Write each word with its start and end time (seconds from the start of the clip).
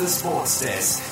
the 0.00 0.08
Sports 0.08 0.62
Desk. 0.62 1.02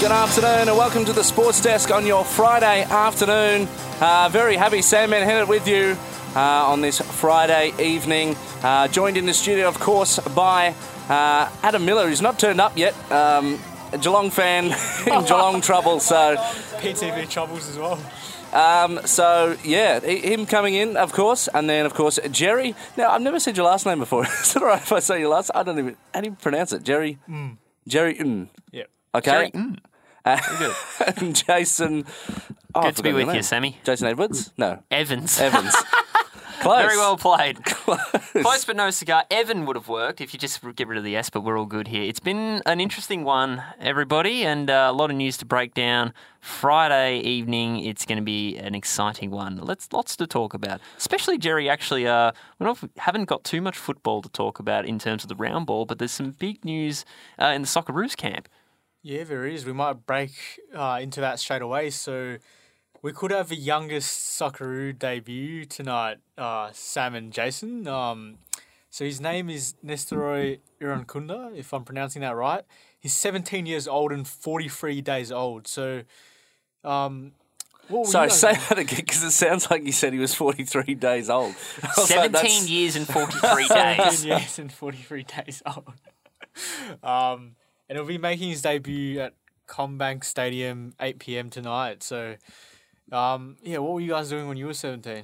Good 0.00 0.12
afternoon 0.12 0.68
and 0.68 0.78
welcome 0.78 1.04
to 1.04 1.12
the 1.12 1.24
Sports 1.24 1.60
Desk 1.60 1.90
on 1.90 2.06
your 2.06 2.24
Friday 2.24 2.84
afternoon. 2.84 3.66
Uh, 4.00 4.28
very 4.30 4.54
happy 4.54 4.82
Sam 4.82 5.10
Manhattan 5.10 5.48
with 5.48 5.66
you 5.66 5.96
uh, 6.36 6.38
on 6.38 6.82
this 6.82 7.00
Friday 7.00 7.72
evening. 7.80 8.36
Uh, 8.62 8.86
joined 8.86 9.16
in 9.16 9.26
the 9.26 9.34
studio, 9.34 9.66
of 9.66 9.80
course, 9.80 10.20
by 10.28 10.76
uh, 11.08 11.50
Adam 11.64 11.84
Miller, 11.84 12.06
who's 12.06 12.22
not 12.22 12.38
turned 12.38 12.60
up 12.60 12.78
yet. 12.78 12.94
Um, 13.10 13.58
a 13.92 13.98
Geelong 13.98 14.30
fan 14.30 14.66
in 15.06 15.24
Geelong 15.26 15.60
trouble, 15.60 15.98
so 15.98 16.36
PTV 16.78 17.28
troubles 17.28 17.68
as 17.68 17.78
well. 17.78 17.98
Um, 18.52 19.00
so 19.06 19.56
yeah, 19.64 20.00
h- 20.02 20.24
him 20.24 20.46
coming 20.46 20.74
in, 20.74 20.96
of 20.96 21.12
course, 21.12 21.48
and 21.48 21.68
then 21.68 21.86
of 21.86 21.94
course 21.94 22.18
Jerry. 22.30 22.74
Now 22.96 23.10
I've 23.10 23.22
never 23.22 23.38
said 23.40 23.56
your 23.56 23.66
last 23.66 23.86
name 23.86 23.98
before. 23.98 24.24
Is 24.42 24.56
it 24.56 24.62
alright 24.62 24.82
if 24.82 24.92
I 24.92 25.00
say 25.00 25.20
your 25.20 25.30
last? 25.30 25.50
I 25.54 25.62
don't 25.62 25.78
even. 25.78 25.96
How 26.14 26.20
do 26.20 26.28
you 26.30 26.36
pronounce 26.40 26.72
it? 26.72 26.82
Jerry. 26.82 27.18
Jerry. 27.86 28.14
Mm. 28.16 28.48
Yeah. 28.72 28.84
Okay. 29.14 29.50
Jerry, 29.52 29.76
Uh, 30.26 30.40
and 31.18 31.36
Jason. 31.36 32.04
Oh, 32.74 32.80
I 32.80 32.82
Good 32.86 32.96
to 32.96 33.02
be 33.04 33.12
with 33.12 33.32
you. 33.32 33.42
Sammy. 33.42 33.78
Jason 33.84 34.08
Edwards? 34.08 34.52
No. 34.58 34.82
Evans. 34.90 35.40
Evans. 35.40 35.72
Close. 36.66 36.82
Very 36.82 36.96
well 36.96 37.16
played. 37.16 37.64
Close 37.64 38.64
but 38.64 38.74
no 38.74 38.90
cigar. 38.90 39.24
Evan 39.30 39.66
would 39.66 39.76
have 39.76 39.88
worked 39.88 40.20
if 40.20 40.32
you 40.32 40.38
just 40.38 40.60
get 40.74 40.88
rid 40.88 40.98
of 40.98 41.04
the 41.04 41.14
S, 41.14 41.30
but 41.30 41.42
we're 41.42 41.56
all 41.56 41.64
good 41.64 41.86
here. 41.86 42.02
It's 42.02 42.18
been 42.18 42.60
an 42.66 42.80
interesting 42.80 43.22
one, 43.22 43.62
everybody, 43.78 44.44
and 44.44 44.68
uh, 44.68 44.88
a 44.90 44.92
lot 44.92 45.10
of 45.10 45.16
news 45.16 45.36
to 45.38 45.44
break 45.46 45.74
down. 45.74 46.12
Friday 46.40 47.20
evening, 47.20 47.84
it's 47.84 48.04
going 48.04 48.18
to 48.18 48.24
be 48.24 48.56
an 48.56 48.74
exciting 48.74 49.30
one. 49.30 49.58
Let's 49.58 49.92
lots 49.92 50.16
to 50.16 50.26
talk 50.26 50.54
about, 50.54 50.80
especially 50.98 51.38
Jerry. 51.38 51.68
Actually, 51.68 52.08
uh, 52.08 52.32
we 52.58 52.66
not, 52.66 52.78
haven't 52.98 53.26
got 53.26 53.44
too 53.44 53.60
much 53.60 53.76
football 53.76 54.20
to 54.22 54.28
talk 54.28 54.58
about 54.58 54.86
in 54.86 54.98
terms 54.98 55.22
of 55.22 55.28
the 55.28 55.36
round 55.36 55.66
ball, 55.66 55.86
but 55.86 56.00
there's 56.00 56.12
some 56.12 56.32
big 56.32 56.64
news 56.64 57.04
uh, 57.40 57.46
in 57.46 57.62
the 57.62 57.68
Socceroos 57.68 58.16
camp. 58.16 58.48
Yeah, 59.02 59.22
there 59.22 59.46
is. 59.46 59.64
We 59.64 59.72
might 59.72 60.04
break 60.04 60.32
uh, 60.74 60.98
into 61.00 61.20
that 61.20 61.38
straight 61.38 61.62
away. 61.62 61.90
So 61.90 62.38
we 63.06 63.12
could 63.12 63.30
have 63.30 63.52
a 63.52 63.54
youngest 63.54 64.36
Socceroo 64.36 64.98
debut 64.98 65.64
tonight, 65.64 66.16
uh, 66.36 66.70
Sam 66.72 67.14
and 67.14 67.32
Jason. 67.32 67.86
Um, 67.86 68.38
so 68.90 69.04
his 69.04 69.20
name 69.20 69.48
is 69.48 69.76
Nestory 69.84 70.58
Irankunda, 70.80 71.56
if 71.56 71.72
I'm 71.72 71.84
pronouncing 71.84 72.22
that 72.22 72.34
right. 72.34 72.64
He's 72.98 73.14
17 73.14 73.64
years 73.64 73.86
old 73.86 74.10
and 74.10 74.26
43 74.26 75.02
days 75.02 75.30
old. 75.30 75.68
So, 75.68 76.02
um, 76.82 77.30
what 77.86 78.06
were 78.06 78.10
Sorry, 78.10 78.26
you 78.26 78.30
say 78.32 78.54
that 78.54 78.76
again 78.76 78.96
because 78.96 79.22
it 79.22 79.30
sounds 79.30 79.70
like 79.70 79.84
you 79.84 79.92
said 79.92 80.12
he 80.12 80.18
was 80.18 80.34
43 80.34 80.96
days 80.96 81.30
old. 81.30 81.54
I 81.84 81.92
was 81.96 82.10
like, 82.10 82.36
17 82.42 82.66
years 82.66 82.96
and 82.96 83.06
43 83.06 83.50
days. 83.56 83.68
17 83.68 84.04
days. 84.04 84.24
years 84.24 84.58
and 84.58 84.72
43 84.72 85.22
days 85.22 85.62
old. 85.64 85.92
um, 87.04 87.54
and 87.88 87.98
he'll 87.98 88.04
be 88.04 88.18
making 88.18 88.48
his 88.48 88.62
debut 88.62 89.20
at 89.20 89.34
CommBank 89.68 90.24
Stadium 90.24 90.94
8 90.98 91.20
p.m. 91.20 91.50
tonight. 91.50 92.02
So, 92.02 92.34
um, 93.12 93.56
yeah, 93.62 93.78
what 93.78 93.94
were 93.94 94.00
you 94.00 94.10
guys 94.10 94.28
doing 94.28 94.48
when 94.48 94.56
you 94.56 94.66
were 94.66 94.74
17? 94.74 95.22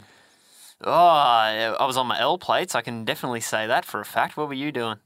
Oh, 0.84 0.92
I 0.92 1.84
was 1.86 1.96
on 1.96 2.06
my 2.06 2.18
L 2.18 2.38
plates. 2.38 2.74
I 2.74 2.82
can 2.82 3.04
definitely 3.04 3.40
say 3.40 3.66
that 3.66 3.84
for 3.84 4.00
a 4.00 4.04
fact. 4.04 4.36
What 4.36 4.48
were 4.48 4.54
you 4.54 4.72
doing? 4.72 4.96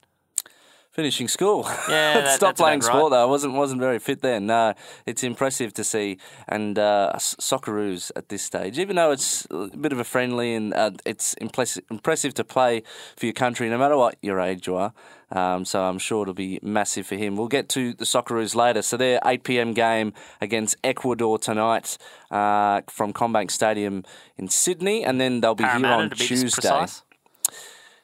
Finishing 0.97 1.29
school. 1.29 1.65
Yeah, 1.91 2.21
that- 2.21 2.37
Stopped 2.37 2.57
playing 2.57 2.81
sport 2.81 3.12
right. 3.12 3.19
though. 3.19 3.23
I 3.23 3.27
wasn't 3.27 3.53
wasn't 3.53 3.83
very 3.83 3.99
fit 3.99 4.23
then. 4.23 4.47
No, 4.47 4.73
it's 5.05 5.23
impressive 5.23 5.75
to 5.75 5.84
see 5.84 6.17
and 6.49 6.79
uh, 6.79 7.12
Socceroos 7.17 8.11
at 8.17 8.31
this 8.31 8.43
stage, 8.43 8.79
even 8.79 8.97
though 8.97 9.11
it's 9.11 9.47
a 9.51 9.77
bit 9.77 9.93
of 9.93 9.99
a 9.99 10.05
friendly 10.05 10.55
and 10.55 10.73
uh, 10.73 10.93
it's 11.05 11.34
impressive 11.34 11.84
impressive 11.91 12.33
to 12.34 12.45
play 12.45 12.83
for 13.15 13.27
your 13.27 13.34
country, 13.34 13.69
no 13.69 13.77
matter 13.77 13.95
what 13.99 14.17
your 14.23 14.41
age 14.41 14.67
you 14.67 14.77
are. 14.77 14.95
Um, 15.31 15.67
so 15.67 15.83
I'm 15.83 15.99
sure 15.99 16.23
it'll 16.23 16.33
be 16.34 16.61
massive 16.62 17.07
for 17.07 17.17
him. 17.17 17.37
We'll 17.37 17.49
get 17.49 17.69
to 17.71 17.93
the 17.93 18.05
Socceroos 18.07 18.55
later. 18.55 18.81
So 18.81 18.97
their 18.97 19.19
8 19.25 19.43
p.m. 19.45 19.75
game 19.75 20.15
against 20.41 20.77
Ecuador 20.84 21.37
tonight 21.39 21.99
uh, 22.31 22.81
from 22.89 23.13
CommBank 23.13 23.51
Stadium 23.51 24.05
in 24.39 24.49
Sydney, 24.49 25.05
and 25.05 25.21
then 25.21 25.41
they'll 25.43 25.55
be 25.57 25.65
here 25.65 25.87
on 25.93 26.11
Tuesday. 26.11 26.87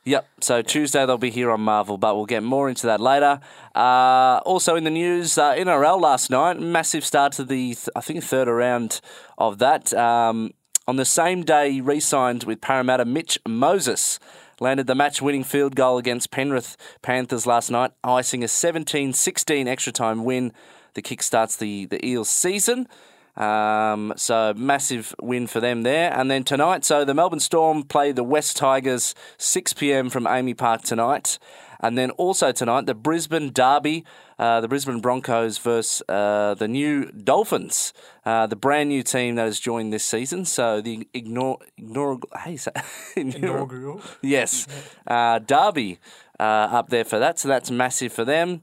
Yep. 0.04 0.28
So 0.40 0.62
Tuesday 0.62 1.06
they'll 1.06 1.16
be 1.16 1.30
here 1.30 1.50
on 1.50 1.60
Marvel, 1.60 1.96
but 1.96 2.16
we'll 2.16 2.26
get 2.26 2.42
more 2.42 2.68
into 2.68 2.86
that 2.88 3.00
later. 3.00 3.40
Uh, 3.74 4.40
also 4.44 4.74
in 4.74 4.82
the 4.82 4.90
news, 4.90 5.38
uh, 5.38 5.54
NRL 5.54 6.00
last 6.00 6.28
night, 6.28 6.58
massive 6.58 7.04
start 7.04 7.32
to 7.34 7.44
the 7.44 7.74
th- 7.74 7.88
I 7.94 8.00
think 8.00 8.24
third 8.24 8.48
round 8.48 9.00
of 9.38 9.58
that. 9.58 9.94
Um, 9.94 10.54
on 10.88 10.96
the 10.96 11.04
same 11.04 11.44
day, 11.44 11.80
re-signed 11.80 12.42
with 12.42 12.60
Parramatta. 12.60 13.04
Mitch 13.04 13.38
Moses 13.46 14.18
landed 14.58 14.88
the 14.88 14.96
match-winning 14.96 15.44
field 15.44 15.76
goal 15.76 15.98
against 15.98 16.32
Penrith 16.32 16.76
Panthers 17.02 17.46
last 17.46 17.70
night, 17.70 17.92
icing 18.02 18.42
a 18.42 18.48
17-16 18.48 19.68
extra 19.68 19.92
time 19.92 20.24
win. 20.24 20.52
The 20.94 21.02
kick 21.02 21.22
starts 21.22 21.56
the 21.56 21.86
the 21.86 22.04
Eels 22.04 22.28
season. 22.28 22.88
Um, 23.36 24.12
so 24.16 24.52
massive 24.56 25.14
win 25.20 25.46
for 25.46 25.60
them 25.60 25.82
there. 25.82 26.12
And 26.12 26.30
then 26.30 26.44
tonight, 26.44 26.84
so 26.84 27.04
the 27.04 27.14
Melbourne 27.14 27.40
Storm 27.40 27.82
play 27.82 28.12
the 28.12 28.22
West 28.24 28.56
Tigers 28.56 29.14
6 29.38 29.72
p.m. 29.74 30.10
from 30.10 30.24
AAMI 30.24 30.56
Park 30.56 30.82
tonight. 30.82 31.38
And 31.84 31.98
then 31.98 32.10
also 32.12 32.52
tonight, 32.52 32.86
the 32.86 32.94
Brisbane 32.94 33.50
Derby, 33.52 34.04
uh, 34.38 34.60
the 34.60 34.68
Brisbane 34.68 35.00
Broncos 35.00 35.58
versus 35.58 36.00
uh, 36.08 36.54
the 36.54 36.68
new 36.68 37.06
Dolphins, 37.10 37.92
uh, 38.24 38.46
the 38.46 38.54
brand 38.54 38.88
new 38.90 39.02
team 39.02 39.34
that 39.34 39.46
has 39.46 39.58
joined 39.58 39.92
this 39.92 40.04
season. 40.04 40.44
So 40.44 40.80
the 40.80 41.08
ignore, 41.12 41.58
ignore, 41.76 42.20
hey, 42.44 42.56
so- 42.56 42.70
Inaugural. 43.16 44.00
Yes, 44.22 44.68
uh, 45.08 45.40
Derby 45.40 45.98
uh, 46.38 46.42
up 46.42 46.90
there 46.90 47.04
for 47.04 47.18
that, 47.18 47.40
so 47.40 47.48
that's 47.48 47.70
massive 47.70 48.12
for 48.12 48.24
them. 48.24 48.62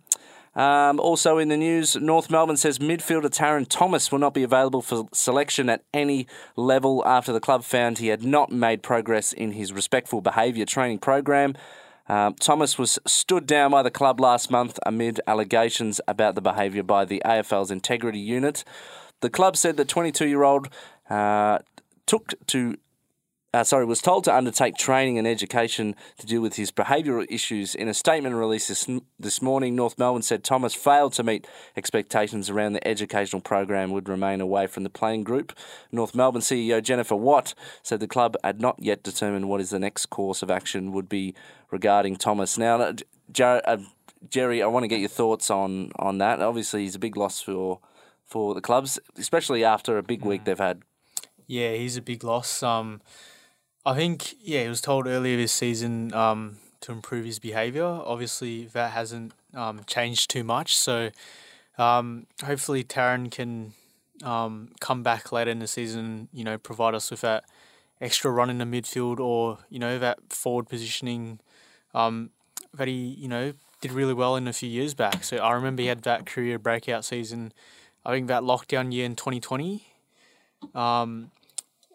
Um, 0.60 1.00
also 1.00 1.38
in 1.38 1.48
the 1.48 1.56
news, 1.56 1.96
North 1.96 2.30
Melbourne 2.30 2.58
says 2.58 2.80
midfielder 2.80 3.30
Tarryn 3.30 3.66
Thomas 3.66 4.12
will 4.12 4.20
not 4.20 4.34
be 4.34 4.44
available 4.44 4.82
for 4.82 5.08
selection 5.14 5.70
at 5.70 5.86
any 5.94 6.28
level 6.58 7.02
after 7.06 7.32
the 7.32 7.40
club 7.40 7.64
found 7.64 8.00
he 8.00 8.08
had 8.08 8.26
not 8.26 8.52
made 8.52 8.84
progress 8.84 9.32
in 9.32 9.54
his 9.54 9.72
respectful 9.72 10.20
behaviour 10.20 10.66
training 10.66 11.00
program. 11.00 11.56
Um, 12.10 12.34
Thomas 12.34 12.78
was 12.78 13.00
stood 13.08 13.48
down 13.48 13.72
by 13.72 13.84
the 13.84 13.90
club 13.90 14.20
last 14.20 14.52
month 14.52 14.78
amid 14.86 15.22
allegations 15.28 16.02
about 16.10 16.36
the 16.36 16.42
behaviour 16.42 16.84
by 16.84 17.06
the 17.06 17.22
AFL's 17.24 17.72
integrity 17.72 18.20
unit. 18.20 18.66
The 19.22 19.30
club 19.30 19.56
said 19.56 19.78
the 19.78 19.86
22 19.86 20.28
year 20.28 20.44
old 20.44 20.68
uh, 21.10 21.60
took 22.06 22.34
to 22.48 22.76
uh, 23.54 23.64
sorry, 23.64 23.86
was 23.86 24.02
told 24.02 24.24
to 24.24 24.36
undertake 24.36 24.76
training 24.78 25.18
and 25.18 25.28
education 25.28 25.96
to 26.18 26.28
deal 26.28 26.42
with 26.42 26.56
his 26.56 26.72
behavioural 26.72 27.26
issues. 27.30 27.74
In 27.74 27.88
a 27.88 27.94
statement 27.94 28.36
released 28.36 28.68
this, 28.68 28.88
this 29.20 29.42
morning, 29.42 29.76
North 29.76 29.98
Melbourne 29.98 30.22
said 30.22 30.44
Thomas 30.44 30.76
failed 30.76 31.14
to 31.14 31.24
meet 31.24 31.48
expectations 31.76 32.50
around 32.50 32.74
the 32.74 32.88
educational 32.88 33.42
program 33.42 33.92
would 33.92 34.08
remain 34.08 34.40
away 34.40 34.68
from 34.68 34.84
the 34.84 34.90
playing 34.90 35.24
group. 35.24 35.52
North 35.92 36.14
Melbourne 36.14 36.42
CEO 36.42 36.82
Jennifer 36.82 37.16
Watt 37.16 37.56
said 37.82 38.00
the 38.00 38.08
club 38.08 38.38
had 38.44 38.62
not 38.62 38.76
yet 38.80 39.02
determined 39.02 39.50
what 39.50 39.62
is 39.62 39.72
the 39.72 39.80
next 39.80 40.08
course 40.08 40.44
of 40.44 40.52
action 40.52 40.92
would 40.92 41.10
be 41.10 41.34
regarding 41.72 42.18
Thomas. 42.18 42.56
Now, 42.56 42.80
uh, 42.80 42.94
Jar- 43.32 43.64
uh, 43.66 43.78
Jerry, 44.30 44.62
I 44.62 44.68
want 44.68 44.84
to 44.84 44.88
get 44.88 45.00
your 45.00 45.10
thoughts 45.10 45.50
on, 45.50 45.92
on 45.98 46.20
that. 46.20 46.40
Obviously, 46.40 46.84
he's 46.84 46.96
a 46.96 47.00
big 47.00 47.18
loss 47.18 47.42
for 47.42 47.80
for 48.30 48.54
the 48.54 48.62
clubs, 48.62 49.00
especially 49.18 49.64
after 49.64 49.98
a 49.98 50.04
big 50.04 50.24
week 50.24 50.44
they've 50.44 50.60
had. 50.60 50.84
Yeah, 51.48 51.74
he's 51.74 51.98
a 51.98 52.02
big 52.02 52.24
loss. 52.24 52.62
Um, 52.62 53.02
I 53.86 53.96
think 53.96 54.36
yeah, 54.42 54.64
he 54.64 54.70
was 54.70 54.82
told 54.82 55.08
earlier 55.08 55.38
this 55.38 55.52
season 55.52 56.14
um, 56.14 56.58
to 56.82 56.92
improve 56.92 57.26
his 57.26 57.40
behaviour. 57.40 57.86
Obviously, 57.86 58.66
that 58.66 58.92
hasn't 58.92 59.34
um, 59.54 59.82
changed 59.88 60.30
too 60.30 60.44
much. 60.44 60.76
So 60.78 61.12
um, 61.78 62.28
hopefully, 62.44 62.84
Tarryn 62.84 63.32
can 63.32 63.74
um, 64.24 64.74
come 64.80 65.02
back 65.02 65.32
later 65.32 65.52
in 65.52 65.60
the 65.60 65.68
season. 65.68 66.28
You 66.34 66.44
know, 66.44 66.58
provide 66.58 66.94
us 66.94 67.10
with 67.10 67.22
that 67.22 67.46
extra 68.02 68.32
run 68.32 68.50
in 68.50 68.58
the 68.58 68.66
midfield, 68.66 69.20
or 69.20 69.60
you 69.70 69.80
know 69.80 69.98
that 69.98 70.20
forward 70.30 70.68
positioning 70.68 71.40
um, 71.94 72.32
that 72.74 72.88
he 72.88 73.16
you 73.18 73.28
know 73.28 73.54
did 73.82 73.92
really 73.94 74.14
well 74.14 74.36
in 74.36 74.48
a 74.48 74.54
few 74.54 74.70
years 74.70 74.94
back. 74.94 75.24
So 75.24 75.38
I 75.38 75.54
remember 75.54 75.82
he 75.82 75.88
had 75.88 76.04
that 76.04 76.26
career 76.26 76.60
breakout 76.60 77.06
season. 77.06 77.54
I 78.06 78.12
think 78.12 78.28
that 78.28 78.44
lockdown 78.44 78.94
year 78.94 79.06
in 79.06 79.16
twenty 79.16 79.40
twenty. 79.40 79.86
Um, 80.76 81.32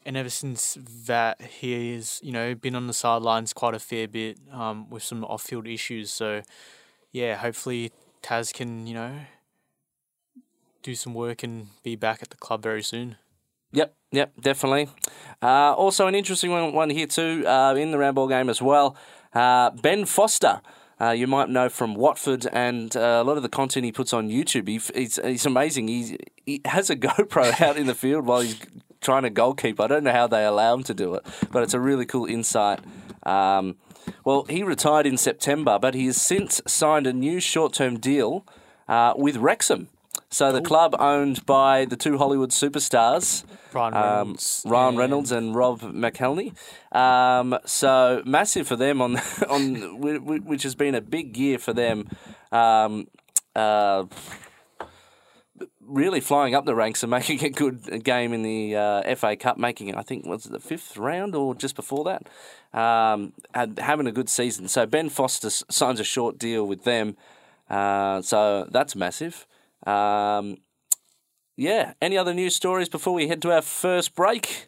and 0.04 0.16
ever 0.16 0.28
since 0.28 0.76
that, 1.06 1.40
he 1.40 1.94
has 1.94 2.20
you 2.22 2.32
know 2.32 2.54
been 2.54 2.74
on 2.74 2.86
the 2.86 2.92
sidelines 2.92 3.52
quite 3.52 3.74
a 3.74 3.78
fair 3.78 4.08
bit 4.08 4.38
um, 4.52 4.88
with 4.90 5.02
some 5.02 5.24
off-field 5.24 5.66
issues. 5.66 6.12
So, 6.12 6.42
yeah, 7.12 7.36
hopefully 7.36 7.92
Taz 8.22 8.52
can 8.52 8.86
you 8.86 8.94
know 8.94 9.20
do 10.82 10.94
some 10.94 11.14
work 11.14 11.42
and 11.42 11.68
be 11.82 11.96
back 11.96 12.22
at 12.22 12.30
the 12.30 12.36
club 12.36 12.62
very 12.62 12.82
soon. 12.82 13.16
Yep, 13.72 13.94
yep, 14.12 14.32
definitely. 14.40 14.88
Uh, 15.42 15.72
also, 15.74 16.06
an 16.06 16.14
interesting 16.14 16.50
one, 16.50 16.72
one 16.72 16.90
here 16.90 17.06
too 17.06 17.44
uh, 17.46 17.74
in 17.74 17.90
the 17.90 17.98
roundball 17.98 18.28
game 18.28 18.48
as 18.48 18.62
well. 18.62 18.96
Uh, 19.32 19.70
ben 19.70 20.04
Foster. 20.04 20.60
Uh, 21.00 21.10
you 21.10 21.26
might 21.26 21.48
know 21.48 21.68
from 21.68 21.96
Watford 21.96 22.46
and 22.52 22.96
uh, 22.96 23.20
a 23.20 23.24
lot 23.24 23.36
of 23.36 23.42
the 23.42 23.48
content 23.48 23.84
he 23.84 23.90
puts 23.90 24.12
on 24.12 24.28
YouTube. 24.28 24.68
He, 24.68 24.80
he's, 24.94 25.18
he's 25.24 25.44
amazing. 25.44 25.88
He's, 25.88 26.16
he 26.46 26.60
has 26.64 26.88
a 26.88 26.96
GoPro 26.96 27.60
out 27.60 27.76
in 27.76 27.86
the 27.86 27.96
field 27.96 28.26
while 28.26 28.42
he's 28.42 28.56
trying 29.04 29.22
to 29.22 29.30
goalkeep. 29.30 29.78
I 29.78 29.86
don't 29.86 30.02
know 30.04 30.12
how 30.12 30.26
they 30.26 30.44
allow 30.44 30.74
him 30.74 30.82
to 30.84 30.94
do 30.94 31.14
it, 31.14 31.24
but 31.52 31.62
it's 31.62 31.74
a 31.74 31.80
really 31.80 32.06
cool 32.06 32.26
insight. 32.26 32.80
Um, 33.22 33.76
well, 34.24 34.44
he 34.50 34.62
retired 34.62 35.06
in 35.06 35.16
September, 35.16 35.78
but 35.78 35.94
he 35.94 36.06
has 36.06 36.20
since 36.20 36.60
signed 36.66 37.06
a 37.06 37.12
new 37.12 37.38
short 37.40 37.72
term 37.74 37.98
deal 37.98 38.44
uh, 38.88 39.14
with 39.16 39.36
Wrexham. 39.36 39.88
So 40.30 40.50
the 40.50 40.60
club 40.62 40.96
owned 40.98 41.46
by 41.46 41.84
the 41.84 41.96
two 41.96 42.18
Hollywood 42.18 42.50
superstars, 42.50 43.44
Ryan 43.72 43.94
um, 43.94 44.02
Reynolds. 44.02 44.62
Ryan 44.66 44.88
and- 44.88 44.98
Reynolds 44.98 45.32
and 45.32 45.54
Rob 45.54 45.80
McElhenney. 45.82 46.54
Um, 46.90 47.56
so 47.64 48.20
massive 48.26 48.66
for 48.66 48.74
them 48.76 49.00
on 49.00 49.16
on 49.48 49.74
whi- 50.00 50.18
whi- 50.18 50.38
which 50.44 50.64
has 50.64 50.74
been 50.74 50.96
a 50.96 51.00
big 51.00 51.36
year 51.36 51.58
for 51.58 51.72
them. 51.72 52.08
Um, 52.50 53.06
uh, 53.54 54.04
really 55.86 56.20
flying 56.20 56.54
up 56.54 56.64
the 56.64 56.74
ranks 56.74 57.02
and 57.02 57.10
making 57.18 57.44
a 57.44 57.50
good 57.50 58.02
game 58.04 58.32
in 58.32 58.42
the 58.42 58.76
uh, 58.76 59.14
FA 59.14 59.36
Cup, 59.36 59.58
making 59.58 59.88
it, 59.88 59.96
I 59.96 60.02
think, 60.02 60.26
was 60.26 60.46
it 60.46 60.52
the 60.52 60.60
fifth 60.60 60.96
round 60.96 61.34
or 61.34 61.54
just 61.54 61.76
before 61.76 62.04
that? 62.04 62.28
Um, 62.78 63.32
had, 63.54 63.78
having 63.78 64.06
a 64.06 64.12
good 64.12 64.28
season. 64.28 64.68
So 64.68 64.86
Ben 64.86 65.08
Foster 65.08 65.50
signs 65.50 66.00
a 66.00 66.04
short 66.04 66.38
deal 66.38 66.66
with 66.66 66.84
them. 66.84 67.16
Uh, 67.68 68.20
so 68.22 68.66
that's 68.70 68.96
massive. 68.96 69.46
Um, 69.86 70.58
yeah. 71.56 71.94
Any 72.02 72.18
other 72.18 72.34
news 72.34 72.56
stories 72.56 72.88
before 72.88 73.14
we 73.14 73.28
head 73.28 73.42
to 73.42 73.52
our 73.52 73.62
first 73.62 74.14
break? 74.14 74.66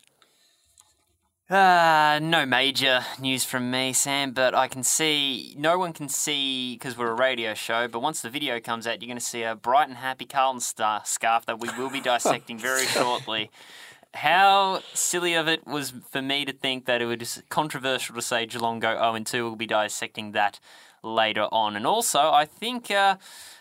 Uh, 1.48 2.18
no 2.20 2.44
major 2.44 3.04
news 3.20 3.44
from 3.44 3.70
me, 3.70 3.92
Sam, 3.92 4.32
but 4.32 4.52
I 4.52 4.66
can 4.66 4.82
see, 4.82 5.54
no 5.56 5.78
one 5.78 5.92
can 5.92 6.08
see 6.08 6.74
because 6.74 6.98
we're 6.98 7.12
a 7.12 7.14
radio 7.14 7.54
show, 7.54 7.86
but 7.86 8.00
once 8.00 8.20
the 8.20 8.30
video 8.30 8.58
comes 8.58 8.84
out, 8.84 9.00
you're 9.00 9.06
going 9.06 9.16
to 9.16 9.24
see 9.24 9.44
a 9.44 9.54
bright 9.54 9.86
and 9.86 9.98
happy 9.98 10.24
Carlton 10.24 10.60
star 10.60 11.02
scarf 11.04 11.46
that 11.46 11.60
we 11.60 11.68
will 11.78 11.88
be 11.88 12.00
dissecting 12.12 12.58
very 12.58 12.86
shortly. 12.86 13.52
How 14.12 14.82
silly 14.92 15.34
of 15.34 15.46
it 15.46 15.64
was 15.68 15.92
for 16.10 16.20
me 16.20 16.44
to 16.44 16.52
think 16.52 16.86
that 16.86 17.00
it 17.00 17.06
was 17.06 17.40
controversial 17.48 18.16
to 18.16 18.22
say 18.22 18.44
Geelong 18.46 18.80
go 18.80 18.96
0 18.96 19.22
2. 19.22 19.44
We'll 19.44 19.54
be 19.54 19.66
dissecting 19.66 20.32
that 20.32 20.58
later 21.06 21.46
on. 21.52 21.76
And 21.76 21.86
also, 21.86 22.18
I 22.30 22.44
think 22.44 22.90
uh, 22.90 23.16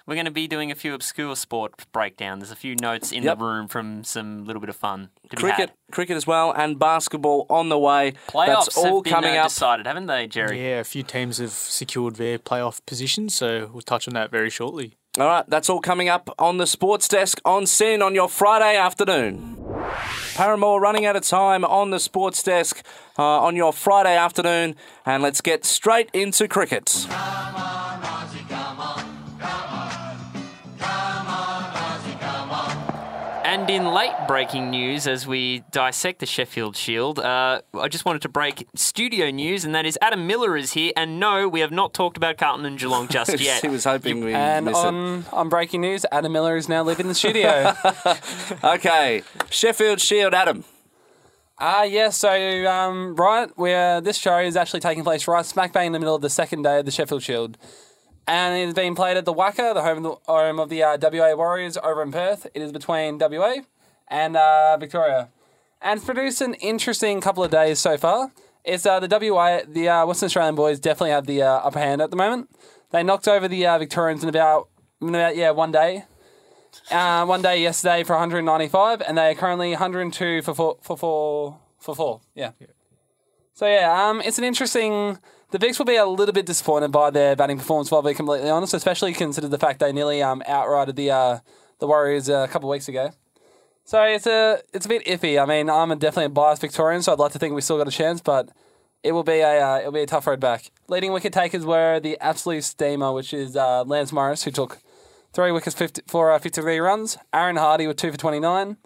we're 0.06 0.16
going 0.16 0.26
to 0.26 0.32
be 0.32 0.48
doing 0.48 0.72
a 0.72 0.76
few 0.76 0.94
obscure 0.94 1.36
sport 1.36 1.74
breakdown. 1.92 2.40
There's 2.40 2.52
a 2.52 2.56
few 2.56 2.76
notes 2.82 3.12
in 3.12 3.24
Yep. 3.24 3.38
the 3.38 3.44
room 3.46 3.68
from 3.68 4.04
some 4.04 4.46
little 4.46 4.60
bit 4.60 4.70
of 4.70 4.76
fun 4.76 5.10
to 5.30 5.36
be 5.36 5.42
Cricket, 5.42 5.70
had. 5.70 5.74
cricket 5.92 6.18
as 6.18 6.26
well, 6.28 6.52
and 6.52 6.78
basketball 6.80 7.46
on 7.50 7.70
the 7.70 7.80
way. 7.80 8.14
Playoffs 8.28 8.48
That's 8.66 8.78
all 8.78 8.96
have 8.96 9.04
been 9.04 9.14
coming 9.14 9.38
uh, 9.38 9.42
up. 9.42 9.48
decided, 9.50 9.86
haven't 9.88 10.08
they, 10.08 10.28
Jerry? 10.28 10.62
Yeah, 10.62 10.80
a 10.80 10.84
few 10.84 11.04
teams 11.04 11.38
have 11.38 11.52
secured 11.52 12.16
their 12.16 12.38
playoff 12.40 12.82
positions, 12.86 13.36
so 13.36 13.70
we'll 13.72 13.82
touch 13.82 14.08
on 14.08 14.14
that 14.16 14.32
very 14.32 14.50
shortly. 14.50 14.96
All 15.18 15.28
right, 15.28 15.46
that's 15.48 15.70
all 15.70 15.80
coming 15.80 16.10
up 16.10 16.34
on 16.38 16.58
the 16.58 16.68
sports 16.68 17.08
desk 17.08 17.40
on 17.46 17.66
SYN 17.66 18.02
on 18.02 18.14
your 18.16 18.28
Friday 18.28 18.76
afternoon. 18.76 19.56
Paramore 20.36 20.82
running 20.82 21.06
out 21.06 21.16
of 21.16 21.24
time 21.24 21.64
on 21.64 21.92
the 21.92 22.02
sports 22.02 22.44
desk 22.44 22.86
uh, 23.18 23.24
on 23.24 23.56
your 23.56 23.72
Friday 23.72 24.18
afternoon, 24.18 24.76
and 25.06 25.24
let's 25.24 25.40
get 25.40 25.64
straight 25.64 26.10
into 26.12 26.50
cricket. 26.50 27.08
And 33.68 33.74
in 33.74 33.94
late 33.96 34.14
breaking 34.28 34.70
news, 34.70 35.08
as 35.08 35.26
we 35.26 35.64
dissect 35.72 36.20
the 36.20 36.28
Sheffield 36.28 36.76
Shield, 36.76 37.18
uh, 37.18 37.62
I 37.74 37.88
just 37.88 38.06
wanted 38.06 38.22
to 38.22 38.30
break 38.30 38.68
studio 38.76 39.32
news, 39.32 39.66
and 39.66 39.74
that 39.74 39.88
is 39.88 39.98
Adam 40.04 40.28
Miller 40.28 40.56
is 40.56 40.74
here. 40.74 40.92
And 40.96 41.20
no, 41.20 41.50
we 41.50 41.62
have 41.62 41.72
not 41.72 41.92
talked 41.92 42.16
about 42.16 42.38
Carlton 42.38 42.64
and 42.68 42.78
Geelong 42.78 43.08
just 43.08 43.40
yet. 43.40 43.64
he 43.64 43.68
was 43.68 43.84
hoping 43.84 44.24
we 44.24 44.36
And 44.36 44.66
miss 44.66 44.78
it. 44.78 44.86
on, 44.86 45.26
on 45.34 45.50
breaking 45.50 45.82
news, 45.82 46.06
Adam 46.12 46.32
Miller 46.32 46.56
is 46.58 46.70
now 46.70 46.84
living 46.84 47.06
in 47.06 47.08
the 47.08 47.16
studio. 47.16 47.74
Okay, 48.64 49.24
Sheffield 49.50 50.00
Shield, 50.00 50.36
Adam. 50.36 50.64
Ah, 51.58 51.82
yeah. 51.84 52.10
So, 52.10 52.30
um, 52.68 53.16
right, 53.16 53.50
where 53.58 54.00
this 54.00 54.16
show 54.18 54.38
is 54.38 54.56
actually 54.56 54.82
taking 54.82 55.04
place 55.04 55.28
right 55.28 55.44
smack 55.44 55.74
bang 55.74 55.88
in 55.88 55.94
the 55.94 56.00
middle 56.00 56.14
of 56.14 56.22
the 56.22 56.30
second 56.30 56.62
day 56.62 56.78
of 56.78 56.86
the 56.86 56.92
Sheffield 56.92 57.24
Shield, 57.24 57.58
and 58.28 58.58
it 58.58 58.68
is 58.68 58.74
being 58.74 58.96
played 58.96 59.18
at 59.18 59.26
the 59.26 59.34
WACA, 59.34 59.74
the 59.74 59.82
home 59.82 59.98
of 59.98 60.04
the, 60.04 60.32
home 60.32 60.60
of 60.60 60.70
the 60.70 60.84
uh, 60.84 60.98
WA 61.02 61.34
Warriors 61.36 61.78
over 61.78 62.02
in 62.02 62.12
Perth. 62.12 62.48
It 62.54 62.62
is 62.62 62.72
between 62.72 63.18
WA 63.20 63.58
and 64.08 64.36
uh, 64.36 64.78
Victoria, 64.78 65.30
and 65.82 65.98
it's 65.98 66.06
produced 66.06 66.42
an 66.42 66.56
interesting 66.56 67.22
couple 67.22 67.44
of 67.44 67.52
days 67.52 67.80
so 67.80 67.98
far. 67.98 68.32
It's 68.64 68.86
uh, 68.86 69.00
the 69.00 69.08
WA, 69.08 69.62
the 69.68 69.90
uh, 69.90 70.06
Western 70.06 70.28
Australian 70.28 70.56
boys 70.56 70.80
definitely 70.80 71.12
have 71.12 71.28
the 71.28 71.44
uh, 71.44 71.58
upper 71.58 71.80
hand 71.80 72.02
at 72.02 72.10
the 72.10 72.18
moment. 72.18 72.50
They 72.90 73.04
knocked 73.04 73.28
over 73.28 73.48
the 73.48 73.66
uh, 73.66 73.78
Victorians 73.78 74.24
in 74.24 74.30
about, 74.30 74.70
in 75.02 75.10
about 75.10 75.36
yeah 75.36 75.52
one 75.52 75.72
day. 75.72 76.06
Uh, 76.92 77.26
one 77.26 77.42
day 77.42 77.62
yesterday 77.62 78.04
for 78.04 78.14
195, 78.14 79.02
and 79.02 79.18
they 79.18 79.32
are 79.32 79.36
currently 79.36 79.70
102 79.72 80.42
for 80.42 80.54
four 80.54 80.78
for 80.82 80.98
four 80.98 81.60
for 81.80 81.96
four. 81.96 82.22
Yeah. 82.36 82.52
So 83.54 83.66
yeah, 83.66 84.10
um, 84.10 84.22
it's 84.22 84.38
an 84.38 84.44
interesting. 84.44 85.20
The 85.52 85.60
Vicks 85.60 85.78
will 85.78 85.86
be 85.86 85.96
a 85.96 86.06
little 86.06 86.34
bit 86.34 86.46
disappointed 86.46 86.92
by 86.92 87.12
their 87.12 87.36
batting 87.36 87.58
performance, 87.58 87.90
if 87.90 87.94
I'll 87.94 88.02
be 88.02 88.14
completely 88.14 88.50
honest, 88.50 88.74
especially 88.74 89.14
considered 89.14 89.52
the 89.52 89.60
fact 89.60 89.80
they 89.80 89.94
nearly 89.94 90.22
um 90.22 90.42
outrighted 90.48 90.96
the 90.96 91.12
uh 91.12 91.40
the 91.80 91.88
Warriors 91.88 92.30
a 92.30 92.48
couple 92.50 92.70
of 92.70 92.72
weeks 92.72 92.88
ago. 92.88 93.12
So 93.84 94.02
it's 94.04 94.26
a 94.26 94.62
it's 94.74 94.86
a 94.86 94.90
bit 94.90 95.06
iffy. 95.06 95.42
I 95.42 95.46
mean, 95.46 95.70
I'm 95.70 95.90
definitely 96.00 96.26
a 96.26 96.30
biased 96.30 96.62
Victorian, 96.62 97.04
so 97.04 97.14
I'd 97.14 97.20
like 97.20 97.34
to 97.34 97.40
think 97.40 97.54
we 97.54 97.62
still 97.62 97.78
got 97.78 97.88
a 97.88 97.92
chance, 97.92 98.22
but 98.22 98.50
it 99.04 99.12
will 99.12 99.24
be 99.24 99.40
a 99.40 99.62
uh, 99.62 99.80
it'll 99.80 99.92
be 99.92 100.02
a 100.02 100.08
tough 100.08 100.26
road 100.26 100.40
back. 100.40 100.72
Leading 100.88 101.12
wicket 101.12 101.32
takers 101.32 101.64
were 101.66 102.00
the 102.00 102.18
absolute 102.20 102.64
steamer, 102.64 103.14
which 103.14 103.34
is 103.34 103.56
uh, 103.56 103.84
Lance 103.84 104.12
Morris, 104.12 104.44
who 104.44 104.52
took 104.52 104.80
three 105.32 105.52
wickets 105.52 105.76
50, 105.76 106.02
for 106.08 106.32
uh, 106.32 106.40
53 106.40 106.80
runs. 106.80 107.18
Aaron 107.32 107.58
Hardy 107.58 107.86
with 107.86 107.98
two 107.98 108.12
for 108.12 108.18
29. 108.18 108.78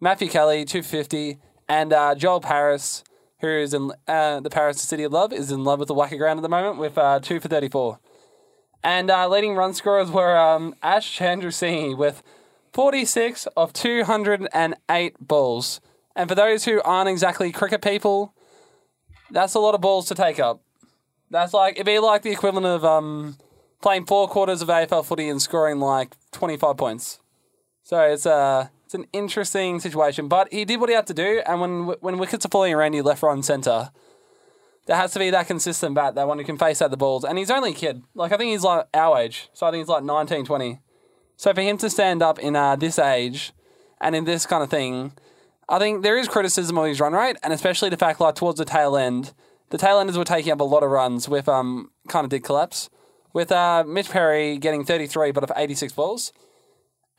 Matthew 0.00 0.28
Kelly, 0.28 0.66
250. 0.66 1.38
And 1.66 1.94
uh, 1.94 2.14
Joel 2.14 2.40
Paris, 2.40 3.02
who 3.44 3.50
is 3.50 3.74
in 3.74 3.92
uh, 4.08 4.40
the 4.40 4.50
Paris 4.50 4.80
City 4.80 5.02
of 5.02 5.12
Love, 5.12 5.32
is 5.32 5.52
in 5.52 5.64
love 5.64 5.78
with 5.78 5.88
the 5.88 5.94
WACA 5.94 6.16
ground 6.16 6.38
at 6.38 6.42
the 6.42 6.48
moment 6.48 6.78
with 6.78 6.96
uh, 6.96 7.20
two 7.20 7.40
for 7.40 7.48
34. 7.48 7.98
And 8.82 9.10
uh, 9.10 9.28
leading 9.28 9.54
run 9.54 9.74
scorers 9.74 10.10
were 10.10 10.36
um, 10.36 10.74
Ash 10.82 11.18
Chandrasinghe 11.18 11.96
with 11.96 12.22
46 12.72 13.46
of 13.56 13.72
208 13.72 15.16
balls. 15.20 15.80
And 16.16 16.28
for 16.28 16.34
those 16.34 16.64
who 16.64 16.80
aren't 16.82 17.08
exactly 17.08 17.52
cricket 17.52 17.82
people, 17.82 18.34
that's 19.30 19.54
a 19.54 19.60
lot 19.60 19.74
of 19.74 19.80
balls 19.80 20.06
to 20.08 20.14
take 20.14 20.40
up. 20.40 20.62
That's 21.30 21.52
like, 21.52 21.74
it'd 21.74 21.86
be 21.86 21.98
like 21.98 22.22
the 22.22 22.30
equivalent 22.30 22.66
of 22.66 22.84
um, 22.84 23.36
playing 23.82 24.06
four 24.06 24.28
quarters 24.28 24.62
of 24.62 24.68
AFL 24.68 25.04
footy 25.04 25.28
and 25.28 25.40
scoring 25.40 25.80
like 25.80 26.16
25 26.32 26.76
points. 26.76 27.20
So 27.82 28.00
it's 28.00 28.26
a 28.26 28.70
it's 28.94 29.02
an 29.02 29.08
interesting 29.12 29.80
situation, 29.80 30.28
but 30.28 30.52
he 30.52 30.64
did 30.64 30.78
what 30.78 30.88
he 30.88 30.94
had 30.94 31.06
to 31.08 31.14
do. 31.14 31.42
And 31.46 31.60
when 31.60 31.86
when 32.00 32.18
wickets 32.18 32.46
are 32.46 32.48
falling 32.48 32.72
around 32.72 32.92
you 32.92 33.02
left, 33.02 33.22
right, 33.22 33.32
and 33.32 33.44
centre, 33.44 33.90
there 34.86 34.96
has 34.96 35.12
to 35.14 35.18
be 35.18 35.30
that 35.30 35.48
consistent 35.48 35.96
bat 35.96 36.14
that 36.14 36.28
one 36.28 36.38
who 36.38 36.44
can 36.44 36.56
face 36.56 36.80
out 36.80 36.92
the 36.92 36.96
balls. 36.96 37.24
And 37.24 37.36
he's 37.36 37.50
only 37.50 37.70
a 37.70 37.74
kid. 37.74 38.02
Like 38.14 38.30
I 38.30 38.36
think 38.36 38.52
he's 38.52 38.62
like 38.62 38.86
our 38.94 39.18
age, 39.18 39.48
so 39.52 39.66
I 39.66 39.72
think 39.72 39.82
he's 39.82 39.88
like 39.88 40.04
19, 40.04 40.44
20. 40.44 40.80
So 41.36 41.52
for 41.52 41.60
him 41.60 41.76
to 41.78 41.90
stand 41.90 42.22
up 42.22 42.38
in 42.38 42.54
uh, 42.54 42.76
this 42.76 42.98
age 42.98 43.52
and 44.00 44.14
in 44.14 44.24
this 44.24 44.46
kind 44.46 44.62
of 44.62 44.70
thing, 44.70 45.12
I 45.68 45.80
think 45.80 46.04
there 46.04 46.16
is 46.16 46.28
criticism 46.28 46.78
of 46.78 46.86
his 46.86 47.00
run 47.00 47.14
rate, 47.14 47.36
and 47.42 47.52
especially 47.52 47.88
the 47.88 47.96
fact 47.96 48.20
like 48.20 48.36
towards 48.36 48.58
the 48.58 48.64
tail 48.64 48.96
end, 48.96 49.34
the 49.70 49.78
tail 49.78 49.98
enders 49.98 50.16
were 50.16 50.24
taking 50.24 50.52
up 50.52 50.60
a 50.60 50.64
lot 50.64 50.84
of 50.84 50.90
runs 50.90 51.28
with 51.28 51.48
um 51.48 51.90
kind 52.08 52.24
of 52.24 52.30
did 52.30 52.44
collapse. 52.44 52.90
With 53.32 53.50
uh, 53.50 53.82
Mitch 53.84 54.10
Perry 54.10 54.58
getting 54.58 54.84
33 54.84 55.32
but 55.32 55.42
of 55.42 55.50
86 55.56 55.92
balls. 55.94 56.32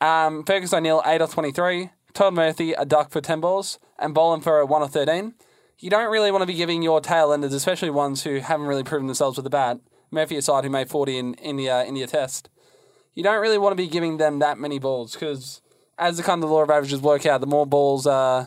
Um, 0.00 0.44
Fergus 0.44 0.72
O'Neill, 0.72 1.02
8 1.04 1.20
of 1.20 1.32
23. 1.32 1.90
Todd 2.14 2.34
Murphy, 2.34 2.72
a 2.72 2.84
duck 2.84 3.10
for 3.10 3.20
10 3.20 3.40
balls. 3.40 3.78
And 3.98 4.14
Boland 4.14 4.44
for 4.44 4.60
a 4.60 4.66
1 4.66 4.82
of 4.82 4.90
13. 4.90 5.34
You 5.78 5.90
don't 5.90 6.10
really 6.10 6.30
want 6.30 6.42
to 6.42 6.46
be 6.46 6.54
giving 6.54 6.82
your 6.82 7.00
tail 7.00 7.32
enders, 7.32 7.52
especially 7.52 7.90
ones 7.90 8.22
who 8.22 8.36
haven't 8.38 8.66
really 8.66 8.82
proven 8.82 9.06
themselves 9.06 9.36
with 9.36 9.44
the 9.44 9.50
bat. 9.50 9.78
Murphy 10.10 10.36
aside, 10.36 10.64
who 10.64 10.70
made 10.70 10.88
40 10.88 11.18
in 11.18 11.34
India, 11.34 11.84
India 11.84 12.06
Test. 12.06 12.48
You 13.14 13.22
don't 13.22 13.40
really 13.40 13.58
want 13.58 13.72
to 13.72 13.76
be 13.76 13.88
giving 13.88 14.16
them 14.16 14.38
that 14.38 14.58
many 14.58 14.78
balls 14.78 15.14
because, 15.14 15.60
as 15.98 16.16
the 16.16 16.22
kind 16.22 16.42
of 16.42 16.50
law 16.50 16.62
of 16.62 16.70
averages 16.70 17.00
work 17.00 17.26
out, 17.26 17.40
the 17.40 17.46
more 17.46 17.66
balls 17.66 18.06
uh, 18.06 18.46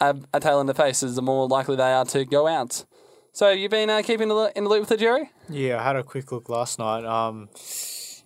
a, 0.00 0.16
a 0.32 0.40
tail 0.40 0.60
ender 0.60 0.74
faces, 0.74 1.16
the 1.16 1.22
more 1.22 1.48
likely 1.48 1.76
they 1.76 1.92
are 1.92 2.04
to 2.06 2.24
go 2.24 2.46
out. 2.46 2.84
So 3.32 3.50
you've 3.50 3.70
been 3.70 3.90
uh, 3.90 4.02
keeping 4.02 4.30
in 4.30 4.64
the 4.64 4.70
loop 4.70 4.80
with 4.80 4.88
the 4.88 4.96
jury? 4.96 5.30
Yeah, 5.48 5.80
I 5.80 5.82
had 5.82 5.96
a 5.96 6.02
quick 6.02 6.30
look 6.30 6.48
last 6.48 6.78
night. 6.78 7.04
Um, 7.04 7.48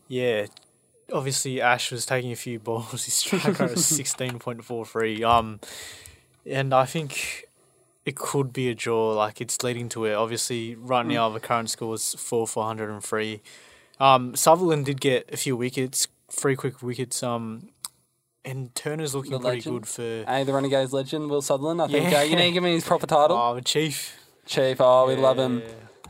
yeah, 0.07 0.47
obviously 1.13 1.61
Ash 1.61 1.91
was 1.91 2.07
taking 2.07 2.33
a 2.33 2.37
few 2.37 2.59
balls. 2.59 2.91
His 3.05 3.15
strike 3.15 3.59
rate 3.59 3.71
was 3.71 3.87
sixteen 3.87 4.39
point 4.39 4.65
four 4.65 4.85
three. 4.85 5.23
Um, 5.25 5.61
and 6.47 6.73
I 6.75 6.85
think 6.87 7.45
it 8.05 8.17
could 8.17 8.53
be 8.53 8.69
a 8.71 8.75
draw. 8.75 9.13
Like 9.15 9.41
it's 9.41 9.63
leading 9.63 9.89
to 9.91 10.05
it. 10.07 10.15
Obviously, 10.15 10.75
right 10.77 11.05
now 11.07 11.29
the 11.29 11.41
current 11.41 11.71
score 11.71 11.95
is 11.95 12.15
four 12.15 12.47
four 12.47 12.65
hundred 12.65 12.91
and 12.91 13.03
three. 13.03 13.41
Um, 14.01 14.37
Sutherland 14.37 14.87
did 14.87 15.01
get 15.01 15.29
a 15.33 15.37
few 15.37 15.57
wickets, 15.57 16.07
three 16.31 16.55
quick 16.57 16.83
wickets. 16.83 17.23
Um, 17.23 17.71
and 18.45 18.75
Turner's 18.75 19.15
looking 19.15 19.33
The 19.33 19.41
pretty 19.41 19.57
legend. 19.57 19.75
good 19.75 19.89
for 19.89 20.31
Hey, 20.33 20.45
the 20.45 20.55
Renegades 20.55 20.93
legend, 20.93 21.29
Will 21.29 21.43
Sutherland. 21.43 21.83
I 21.83 21.89
think 21.89 22.11
Yeah. 22.11 22.21
uh, 22.21 22.23
you 22.23 22.37
need 22.37 22.47
to 22.47 22.53
give 22.53 22.65
him 22.65 22.71
his 22.73 22.85
proper 22.85 23.07
title. 23.07 23.37
oh, 23.41 23.55
the 23.55 23.61
Chief. 23.61 24.17
Chief, 24.47 24.81
oh, 24.81 25.07
we 25.09 25.17
love 25.17 25.39
him. 25.39 25.63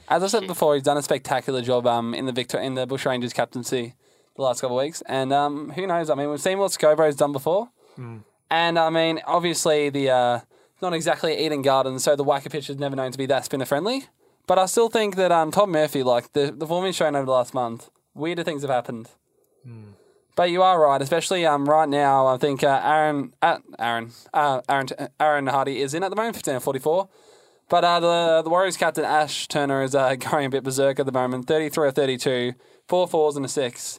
As 0.06 0.22
I 0.22 0.26
said 0.28 0.46
before, 0.46 0.74
he's 0.74 0.84
done 0.84 0.96
a 0.96 1.02
spectacular 1.02 1.62
job 1.62 1.86
um, 1.86 2.14
in 2.14 2.26
the 2.26 2.32
Victor 2.32 2.58
in 2.58 2.74
the 2.74 2.86
Bush 2.86 3.04
Rangers 3.06 3.32
captaincy 3.32 3.94
the 4.38 4.44
last 4.44 4.60
couple 4.60 4.78
of 4.78 4.84
weeks. 4.84 5.02
And 5.06 5.32
um, 5.32 5.70
who 5.70 5.86
knows? 5.86 6.08
I 6.08 6.14
mean, 6.14 6.30
we've 6.30 6.40
seen 6.40 6.58
what 6.58 6.70
Scobro's 6.70 7.16
done 7.16 7.32
before. 7.32 7.68
And 8.50 8.78
I 8.78 8.88
mean, 8.88 9.20
obviously, 9.26 9.90
the 9.90 10.10
uh, 10.10 10.40
not 10.80 10.94
exactly 10.94 11.36
Eden 11.44 11.60
Garden, 11.62 11.98
so 11.98 12.16
the 12.16 12.24
WACA 12.24 12.50
pitch 12.50 12.70
is 12.70 12.78
never 12.78 12.96
known 12.96 13.12
to 13.12 13.18
be 13.18 13.26
that 13.26 13.44
spinner 13.44 13.66
friendly. 13.66 14.06
But 14.46 14.58
I 14.58 14.64
still 14.66 14.88
think 14.88 15.16
that 15.16 15.30
um, 15.30 15.50
Tom 15.50 15.70
Murphy, 15.72 16.02
like 16.02 16.32
the, 16.32 16.54
the 16.56 16.66
form 16.66 16.86
he's 16.86 16.96
shown 16.96 17.14
over 17.14 17.26
the 17.26 17.32
last 17.32 17.52
month, 17.52 17.90
weirder 18.14 18.44
things 18.44 18.62
have 18.62 18.70
happened. 18.70 19.10
But 20.36 20.50
you 20.50 20.62
are 20.62 20.80
right, 20.80 21.02
especially 21.02 21.44
um, 21.44 21.68
right 21.68 21.88
now. 21.88 22.26
I 22.28 22.38
think 22.38 22.62
uh, 22.62 22.80
Aaron, 22.82 23.34
uh, 23.42 23.58
Aaron, 23.78 24.12
uh, 24.32 24.60
Aaron, 24.68 24.88
Aaron 25.18 25.46
Hardy 25.48 25.82
is 25.82 25.92
in 25.94 26.04
at 26.04 26.10
the 26.10 26.16
moment, 26.16 26.36
fifteen 26.36 26.58
forty 26.60 26.78
four. 26.78 27.08
But 27.68 27.84
uh, 27.84 28.00
the 28.00 28.42
the 28.42 28.48
Warriors 28.48 28.76
captain 28.76 29.04
Ash 29.04 29.48
Turner 29.48 29.82
is 29.82 29.94
uh, 29.96 30.14
going 30.30 30.46
a 30.46 30.50
bit 30.50 30.62
berserk 30.62 31.00
at 31.00 31.06
the 31.06 31.12
moment. 31.12 31.48
Thirty 31.48 31.68
three 31.68 31.88
or 31.88 31.90
thirty 31.90 32.16
two, 32.16 32.54
four 32.86 33.08
fours 33.08 33.36
and 33.36 33.44
a 33.44 33.48
six. 33.48 33.98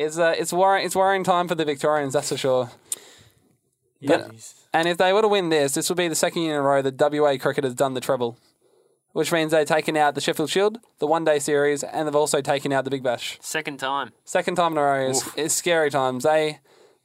It's 0.00 0.18
uh, 0.18 0.34
it's 0.38 0.52
worrying 0.52 0.86
it's 0.86 0.96
worrying 0.96 1.24
time 1.24 1.46
for 1.46 1.54
the 1.54 1.64
Victorians, 1.66 2.14
that's 2.14 2.30
for 2.30 2.36
sure. 2.38 2.70
Yeah, 4.00 4.16
But- 4.28 4.54
And 4.72 4.88
if 4.88 4.96
they 4.96 5.12
were 5.12 5.20
to 5.22 5.28
win 5.28 5.50
this, 5.50 5.72
this 5.74 5.88
would 5.90 5.98
be 5.98 6.08
the 6.08 6.14
second 6.14 6.42
year 6.42 6.54
in 6.54 6.60
a 6.60 6.62
row 6.62 6.80
that 6.80 6.96
WA 6.96 7.36
cricket 7.36 7.64
has 7.64 7.74
done 7.74 7.92
the 7.94 8.00
treble, 8.00 8.38
which 9.12 9.30
means 9.30 9.50
they've 9.52 9.66
taken 9.66 9.96
out 9.96 10.14
the 10.14 10.20
Sheffield 10.22 10.48
Shield, 10.48 10.78
the 11.00 11.06
one 11.06 11.24
day 11.24 11.38
series, 11.38 11.82
and 11.82 12.06
they've 12.08 12.16
also 12.16 12.40
taken 12.40 12.72
out 12.72 12.84
the 12.84 12.90
Big 12.90 13.02
Bash. 13.02 13.36
Second 13.42 13.78
time. 13.78 14.12
Second 14.24 14.54
time 14.54 14.72
in 14.72 14.78
a 14.78 14.82
row 14.82 15.10
is, 15.10 15.28
is 15.36 15.52
scary 15.52 15.90
times. 15.90 16.24
They 16.24 16.60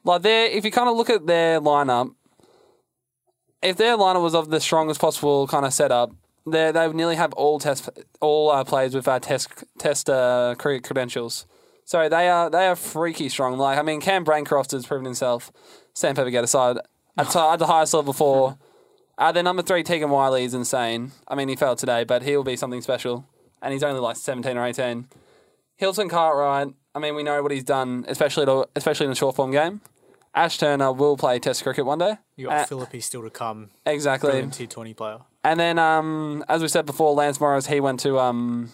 like 0.05 0.21
they 0.21 0.53
if 0.53 0.63
you 0.63 0.71
kind 0.71 0.87
of 0.87 0.95
look 0.95 1.09
at 1.09 1.27
their 1.27 1.59
lineup, 1.59 2.13
if 3.61 3.75
their 3.75 3.97
lineup 3.97 4.21
was 4.21 4.35
of 4.35 4.49
the 4.51 4.61
strongest 4.61 5.01
possible 5.01 5.47
kind 5.47 5.65
of 5.65 5.73
setup, 5.73 6.11
they 6.45 6.71
they 6.71 6.87
would 6.87 6.95
nearly 6.95 7.15
have 7.17 7.33
all 7.33 7.59
test 7.59 7.89
all 8.21 8.51
uh, 8.51 8.63
players 8.63 8.95
with 8.95 9.07
uh, 9.07 9.19
test 9.19 9.65
test 9.79 10.09
uh, 10.09 10.55
cricket 10.57 10.83
credentials. 10.85 11.45
So 11.85 12.09
they 12.09 12.27
are 12.29 12.49
they 12.49 12.67
are 12.67 12.75
freaky 12.75 13.29
strong. 13.29 13.57
Like 13.57 13.77
I 13.77 13.81
mean, 13.83 14.01
Cam 14.01 14.23
Bancroft 14.23 14.71
has 14.71 14.85
proven 14.85 15.05
himself. 15.05 15.51
Sam 15.93 16.15
Pepper 16.15 16.29
get 16.31 16.43
aside 16.43 16.77
at, 17.17 17.33
at 17.35 17.59
the 17.59 17.67
highest 17.67 17.93
level 17.93 18.11
before. 18.11 18.57
Uh, 19.17 19.31
their 19.31 19.43
number 19.43 19.61
three, 19.61 19.81
Teague 19.83 20.03
Wyllie, 20.03 20.43
is 20.43 20.53
insane. 20.53 21.11
I 21.27 21.35
mean, 21.35 21.47
he 21.47 21.55
failed 21.55 21.77
today, 21.77 22.03
but 22.03 22.23
he 22.23 22.35
will 22.35 22.43
be 22.43 22.57
something 22.57 22.81
special. 22.81 23.25
And 23.61 23.71
he's 23.71 23.81
only 23.83 24.01
like 24.01 24.17
17 24.17 24.57
or 24.57 24.65
18. 24.65 25.07
Hilton 25.77 26.09
Cartwright, 26.09 26.73
I 26.93 26.99
mean, 26.99 27.15
we 27.15 27.23
know 27.23 27.41
what 27.41 27.51
he's 27.53 27.63
done, 27.63 28.03
especially 28.09 28.45
to, 28.45 28.67
especially 28.75 29.05
in 29.05 29.11
the 29.11 29.15
short 29.15 29.37
form 29.37 29.51
game. 29.51 29.79
Ash 30.33 30.57
Turner 30.57 30.91
will 30.91 31.15
play 31.15 31.39
Test 31.39 31.63
cricket 31.63 31.85
one 31.85 31.99
day. 31.99 32.17
you 32.35 32.47
got 32.47 32.57
Uh, 32.57 32.65
Philippe 32.65 32.99
still 32.99 33.21
to 33.23 33.29
come. 33.29 33.69
Exactly. 33.85 34.41
T20 34.41 34.97
player. 34.97 35.19
And 35.45 35.57
then, 35.59 35.79
um, 35.79 36.43
as 36.49 36.61
we 36.61 36.67
said 36.67 36.85
before, 36.85 37.13
Lance 37.13 37.39
Morris 37.39 37.67
he 37.67 37.79
went 37.79 38.01
to 38.01 38.19
um, 38.19 38.71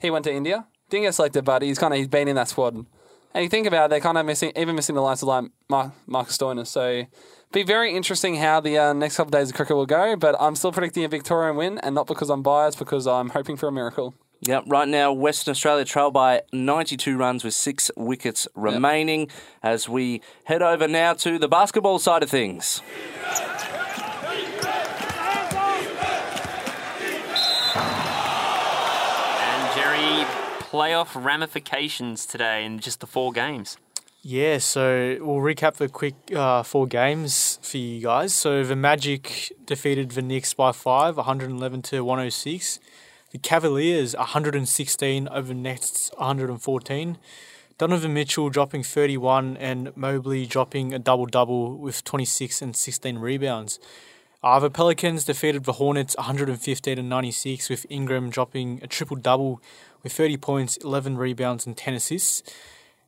he 0.00 0.10
went 0.10 0.24
to 0.24 0.32
India. 0.32 0.66
Didn't 0.94 1.06
get 1.06 1.14
selected, 1.16 1.44
but 1.44 1.62
he's 1.62 1.76
kind 1.76 1.92
of 1.92 1.98
he's 1.98 2.06
been 2.06 2.28
in 2.28 2.36
that 2.36 2.46
squad. 2.46 2.76
And 2.76 3.42
you 3.42 3.48
think 3.48 3.66
about 3.66 3.86
it, 3.86 3.90
they're 3.90 3.98
kind 3.98 4.16
of 4.16 4.24
missing, 4.24 4.52
even 4.54 4.76
missing 4.76 4.94
the 4.94 5.00
likes 5.00 5.22
of 5.22 5.26
like 5.26 5.46
Mar- 5.68 5.92
Marcus 6.06 6.38
Stoinis. 6.38 6.68
So, 6.68 7.06
be 7.50 7.64
very 7.64 7.96
interesting 7.96 8.36
how 8.36 8.60
the 8.60 8.78
uh, 8.78 8.92
next 8.92 9.16
couple 9.16 9.34
of 9.34 9.40
days 9.40 9.50
of 9.50 9.56
cricket 9.56 9.74
will 9.74 9.86
go. 9.86 10.14
But 10.14 10.36
I'm 10.38 10.54
still 10.54 10.70
predicting 10.70 11.02
a 11.02 11.08
Victorian 11.08 11.56
win, 11.56 11.78
and 11.78 11.96
not 11.96 12.06
because 12.06 12.30
I'm 12.30 12.44
biased, 12.44 12.78
because 12.78 13.08
I'm 13.08 13.30
hoping 13.30 13.56
for 13.56 13.66
a 13.66 13.72
miracle. 13.72 14.14
Yep, 14.42 14.66
right 14.68 14.86
now 14.86 15.12
Western 15.12 15.50
Australia 15.50 15.84
trail 15.84 16.12
by 16.12 16.42
92 16.52 17.16
runs 17.16 17.42
with 17.42 17.54
six 17.54 17.90
wickets 17.96 18.46
remaining 18.54 19.26
as 19.64 19.88
we 19.88 20.22
head 20.44 20.62
over 20.62 20.86
now 20.86 21.14
to 21.14 21.40
the 21.40 21.48
basketball 21.48 21.98
side 21.98 22.22
of 22.22 22.30
things. 22.30 22.82
And 29.40 29.74
Jerry, 29.74 30.24
playoff 30.74 31.14
ramifications 31.14 32.26
today 32.26 32.64
in 32.64 32.80
just 32.80 32.98
the 32.98 33.06
four 33.06 33.30
games. 33.30 33.76
Yeah, 34.22 34.58
so 34.58 35.16
we'll 35.20 35.36
recap 35.36 35.74
the 35.74 35.88
quick 35.88 36.16
uh, 36.34 36.64
four 36.64 36.88
games 36.88 37.60
for 37.62 37.76
you 37.76 38.02
guys. 38.02 38.34
So 38.34 38.64
the 38.64 38.74
Magic 38.74 39.52
defeated 39.66 40.10
the 40.10 40.22
Knicks 40.22 40.52
by 40.52 40.72
five, 40.72 41.16
111 41.16 41.82
to 41.82 42.00
106. 42.04 42.80
The 43.30 43.38
Cavaliers 43.38 44.16
116 44.16 45.28
over 45.28 45.54
Nets 45.54 46.10
114. 46.16 47.18
Donovan 47.78 48.12
Mitchell 48.12 48.50
dropping 48.50 48.82
31 48.82 49.56
and 49.58 49.96
Mobley 49.96 50.44
dropping 50.44 50.92
a 50.92 50.98
double 50.98 51.26
double 51.26 51.78
with 51.78 52.02
26 52.02 52.62
and 52.62 52.74
16 52.74 53.18
rebounds. 53.18 53.78
Uh, 54.44 54.60
the 54.60 54.68
Pelicans 54.68 55.24
defeated 55.24 55.64
the 55.64 55.72
Hornets 55.72 56.14
115 56.18 56.96
to 56.96 57.02
96 57.02 57.70
with 57.70 57.86
Ingram 57.88 58.28
dropping 58.28 58.78
a 58.82 58.86
triple 58.86 59.16
double 59.16 59.58
with 60.02 60.12
30 60.12 60.36
points, 60.36 60.76
11 60.76 61.16
rebounds, 61.16 61.66
and 61.66 61.74
10 61.74 61.94
assists. 61.94 62.42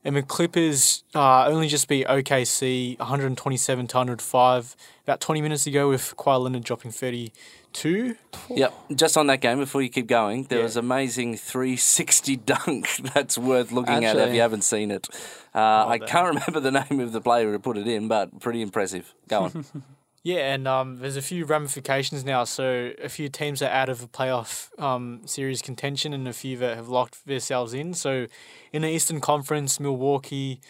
And 0.03 0.17
the 0.17 0.23
Clippers 0.23 1.05
uh, 1.15 1.45
only 1.47 1.69
just 1.69 1.89
beat 1.89 2.07
OKC 2.07 2.99
127 2.99 3.87
to 3.89 3.97
105 3.99 4.77
about 5.03 5.21
20 5.21 5.43
minutes 5.43 5.67
ago 5.67 5.91
with 5.91 6.15
Kawhi 6.17 6.41
Leonard 6.45 6.65
dropping 6.65 6.91
32. 6.93 8.15
Yep, 8.49 8.75
just 8.95 9.19
on 9.19 9.27
that 9.27 9.43
game 9.43 9.59
before 9.59 9.83
you 9.83 9.91
keep 9.91 10.07
going, 10.07 10.45
there 10.45 10.61
Yeah. 10.61 10.65
was 10.65 10.77
amazing 10.79 11.37
360 11.37 12.37
dunk 12.47 12.89
that's 13.13 13.37
worth 13.37 13.73
looking 13.73 14.07
at 14.07 14.17
if 14.17 14.33
you 14.33 14.41
haven't 14.41 14.63
seen 14.63 14.91
it. 14.91 15.07
Uh, 15.55 15.87
I 15.87 15.99
can't 15.99 16.29
remember 16.35 16.61
the 16.61 16.71
name 16.71 17.01
of 17.01 17.13
the 17.13 17.21
player 17.21 17.51
who 17.53 17.59
put 17.59 17.77
it 17.77 17.87
in, 17.87 18.09
but 18.09 18.41
pretty 18.41 18.63
impressive. 18.63 19.13
Go 19.29 19.43
on. 19.43 19.65
Yeah, 20.27 20.55
and 20.55 20.67
um, 20.67 20.99
there's 20.99 21.17
a 21.17 21.23
few 21.23 21.45
ramifications 21.45 22.25
now. 22.25 22.43
So 22.43 22.91
a 23.01 23.09
few 23.09 23.29
teams 23.29 23.63
are 23.63 23.71
out 23.71 23.89
of 23.89 24.01
the 24.01 24.09
playoff 24.09 24.77
um, 24.83 25.21
series 25.25 25.63
contention, 25.63 26.13
and 26.13 26.27
a 26.27 26.33
few 26.33 26.57
that 26.57 26.77
have 26.77 26.89
locked 26.89 27.25
themselves 27.27 27.73
in. 27.73 27.95
So 27.95 28.27
in 28.73 28.83
the 28.83 28.89
Eastern 28.89 29.21
Conference, 29.21 29.79
Milwaukee, 29.79 30.61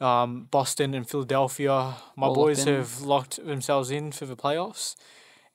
um, 0.00 0.46
Boston, 0.52 0.94
and 0.94 1.08
Philadelphia, 1.08 1.96
my 2.14 2.28
All 2.28 2.36
boys 2.36 2.62
have 2.62 3.00
locked 3.00 3.44
themselves 3.44 3.90
in 3.90 4.12
for 4.12 4.26
the 4.26 4.36
playoffs. 4.36 4.94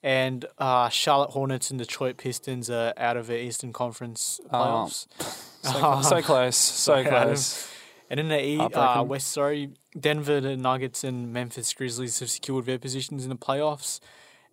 And 0.02 0.44
uh, 0.58 0.90
Charlotte 0.90 1.30
Hornets 1.30 1.70
and 1.70 1.78
Detroit 1.78 2.18
Pistons 2.18 2.68
are 2.68 2.92
out 2.98 3.16
of 3.16 3.26
the 3.26 3.42
Eastern 3.42 3.72
Conference 3.72 4.38
playoffs. 4.52 5.06
So, 5.66 6.00
so 6.02 6.22
close, 6.22 6.56
so 6.56 7.02
close. 7.08 7.68
And 8.08 8.20
in 8.20 8.28
the 8.28 8.44
E- 8.44 8.58
uh, 8.58 9.02
West, 9.02 9.32
sorry, 9.32 9.70
Denver, 9.98 10.40
the 10.40 10.56
Nuggets, 10.56 11.02
and 11.02 11.32
Memphis 11.32 11.72
Grizzlies 11.72 12.20
have 12.20 12.30
secured 12.30 12.66
their 12.66 12.78
positions 12.78 13.24
in 13.24 13.30
the 13.30 13.36
playoffs. 13.36 14.00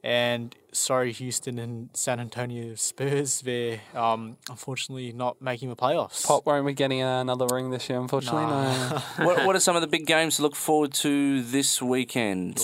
And 0.03 0.53
sorry, 0.73 1.13
Houston 1.13 1.57
and 1.57 1.89
San 1.93 2.19
Antonio 2.19 2.75
Spurs, 2.75 3.39
they're 3.39 3.79
um, 3.95 4.35
unfortunately 4.49 5.13
not 5.13 5.41
making 5.41 5.69
the 5.69 5.77
playoffs. 5.77 6.25
Pop 6.25 6.45
won't 6.45 6.65
be 6.65 6.73
getting 6.73 7.01
another 7.01 7.47
ring 7.49 7.69
this 7.69 7.87
year, 7.89 7.99
unfortunately. 8.01 8.41
No. 8.41 9.01
what, 9.25 9.45
what 9.45 9.55
are 9.55 9.59
some 9.61 9.77
of 9.77 9.81
the 9.81 9.87
big 9.87 10.05
games 10.05 10.35
to 10.37 10.41
look 10.41 10.55
forward 10.57 10.93
to 10.95 11.41
this 11.41 11.81
weekend? 11.81 12.59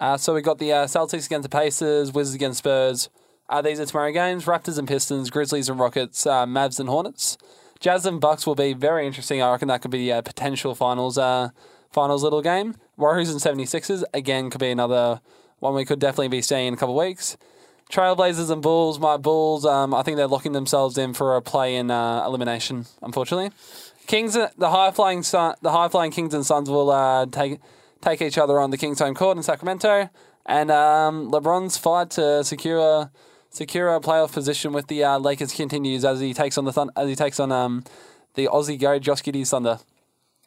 Uh, 0.00 0.16
so 0.16 0.34
we've 0.34 0.42
got 0.42 0.58
the 0.58 0.72
uh, 0.72 0.86
Celtics 0.86 1.26
against 1.26 1.48
the 1.48 1.56
Pacers, 1.56 2.12
Wizards 2.12 2.34
against 2.34 2.58
Spurs. 2.58 3.08
Uh, 3.48 3.62
these 3.62 3.78
are 3.78 3.86
tomorrow 3.86 4.10
games: 4.10 4.46
Raptors 4.46 4.78
and 4.78 4.88
Pistons, 4.88 5.30
Grizzlies 5.30 5.68
and 5.68 5.78
Rockets, 5.78 6.26
uh, 6.26 6.44
Mavs 6.46 6.80
and 6.80 6.88
Hornets. 6.88 7.36
Jazz 7.80 8.04
and 8.04 8.20
Bucks 8.20 8.46
will 8.46 8.54
be 8.54 8.74
very 8.74 9.06
interesting. 9.06 9.40
I 9.40 9.50
reckon 9.50 9.68
that 9.68 9.80
could 9.80 9.90
be 9.90 10.10
a 10.10 10.22
potential 10.22 10.74
finals 10.74 11.16
uh, 11.16 11.48
finals 11.90 12.22
little 12.22 12.42
game. 12.42 12.76
Warriors 12.96 13.30
and 13.30 13.40
76ers 13.40 14.04
again 14.12 14.50
could 14.50 14.60
be 14.60 14.70
another 14.70 15.20
one 15.58 15.74
we 15.74 15.86
could 15.86 15.98
definitely 15.98 16.28
be 16.28 16.42
seeing 16.42 16.68
in 16.68 16.74
a 16.74 16.76
couple 16.76 16.98
of 16.98 17.06
weeks. 17.06 17.38
Trailblazers 17.90 18.50
and 18.50 18.62
Bulls. 18.62 19.00
My 19.00 19.16
Bulls, 19.16 19.64
um, 19.66 19.94
I 19.94 20.02
think 20.02 20.16
they're 20.16 20.28
locking 20.28 20.52
themselves 20.52 20.96
in 20.96 21.14
for 21.14 21.34
a 21.34 21.42
play 21.42 21.74
in 21.74 21.90
uh, 21.90 22.24
elimination. 22.24 22.86
Unfortunately, 23.02 23.50
Kings, 24.06 24.34
the 24.34 24.70
high 24.70 24.90
flying 24.90 25.22
the 25.22 25.70
high 25.70 25.88
flying 25.88 26.12
Kings 26.12 26.34
and 26.34 26.44
Suns 26.44 26.68
will 26.68 26.90
uh, 26.90 27.26
take 27.26 27.60
take 28.02 28.22
each 28.22 28.38
other 28.38 28.60
on 28.60 28.70
the 28.70 28.78
Kings 28.78 28.98
home 28.98 29.14
court 29.14 29.36
in 29.36 29.42
Sacramento, 29.42 30.10
and 30.46 30.70
um, 30.70 31.30
LeBron's 31.30 31.76
fight 31.78 32.10
to 32.10 32.44
secure 32.44 33.10
secure 33.50 33.94
a 33.94 34.00
playoff 34.00 34.32
position 34.32 34.72
with 34.72 34.86
the 34.86 35.04
uh, 35.04 35.18
Lakers 35.18 35.52
continues 35.52 36.04
as 36.04 36.20
he 36.20 36.32
takes 36.34 36.56
on 36.56 36.64
the 36.64 36.72
Thun- 36.72 36.90
as 36.96 37.08
he 37.08 37.14
takes 37.14 37.38
on 37.38 37.52
um, 37.52 37.84
the 38.34 38.46
Aussie 38.46 38.78
go 38.80 38.98
Josh 38.98 39.22
Giddey's 39.22 39.50
Thunder. 39.50 39.78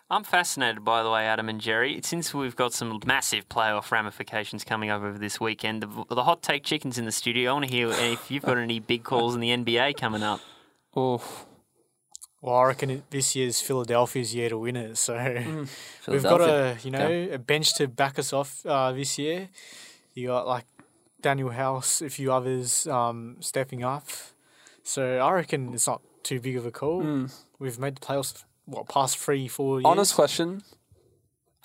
I'm 0.09 0.23
fascinated, 0.23 0.83
by 0.83 1.01
the 1.01 1.09
way, 1.09 1.25
Adam 1.25 1.49
and 1.49 1.59
Jerry. 1.59 1.99
Since 2.03 2.33
we've 2.35 2.55
got 2.55 2.71
some 2.73 2.99
massive 3.05 3.49
playoff 3.49 3.89
ramifications 3.89 4.63
coming 4.63 4.89
up 4.91 5.01
over 5.01 5.17
this 5.17 5.39
weekend, 5.39 5.81
the, 5.81 6.03
the 6.13 6.23
hot 6.23 6.43
take 6.43 6.63
chicken's 6.63 6.99
in 6.99 7.05
the 7.05 7.11
studio. 7.11 7.49
I 7.49 7.53
want 7.53 7.65
to 7.65 7.71
hear 7.71 7.87
if 7.89 8.29
you've 8.29 8.43
got 8.43 8.57
any 8.57 8.79
big 8.79 9.03
calls 9.03 9.33
in 9.33 9.41
the 9.41 9.49
NBA 9.49 9.97
coming 9.97 10.21
up. 10.21 10.39
Oof. 10.97 11.45
Well, 12.41 12.55
I 12.55 12.65
reckon 12.65 12.89
it, 12.91 13.09
this 13.09 13.35
year's 13.35 13.59
Philadelphia's 13.61 14.35
year 14.35 14.49
to 14.49 14.57
win 14.57 14.75
it. 14.75 14.97
So 14.97 15.13
Mm. 15.17 15.67
we've 16.09 16.21
got 16.21 16.41
a 16.41 16.77
you 16.83 16.91
know 16.91 17.29
a 17.31 17.37
bench 17.39 17.73
to 17.77 17.87
back 17.87 18.19
us 18.19 18.33
off 18.33 18.63
uh, 18.65 18.91
this 18.91 19.17
year. 19.17 19.47
You 20.13 20.27
got 20.27 20.45
like 20.45 20.65
Danuel 21.23 21.53
House, 21.53 22.01
a 22.01 22.09
few 22.09 22.31
others 22.31 22.85
um, 22.87 23.37
stepping 23.39 23.83
up. 23.83 24.07
So 24.83 25.17
I 25.17 25.31
reckon 25.31 25.73
it's 25.73 25.87
not 25.87 26.01
too 26.23 26.39
big 26.39 26.57
of 26.57 26.65
a 26.65 26.71
call. 26.71 27.27
We've 27.59 27.79
made 27.79 27.95
the 27.95 28.01
playoffs 28.01 28.43
what 28.65 28.87
past 28.87 29.17
three, 29.17 29.47
four 29.47 29.79
years. 29.79 29.85
Honest 29.85 30.13
question: 30.15 30.61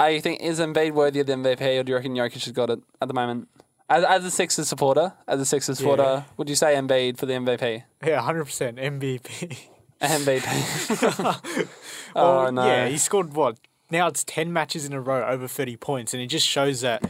Uh, 0.01 0.07
you 0.07 0.21
think 0.21 0.41
is 0.41 0.61
Embiid 0.61 0.93
worthy 0.93 1.21
of 1.21 1.27
the 1.27 1.35
MVP, 1.35 1.81
or 1.81 1.83
do 1.83 1.91
you 1.91 1.97
reckon 1.97 2.15
Jokic 2.15 2.45
has 2.45 2.53
got 2.53 2.71
it 2.71 2.81
at 3.03 3.09
the 3.09 3.15
moment? 3.15 3.49
As, 3.91 4.05
as 4.05 4.25
a 4.25 4.31
Sixers 4.31 4.69
supporter, 4.69 5.15
as 5.27 5.41
a 5.41 5.47
Sixers 5.47 5.79
supporter, 5.79 6.25
would 6.37 6.49
you 6.49 6.55
say 6.57 6.75
Embiid 6.75 7.17
for 7.17 7.27
the 7.27 7.33
MVP? 7.35 7.83
Yeah, 8.05 8.21
hundred 8.21 8.45
percent 8.45 8.77
MVP. 8.77 9.59
MVP. 10.01 11.69
oh 12.17 12.43
Well, 12.45 12.53
no. 12.53 12.67
Yeah, 12.67 12.89
he 12.89 12.99
scored 12.99 13.35
what? 13.35 13.59
Now 13.91 14.07
it's 14.07 14.23
ten 14.25 14.53
matches 14.53 14.85
in 14.85 14.93
a 14.93 15.01
row 15.01 15.27
over 15.27 15.49
thirty 15.49 15.77
points, 15.77 16.15
and 16.15 16.23
it 16.23 16.27
just 16.27 16.47
shows 16.47 16.83
that 16.83 17.03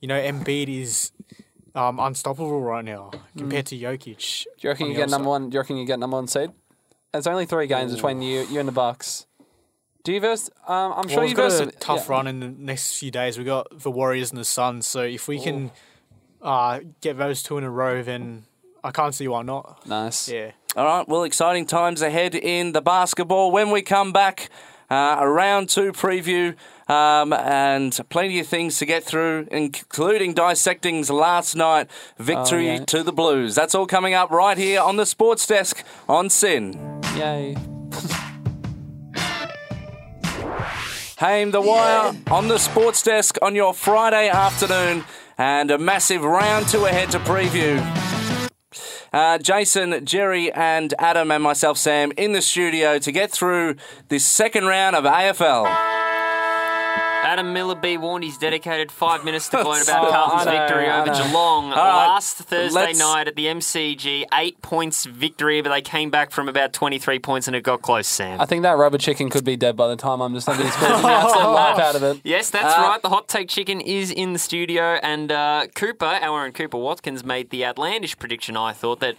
you 0.00 0.08
know 0.08 0.20
Embiid 0.20 0.68
is 0.68 1.12
um, 1.74 1.98
unstoppable 1.98 2.60
right 2.60 2.84
now 2.84 3.10
compared 3.36 3.66
to 3.66 3.78
Jokic. 3.78 4.44
do 4.44 4.50
you 4.60 4.70
reckon 4.70 4.86
you 4.88 4.94
get 4.94 5.10
number 5.10 5.28
one? 5.28 5.50
Do 5.50 5.54
you 5.56 5.60
reckon 5.60 5.76
you 5.76 5.84
get 5.86 5.98
number 5.98 6.16
one 6.16 6.26
seed? 6.26 6.50
It's 7.14 7.26
only 7.26 7.46
three 7.46 7.66
games 7.66 7.94
between 7.94 8.22
you, 8.22 8.42
you 8.46 8.58
and 8.60 8.68
the 8.68 8.72
Bucks. 8.72 9.26
Do 10.04 10.12
you 10.12 10.20
verse? 10.20 10.50
Um, 10.66 10.92
I'm 10.96 11.02
side. 11.04 11.10
sure 11.10 11.16
Well, 11.18 11.24
you 11.24 11.30
we've 11.30 11.36
got 11.36 11.50
verse. 11.52 11.60
a 11.60 11.70
tough 11.72 12.08
run 12.08 12.26
in 12.26 12.40
the 12.40 12.48
next 12.48 12.96
few 12.98 13.10
days. 13.10 13.38
We 13.38 13.44
got 13.44 13.68
the 13.82 13.90
Warriors 13.90 14.30
and 14.30 14.40
the 14.40 14.44
Suns, 14.44 14.86
so 14.86 15.02
if 15.02 15.28
we 15.28 15.38
can 15.40 15.70
uh, 16.40 16.80
get 17.00 17.18
those 17.18 17.42
two 17.42 17.58
in 17.58 17.64
a 17.64 17.70
row, 17.70 18.02
then 18.02 18.44
I 18.82 18.90
can't 18.90 19.14
see 19.14 19.28
why 19.28 19.42
not. 19.42 19.86
Nice. 19.86 20.28
Yeah. 20.28 20.52
All 20.74 20.84
right, 20.84 21.06
well, 21.06 21.22
exciting 21.24 21.66
times 21.66 22.00
ahead 22.02 22.34
in 22.34 22.72
the 22.72 22.80
basketball. 22.80 23.52
When 23.52 23.70
we 23.70 23.82
come 23.82 24.10
back, 24.12 24.48
uh, 24.90 25.16
a 25.20 25.28
round 25.28 25.68
two 25.68 25.92
preview 25.92 26.56
um, 26.92 27.32
and 27.32 27.98
plenty 28.10 28.38
of 28.40 28.46
things 28.46 28.78
to 28.78 28.86
get 28.86 29.02
through, 29.04 29.48
including 29.50 30.34
dissecting's 30.34 31.10
last 31.10 31.54
night 31.56 31.88
victory 32.18 32.68
Oh, 32.70 32.74
yeah. 32.74 32.84
to 32.86 33.02
the 33.02 33.12
Blues. 33.12 33.54
That's 33.54 33.74
all 33.74 33.86
coming 33.86 34.14
up 34.14 34.30
right 34.30 34.58
here 34.58 34.80
on 34.80 34.96
the 34.96 35.06
Sports 35.06 35.46
Desk 35.46 35.82
on 36.08 36.28
SYN. 36.28 37.00
Yay. 37.16 37.56
Haim 41.18 41.52
the 41.52 41.60
Wire 41.60 42.12
on 42.30 42.48
the 42.48 42.58
Sports 42.58 43.02
Desk 43.02 43.38
on 43.42 43.54
your 43.54 43.72
Friday 43.72 44.28
afternoon, 44.28 45.04
and 45.38 45.70
a 45.70 45.78
massive 45.78 46.22
round 46.24 46.66
two 46.68 46.84
ahead 46.84 47.10
to 47.12 47.18
preview. 47.20 47.78
Uh, 49.12 49.38
Jason, 49.38 50.04
Jerry, 50.04 50.50
and 50.52 50.94
Adam, 50.98 51.30
and 51.30 51.42
myself, 51.42 51.76
Sam, 51.78 52.12
in 52.16 52.32
the 52.32 52.42
studio 52.42 52.98
to 52.98 53.12
get 53.12 53.30
through 53.30 53.76
this 54.08 54.24
second 54.24 54.64
round 54.66 54.96
of 54.96 55.04
AFL. 55.04 55.66
Adam 57.32 57.54
Miller 57.54 57.74
be 57.74 57.96
warned 57.96 58.24
he's 58.24 58.36
dedicated 58.36 58.92
five 58.92 59.24
minutes 59.24 59.48
to 59.48 59.62
gloat 59.62 59.82
about 59.88 60.04
Oh, 60.06 60.10
Carlton's 60.10 60.44
know, 60.44 60.52
victory 60.52 60.86
over. 60.90 61.12
Geelong 61.28 61.70
right, 61.70 61.76
last 61.76 62.36
Thursday 62.36 62.74
let's- 62.78 62.98
night 62.98 63.26
at 63.26 63.36
the 63.36 63.46
MCG. 63.46 64.24
Eight 64.34 64.60
points 64.60 65.06
victory, 65.06 65.62
but 65.62 65.70
they 65.70 65.80
came 65.80 66.10
back 66.10 66.30
from 66.30 66.46
about 66.46 66.74
23 66.74 67.18
points 67.20 67.46
and 67.46 67.56
it 67.56 67.62
got 67.62 67.80
close, 67.80 68.06
Sam. 68.06 68.38
I 68.38 68.44
think 68.44 68.64
that 68.64 68.72
rubber 68.76 68.98
chicken 68.98 69.30
could 69.30 69.44
be 69.46 69.56
dead 69.56 69.76
by 69.78 69.88
the 69.88 69.96
time 69.96 70.20
I'm 70.20 70.34
just 70.34 70.44
squeezing 70.46 70.66
the 70.66 70.76
absolute 71.08 71.52
life 71.54 71.78
out 71.78 71.94
of 71.94 72.02
it. 72.02 72.20
Yes, 72.22 72.50
that's 72.50 72.76
Uh, 72.76 72.82
right. 72.82 73.00
The 73.00 73.08
hot 73.08 73.28
take 73.28 73.48
chicken 73.48 73.80
is 73.80 74.10
in 74.10 74.34
the 74.34 74.38
studio, 74.38 74.98
and 75.02 75.32
uh, 75.32 75.68
Cooper, 75.74 76.04
our 76.04 76.44
own 76.44 76.52
Cooper 76.52 76.76
Watkins, 76.76 77.24
made 77.24 77.48
the 77.48 77.64
outlandish 77.64 78.18
prediction. 78.18 78.58
I 78.58 78.74
thought 78.74 79.00
that 79.00 79.16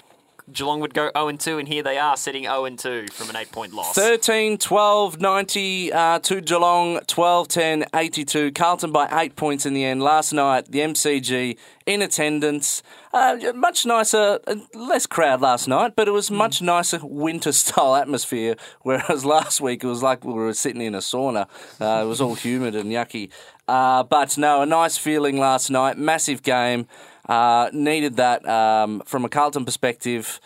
Geelong 0.52 0.82
would 0.82 0.94
go 0.94 1.10
0 1.16 1.32
2, 1.32 1.58
and 1.58 1.68
here 1.68 1.84
they 1.84 1.98
are, 1.98 2.18
sitting 2.18 2.44
0 2.44 2.70
2 2.70 3.08
from 3.12 3.30
an 3.30 3.36
eight 3.36 3.52
point 3.52 3.74
loss. 3.74 3.96
13 3.96 4.58
12 4.58 5.22
90 5.22 5.94
uh, 5.94 6.20
to 6.20 6.42
Geelong, 6.42 7.00
12 7.08 7.48
10 7.48 7.86
82. 7.94 8.52
Carlton 8.52 8.92
by 8.92 9.08
eight 9.22 9.36
points 9.36 9.66
in 9.66 9.74
the 9.74 9.86
end. 9.86 10.04
Last 10.04 10.34
night, 10.34 10.72
the 10.72 10.80
MCG 10.80 11.58
in 11.86 12.02
attendance. 12.02 12.84
Uh, 13.14 13.38
much 13.54 13.86
nicer, 13.86 14.40
uh, 14.48 14.56
less 14.74 15.06
crowd 15.06 15.40
last 15.40 15.68
night, 15.68 15.94
but 15.96 16.08
it 16.08 16.12
was 16.12 16.32
much 16.32 16.62
nicer 16.62 17.00
winter 17.04 17.52
style 17.54 17.96
atmosphere. 17.96 18.56
Whereas 18.82 19.24
last 19.26 19.62
week 19.62 19.84
it 19.84 19.88
was 19.88 20.04
like 20.04 20.26
we 20.26 20.34
were 20.34 20.54
sitting 20.54 20.82
in 20.82 20.96
a 20.96 21.00
sauna. 21.00 21.48
Uh, 21.80 22.04
it 22.04 22.08
was 22.08 22.20
all 22.20 22.36
humid 22.36 22.76
and 22.76 22.91
yucky. 22.91 23.30
Uh, 23.67 24.04
but 24.04 24.38
no, 24.38 24.62
a 24.62 24.65
nice 24.65 24.98
feeling 24.98 25.38
last 25.38 25.70
night. 25.70 25.98
Massive 25.98 26.44
game. 26.44 26.88
Uh, 27.28 27.70
needed 27.74 28.18
that 28.18 28.48
um, 28.48 29.02
from 29.06 29.24
a 29.26 29.30
Carlton 29.30 29.66
perspective. 29.66 30.40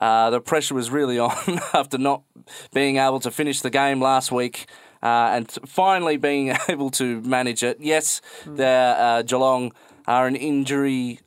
Uh, 0.00 0.30
the 0.30 0.40
pressure 0.40 0.74
was 0.74 0.90
really 0.90 1.18
on 1.28 1.32
after 1.72 1.96
not 1.98 2.22
being 2.72 2.96
able 2.96 3.20
to 3.20 3.30
finish 3.30 3.60
the 3.60 3.70
game 3.70 4.00
last 4.02 4.32
week 4.32 4.66
uh, 5.02 5.30
and 5.32 5.50
finally 5.66 6.16
being 6.16 6.54
able 6.68 6.90
to 6.90 7.20
manage 7.22 7.62
it. 7.62 7.78
Yes, 7.80 8.20
the 8.44 8.66
uh, 8.66 9.22
Geelong 9.22 9.72
are 10.06 10.26
an 10.26 10.34
injury 10.36 11.20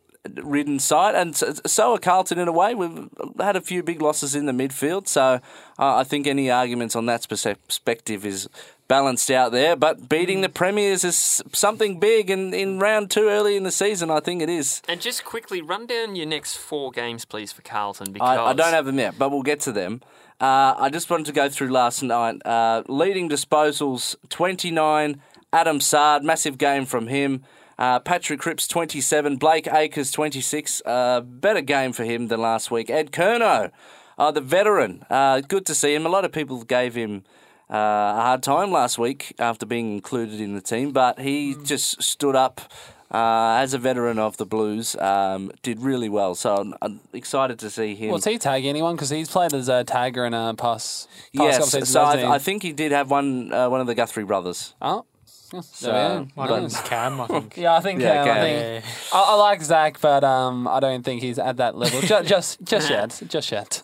ridden 0.43 0.78
side, 0.80 1.15
and 1.15 1.34
so- 1.36 1.54
so 1.65 1.93
are 1.93 1.98
Carlton 1.98 2.38
in 2.38 2.50
a 2.50 2.52
way. 2.52 2.76
We've 2.76 3.08
had 3.39 3.56
a 3.56 3.62
few 3.62 3.82
big 3.84 4.02
losses 4.02 4.36
in 4.36 4.46
the 4.46 4.52
midfield, 4.52 5.08
so 5.08 5.39
uh, 5.80 5.96
I 5.96 6.04
think 6.04 6.28
any 6.28 6.52
arguments 6.52 6.96
on 6.98 7.06
that 7.06 7.26
perspective 7.30 8.26
is 8.26 8.50
balanced 8.88 9.30
out 9.30 9.52
there. 9.52 9.76
But 9.76 10.10
beating 10.10 10.41
the 10.41 10.50
Premiers 10.50 11.04
is 11.04 11.41
something 11.54 12.00
big, 12.00 12.30
and 12.30 12.54
in 12.54 12.80
round 12.80 13.12
two 13.12 13.28
early 13.28 13.56
in 13.56 13.63
the 13.63 13.71
season, 13.71 14.10
I 14.10 14.19
think 14.19 14.41
it 14.41 14.50
is. 14.50 14.82
And 14.88 15.02
just 15.02 15.26
quickly 15.26 15.62
run 15.62 15.86
down 15.86 16.15
your 16.15 16.26
next 16.26 16.58
four 16.58 16.91
games, 16.91 17.26
please, 17.26 17.52
for 17.52 17.62
Carlton. 17.62 18.12
Because 18.12 18.38
I, 18.38 18.45
I 18.47 18.54
don't 18.54 18.73
have 18.73 18.86
them 18.86 19.00
yet, 19.00 19.15
but 19.17 19.30
we'll 19.32 19.43
get 19.43 19.60
to 19.62 19.71
them. 19.71 20.02
Uh, 20.39 20.76
I 20.78 20.89
just 20.89 21.10
wanted 21.10 21.26
to 21.28 21.32
go 21.32 21.50
through 21.50 21.69
last 21.69 22.04
night. 22.04 22.45
Uh, 22.45 22.84
leading 22.88 23.28
disposals 23.28 24.15
29, 24.30 25.21
Adam 25.52 25.80
Saad, 25.82 26.23
massive 26.23 26.58
game 26.58 26.86
from 26.86 27.08
him. 27.08 27.43
Uh, 27.80 28.00
Patrick 28.00 28.39
Cripps 28.39 28.67
27, 28.67 29.38
Blake 29.38 29.67
Acres 29.71 30.12
26. 30.12 30.82
Uh, 30.86 31.21
better 31.21 31.62
game 31.62 31.91
for 31.91 32.04
him 32.04 32.28
than 32.28 32.41
last 32.41 32.71
week. 32.71 32.89
Ed 32.89 33.12
Curnow, 33.12 33.71
uh, 34.17 34.32
the 34.32 34.41
veteran, 34.41 35.06
uh, 35.10 35.41
good 35.41 35.65
to 35.65 35.76
see 35.76 35.93
him. 35.93 36.06
A 36.06 36.10
lot 36.10 36.26
of 36.26 36.32
people 36.32 36.63
gave 36.63 36.95
him 36.95 37.23
uh, 37.69 37.75
a 38.17 38.21
hard 38.21 38.43
time 38.43 38.71
last 38.71 38.97
week 38.97 39.34
after 39.39 39.65
being 39.65 39.93
included 39.93 40.39
in 40.39 40.56
the 40.56 40.62
team, 40.62 40.91
but 40.91 41.19
he 41.19 41.56
just 41.63 42.01
stood 42.01 42.36
up 42.36 42.62
uh, 43.12 43.58
as 43.60 43.73
a 43.73 43.77
veteran 43.77 44.19
of 44.19 44.38
the 44.38 44.45
Blues. 44.45 44.95
Um, 44.95 45.51
did 45.63 45.80
really 45.80 46.10
well, 46.10 46.36
so 46.36 46.56
I'm, 46.56 46.73
I'm 46.82 46.99
excited 47.13 47.60
to 47.60 47.69
see 47.69 47.95
him. 47.95 48.10
Well, 48.10 48.21
he 48.21 48.38
tag 48.38 48.65
anyone? 48.65 48.95
Because 48.95 49.10
he's 49.10 49.30
played 49.30 49.53
as 49.53 49.69
a 49.69 49.84
tagger 49.84 50.25
in 50.25 50.34
a 50.34 50.53
pass. 50.53 51.08
pass 51.36 51.73
Yes, 51.73 51.89
so? 51.89 52.01
I, 52.01 52.36
I 52.36 52.39
think 52.39 52.63
he 52.63 52.73
did 52.73 52.91
have 52.91 53.10
one 53.10 53.53
uh, 53.53 53.69
one 53.69 53.82
of 53.82 53.88
the 53.88 53.95
Guthrie 53.95 54.25
brothers. 54.25 54.73
Oh, 54.82 55.06
yeah, 55.53 55.62
So, 55.62 55.91
there 55.91 56.19
we 56.21 56.47
go. 56.47 56.53
One 56.53 56.65
of 56.65 56.83
Cam, 56.83 57.21
I 57.21 57.27
think. 57.27 57.57
Yeah, 57.57 57.75
I 57.75 57.79
think. 57.79 58.01
Yeah, 58.01 58.21
um, 58.21 58.27
I, 58.27 58.31
okay. 58.31 58.81
think 58.81 59.13
I, 59.13 59.21
I 59.21 59.36
like 59.36 59.62
Zach, 59.62 60.01
but 60.01 60.23
um, 60.23 60.67
I 60.67 60.79
don't 60.79 61.03
think 61.03 61.21
he's 61.21 61.39
at 61.39 61.57
that 61.57 61.77
level. 61.77 62.01
just, 62.01 62.27
just, 62.27 62.63
just 62.63 62.89
yet, 62.89 63.21
just 63.27 63.51
yet. 63.51 63.83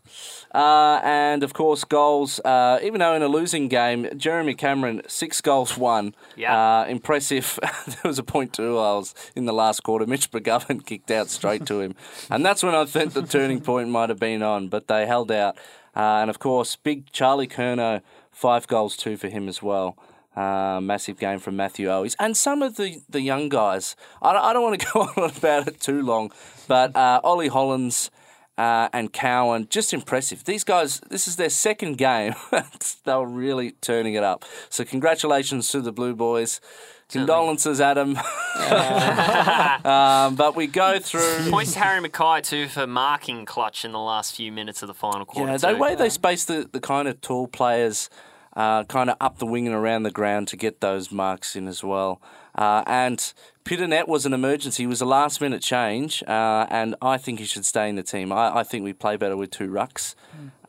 Uh, 0.54 1.00
and 1.04 1.42
of 1.42 1.54
course, 1.54 1.84
goals. 1.84 2.40
Uh, 2.42 2.80
even 2.84 3.00
though 3.00 3.16
in 3.16 3.24
a 3.24 3.28
losing 3.28 3.68
game, 3.68 4.08
Jeremy 4.18 4.54
Cameron 4.54 5.02
six 5.08 5.42
goals, 5.42 5.78
one. 5.78 6.14
Yeah. 6.36 6.82
Uh, 6.82 6.86
impressive. 6.86 7.60
there 7.88 7.98
was 8.04 8.20
a 8.20 8.24
point 8.24 8.54
two. 8.54 8.78
I 8.78 8.94
was 8.94 9.16
in 9.36 9.46
the 9.46 9.54
last 9.54 9.82
quarter. 9.82 10.06
Mitch 10.06 10.30
McGovern 10.32 10.86
kicked 10.86 11.10
out 11.10 11.30
straight 11.30 11.66
to 11.68 11.80
him, 11.80 11.96
and 12.30 12.46
that's 12.46 12.62
when 12.62 12.76
I 12.76 12.86
think 12.86 13.14
the 13.14 13.24
turning 13.24 13.62
point 13.62 13.90
might 13.90 14.10
have 14.10 14.20
been 14.20 14.44
on. 14.44 14.68
But 14.68 14.88
they 14.88 15.08
held 15.08 15.32
out, 15.32 15.58
uh, 15.96 16.22
and 16.22 16.30
of 16.30 16.38
course, 16.38 16.76
big 16.76 17.12
Charlie 17.12 17.48
Curnow, 17.48 18.02
five 18.32 18.68
goals, 18.68 18.96
two 18.96 19.18
for 19.18 19.30
him 19.30 19.48
as 19.48 19.64
well. 19.64 19.98
Uh, 20.36 20.80
massive 20.82 21.20
game 21.20 21.38
from 21.38 21.56
Matthew 21.56 21.88
Owies. 21.88 22.16
And 22.20 22.36
some 22.36 22.64
of 22.64 22.76
the, 22.76 23.02
the 23.08 23.22
young 23.22 23.50
guys, 23.50 23.96
I 24.20 24.34
don't, 24.34 24.44
I 24.44 24.54
don't 24.54 24.64
want 24.64 24.80
to 24.80 24.88
go 24.94 25.02
on 25.02 25.30
about 25.30 25.68
it 25.68 25.80
too 25.80 26.02
long, 26.02 26.32
but 26.68 26.96
uh, 26.96 27.22
Ollie 27.24 27.50
Hollins 27.50 28.10
uh, 28.58 28.90
and 28.94 29.12
Cowan, 29.12 29.68
just 29.70 29.94
impressive. 29.94 30.44
These 30.44 30.64
guys, 30.64 31.02
this 31.10 31.28
is 31.28 31.36
their 31.36 31.50
second 31.50 31.98
game. 31.98 32.34
they 33.06 33.14
were 33.14 33.28
really 33.28 33.72
turning 33.82 34.14
it 34.14 34.24
up. 34.24 34.46
So, 34.70 34.84
congratulations 34.84 35.70
to 35.70 35.82
the 35.82 35.92
Blue 35.92 36.16
Boys. 36.16 36.62
Condolences, 37.10 37.80
Adam. 37.80 38.18
um, 39.86 40.36
but 40.36 40.56
we 40.56 40.66
go 40.66 40.98
through. 41.00 41.52
Points 41.52 41.74
to 41.74 41.80
Harry 41.80 42.02
McKay 42.02 42.42
too 42.42 42.68
for 42.68 42.88
marking 42.88 43.46
clutch 43.46 43.86
in 43.86 43.92
the 43.92 44.00
last 44.00 44.36
few 44.36 44.52
minutes 44.52 44.82
of 44.82 44.88
the 44.88 44.96
final 44.96 45.26
quarter. 45.26 45.52
Yeah, 45.52 45.58
the 45.58 45.78
way 45.78 45.94
they 45.94 46.10
space 46.10 46.46
the, 46.46 46.68
the 46.72 46.80
kind 46.80 47.08
of 47.08 47.22
tall 47.22 47.48
players 47.48 48.10
uh, 48.56 48.84
kind 48.86 49.10
of 49.10 49.18
up 49.20 49.40
the 49.40 49.46
wing 49.46 49.66
and 49.68 49.76
around 49.76 50.04
the 50.04 50.12
ground 50.12 50.48
to 50.50 50.58
get 50.58 50.80
those 50.82 51.12
marks 51.12 51.56
in 51.56 51.68
as 51.68 51.84
well. 51.84 52.22
Uh, 52.56 52.84
and 52.86 53.34
Pittonet 53.66 54.08
was 54.08 54.26
an 54.28 54.34
emergency. 54.34 54.84
He 54.84 54.88
was 54.88 55.02
a 55.02 55.06
last 55.06 55.42
minute 55.42 55.62
change, 55.64 56.22
uh, 56.28 56.68
and 56.70 56.96
I 57.02 57.18
think 57.18 57.40
he 57.40 57.46
should 57.46 57.66
stay 57.66 57.90
in 57.90 57.96
the 57.96 58.04
team. 58.04 58.32
I, 58.32 58.58
I 58.60 58.64
think 58.64 58.84
we 58.84 58.94
play 58.94 59.18
better 59.18 59.36
with 59.36 59.50
two 59.50 59.70
rucks, 59.70 60.14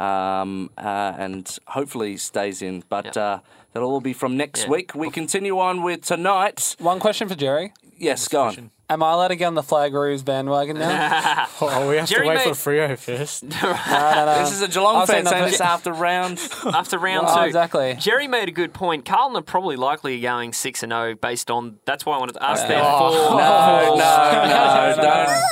um, 0.01 0.70
uh, 0.79 1.12
and 1.18 1.59
hopefully 1.68 2.12
he 2.12 2.16
stays 2.16 2.62
in. 2.62 2.85
But 2.88 3.05
Yep. 3.07 3.16
uh, 3.16 3.38
that'll 3.73 3.90
all 3.90 4.01
be 4.01 4.12
from 4.14 4.37
next 4.37 4.62
Yeah. 4.64 4.70
week. 4.70 4.94
We 4.94 5.11
continue 5.11 5.59
on 5.59 5.83
with 5.83 6.03
tonight. 6.07 6.77
One 6.79 7.01
question 7.01 7.29
for 7.29 7.35
Jerry: 7.35 7.73
Yes, 7.99 8.29
go 8.29 8.42
on. 8.44 8.70
Am 8.90 9.03
I 9.03 9.12
allowed 9.12 9.29
to 9.29 9.37
get 9.37 9.47
on 9.47 9.55
the 9.55 9.62
Flag 9.62 9.94
Roos 9.94 10.23
bandwagon 10.23 10.79
now? 10.79 11.47
Oh, 11.61 11.88
we 11.88 11.97
have 11.97 12.07
Jerry 12.09 12.25
to 12.25 12.29
wait 12.29 12.35
made- 12.47 12.55
for 12.57 12.70
Freo 12.70 12.99
first. 12.99 13.42
no, 13.44 13.49
no, 13.62 14.27
no. 14.27 14.38
This 14.40 14.53
is 14.53 14.61
a 14.61 14.68
Geelong 14.68 14.97
I'll 14.97 15.07
say 15.07 15.14
fan 15.14 15.25
saying 15.27 15.40
nothing. 15.40 15.53
this 15.53 15.61
after 15.61 15.92
round. 15.92 16.38
after 16.66 16.99
round 16.99 17.27
Oh, 17.31 17.37
two. 17.40 17.47
exactly. 17.47 17.97
Jerry 17.99 18.29
made 18.29 18.49
a 18.49 18.53
good 18.53 18.75
point. 18.75 19.07
Carlton 19.07 19.37
are 19.38 19.42
probably 19.42 19.77
likely 19.77 20.20
going 20.20 20.53
six 20.53 20.83
and 20.83 20.92
zero 20.92 21.14
based 21.14 21.51
on. 21.51 21.79
That's 21.87 22.05
why 22.05 22.16
I 22.16 22.18
wanted 22.18 22.35
to 22.35 22.42
ask 22.42 22.66
their 22.68 22.79
No, 22.83 22.99
four. 22.99 23.38
no, 23.38 23.97
no, 23.97 24.97
don't. 25.03 25.44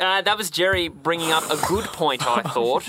Uh, 0.00 0.22
that 0.22 0.36
was 0.38 0.50
Jerry 0.50 0.88
bringing 0.88 1.32
up 1.32 1.44
a 1.50 1.56
good 1.66 1.84
point. 1.86 2.24
I 2.26 2.42
thought. 2.42 2.88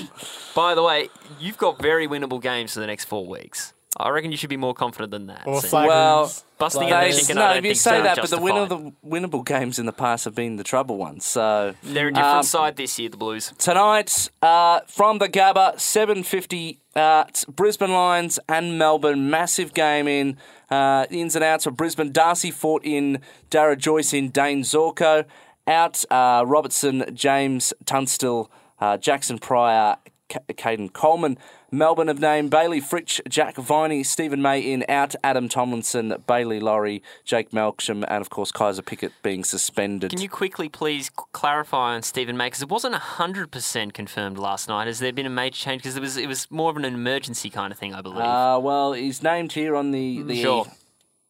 By 0.56 0.76
the 0.76 0.84
way, 0.84 1.10
you've 1.40 1.58
got 1.58 1.82
very 1.82 2.08
winnable 2.08 2.42
games 2.42 2.74
for 2.74 2.80
the 2.82 2.88
next 2.88 3.06
four 3.06 3.26
weeks. 3.26 3.74
I 3.98 4.10
reckon 4.10 4.30
you 4.32 4.38
should 4.38 4.50
be 4.50 4.58
more 4.58 4.74
confident 4.74 5.12
than 5.12 5.28
that. 5.28 5.44
Or 5.48 5.62
Sam. 5.62 5.70
flag 5.70 5.88
Well, 5.88 6.20
rooms. 6.22 6.44
Busting 6.58 6.88
the 6.90 7.12
chicken, 7.12 7.36
no, 7.36 7.42
I 7.44 7.56
you 7.58 7.76
say 7.76 7.98
so 7.98 8.04
that, 8.04 8.16
but 8.18 8.30
the 8.30 8.40
winner 8.40 8.62
of 8.62 8.70
the 8.70 8.94
winnable 9.06 9.46
games 9.46 9.78
in 9.78 9.86
the 9.86 9.92
past 9.92 10.24
have 10.26 10.36
been 10.36 10.56
the 10.56 10.64
trouble 10.64 10.98
ones. 10.98 11.26
So 11.26 11.76
They're 11.84 12.08
a 12.08 12.12
different 12.14 12.36
Um, 12.38 12.44
side 12.44 12.78
this 12.78 12.98
year, 12.98 13.10
the 13.10 13.18
Blues. 13.18 13.52
tonight 13.58 14.30
uh, 14.42 14.80
from 14.88 15.18
the 15.18 15.28
Gabba, 15.28 15.80
seven 15.80 16.24
fifty. 16.24 16.80
Uh, 16.96 17.26
Brisbane 17.50 17.92
Lions 17.92 18.40
and 18.48 18.78
Melbourne, 18.80 19.30
massive 19.30 19.74
game 19.74 20.08
in 20.08 20.38
uh, 20.70 21.06
the 21.10 21.20
ins 21.20 21.36
and 21.36 21.44
outs 21.44 21.66
of 21.66 21.76
Brisbane. 21.76 22.14
Darcy 22.14 22.52
Fort 22.52 22.86
in, 22.86 23.20
Darragh 23.50 23.80
Joyce 23.80 24.14
in, 24.14 24.30
Dayne 24.30 24.62
Zorko 24.62 25.26
out, 25.68 26.06
uh, 26.10 26.46
Robertson, 26.48 27.04
James 27.14 27.74
Tunstill, 27.84 28.48
uh, 28.80 28.96
Jaxon 28.98 29.42
Prior, 29.42 29.98
Keidean 30.30 30.92
Coleman. 30.92 31.38
Melbourne 31.72 32.08
have 32.08 32.20
named 32.20 32.50
Bailey 32.52 32.80
Fritsch, 32.80 33.20
Jack 33.28 33.56
Viney, 33.58 34.04
Steven 34.04 34.42
May 34.42 34.60
in, 34.62 34.86
out, 34.88 35.14
Adam 35.24 35.50
Tomlinson, 35.50 36.16
Bailey 36.26 36.60
Laurie, 36.60 37.04
Jake 37.26 37.52
Melksham, 37.52 38.06
and 38.08 38.22
of 38.22 38.30
course 38.30 38.52
Kysaiah 38.52 38.86
Pickett 38.86 39.12
being 39.24 39.44
suspended. 39.44 40.12
Can 40.12 40.22
you 40.22 40.30
quickly 40.30 40.70
please 40.70 41.10
clarify 41.10 41.96
on 41.96 42.02
Steven 42.04 42.38
May 42.38 42.48
because 42.48 42.62
it 42.62 42.70
wasn't 42.70 42.96
hundred 42.96 43.52
percent 43.52 43.94
confirmed 43.94 44.38
last 44.38 44.68
night. 44.70 44.88
Has 44.88 45.00
there 45.00 45.12
been 45.14 45.26
a 45.26 45.30
major 45.30 45.58
change? 45.58 45.82
Because 45.84 45.98
it 45.98 46.02
was 46.02 46.18
it 46.18 46.28
was 46.28 46.50
more 46.50 46.70
of 46.72 46.78
an 46.78 46.86
emergency 46.86 47.50
kind 47.50 47.72
of 47.74 47.78
thing, 47.80 47.94
I 47.94 48.02
believe. 48.02 48.20
Uh, 48.20 48.60
well, 48.62 48.94
he's 48.94 49.22
named 49.22 49.52
here 49.52 49.76
on 49.76 49.92
the 49.92 50.22
the. 50.24 50.42
Sure. 50.42 50.66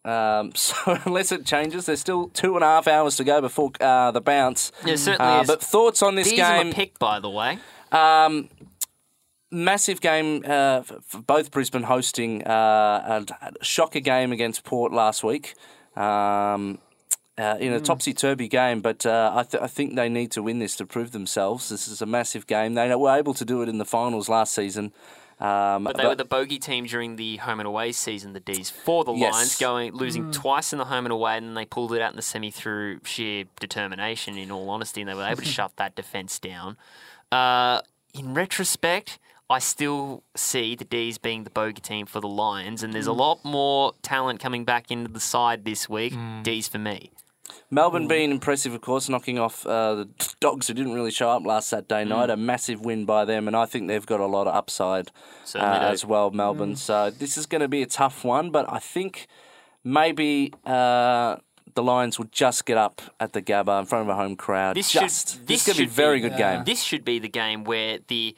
Um, 0.04 0.52
so 0.56 0.76
unless 1.06 1.32
it 1.32 1.46
changes, 1.46 1.88
there's 1.88 2.00
still 2.02 2.28
two 2.30 2.54
and 2.56 2.64
a 2.64 2.68
half 2.68 2.88
hours 2.88 3.16
to 3.18 3.24
go 3.24 3.42
before 3.42 3.72
uh, 3.82 4.12
the 4.12 4.22
bounce. 4.22 4.72
Yeah, 4.86 4.98
certainly 4.98 5.32
Uh, 5.32 5.42
is. 5.42 5.48
but 5.48 5.62
thoughts 5.64 6.04
on 6.04 6.14
this 6.14 6.30
These 6.30 6.40
are 6.42 6.58
game? 6.60 6.68
my 6.68 6.74
pick, 6.74 7.00
by 7.00 7.20
the 7.20 7.30
way. 7.32 7.58
Um, 7.92 8.50
massive 9.56 10.02
game 10.02 10.44
uh, 10.46 10.82
for, 10.82 11.00
for 11.02 11.18
both 11.22 11.52
Brisbane 11.52 11.84
hosting 11.84 12.44
uh, 12.46 13.24
a, 13.42 13.48
a 13.60 13.64
shocker 13.64 14.00
game 14.00 14.32
against 14.32 14.64
Port 14.64 14.92
last 14.92 15.24
week. 15.24 15.56
Um, 15.96 16.80
uh, 17.38 17.58
in 17.60 17.74
a 17.74 17.82
topsy 17.82 18.14
turvy 18.14 18.48
game, 18.48 18.80
but 18.80 19.06
uh, 19.06 19.32
I, 19.36 19.44
th- 19.44 19.62
I 19.62 19.68
think 19.68 19.96
they 19.96 20.08
need 20.08 20.32
to 20.32 20.42
win 20.42 20.60
this 20.60 20.78
to 20.78 20.86
prove 20.86 21.12
themselves. 21.12 21.68
This 21.68 21.86
is 21.86 22.02
a 22.02 22.06
massive 22.06 22.48
game. 22.48 22.76
They 22.76 22.96
were 22.96 23.14
able 23.14 23.34
to 23.34 23.44
do 23.44 23.62
it 23.62 23.68
in 23.68 23.78
the 23.78 23.84
finals 23.84 24.30
last 24.30 24.54
season. 24.54 24.94
Um, 25.42 25.84
But 25.84 25.98
they 25.98 26.06
were 26.08 26.16
the 26.16 26.24
bogey 26.24 26.60
team 26.60 26.86
during 26.86 27.18
the 27.18 27.36
home 27.38 27.60
and 27.60 27.68
away 27.68 27.92
season, 27.92 28.32
the 28.32 28.40
D's, 28.40 28.70
for 28.70 29.04
the 29.04 29.12
Yes. 29.12 29.34
Lions, 29.34 29.58
going 29.58 29.92
losing 29.94 30.32
twice 30.32 30.72
in 30.72 30.80
the 30.80 30.86
home 30.86 31.06
and 31.06 31.12
away, 31.12 31.36
and 31.36 31.48
then 31.48 31.56
they 31.56 31.66
pulled 31.66 31.92
it 31.92 32.02
out 32.02 32.12
in 32.12 32.16
the 32.16 32.22
semi 32.22 32.52
through 32.52 33.02
sheer 33.04 33.44
determination, 33.60 34.38
in 34.38 34.50
all 34.50 34.70
honesty, 34.70 35.02
and 35.02 35.10
they 35.10 35.14
were 35.14 35.26
able 35.26 35.42
to 35.42 35.46
shut 35.58 35.76
that 35.76 35.94
defence 35.94 36.40
down. 36.40 36.78
Uh, 37.34 37.82
in 38.14 38.34
retrospect, 38.34 39.20
I 39.50 39.60
still 39.60 40.24
see 40.36 40.76
the 40.76 40.86
D's 40.86 41.18
being 41.18 41.44
the 41.44 41.50
bogey 41.52 41.82
team 41.82 42.06
for 42.08 42.20
the 42.20 42.28
Lions, 42.28 42.82
and 42.84 42.94
there's 42.94 43.06
a 43.08 43.14
lot 43.14 43.46
more 43.46 43.94
talent 44.02 44.40
coming 44.40 44.66
back 44.66 44.90
into 44.90 45.12
the 45.12 45.20
side 45.20 45.66
this 45.66 45.88
week. 45.88 46.14
D's 46.44 46.68
for 46.68 46.80
me. 46.80 47.12
Melbourne 47.70 48.08
being 48.08 48.32
impressive, 48.32 48.74
of 48.74 48.82
course, 48.82 49.08
knocking 49.08 49.38
off 49.38 49.66
uh, 49.68 49.96
the 49.96 50.10
Dogs 50.40 50.68
who 50.68 50.74
didn't 50.74 50.94
really 50.94 51.12
show 51.12 51.30
up 51.30 51.46
last 51.46 51.68
Saturday 51.70 52.04
Mm. 52.06 52.10
night. 52.10 52.30
A 52.32 52.38
massive 52.38 52.82
win 52.82 53.06
by 53.06 53.24
them, 53.26 53.48
and 53.48 53.56
I 53.56 53.66
think 53.66 53.88
they've 53.88 54.06
got 54.06 54.20
a 54.20 54.26
lot 54.26 54.48
of 54.48 54.56
upside 54.56 55.12
uh, 55.56 55.60
as 55.60 56.04
well, 56.06 56.32
Melbourne. 56.32 56.76
So 56.76 57.12
this 57.12 57.38
is 57.38 57.46
going 57.46 57.62
to 57.62 57.68
be 57.68 57.82
a 57.84 57.88
tough 57.88 58.24
one, 58.24 58.50
but 58.50 58.66
I 58.72 58.80
think 58.80 59.28
maybe 59.84 60.54
uh, 60.66 61.38
the 61.76 61.84
Lions 61.84 62.18
will 62.18 62.30
just 62.32 62.66
get 62.66 62.78
up 62.78 63.02
at 63.20 63.34
the 63.34 63.42
Gabba 63.42 63.80
in 63.80 63.86
front 63.86 64.10
of 64.10 64.16
a 64.16 64.20
home 64.20 64.36
crowd. 64.36 64.76
This 64.76 64.92
just 64.92 65.30
should 65.34 65.48
this 65.48 65.66
this 65.66 65.68
is 65.68 65.68
going 65.68 65.76
to 65.76 65.82
be 65.84 66.02
a 66.02 66.06
very 66.06 66.18
be- 66.22 66.30
good 66.30 66.38
game. 66.38 66.64
This 66.66 66.82
should 66.82 67.06
be 67.06 67.20
the 67.20 67.30
game 67.30 67.64
where 67.64 68.00
the 68.08 68.36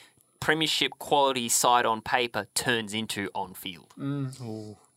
premiership 0.48 0.94
quality 0.98 1.50
side 1.50 1.86
on 1.86 2.00
paper 2.00 2.48
turns 2.54 2.94
into 2.94 3.30
on 3.36 3.54
field. 3.54 3.94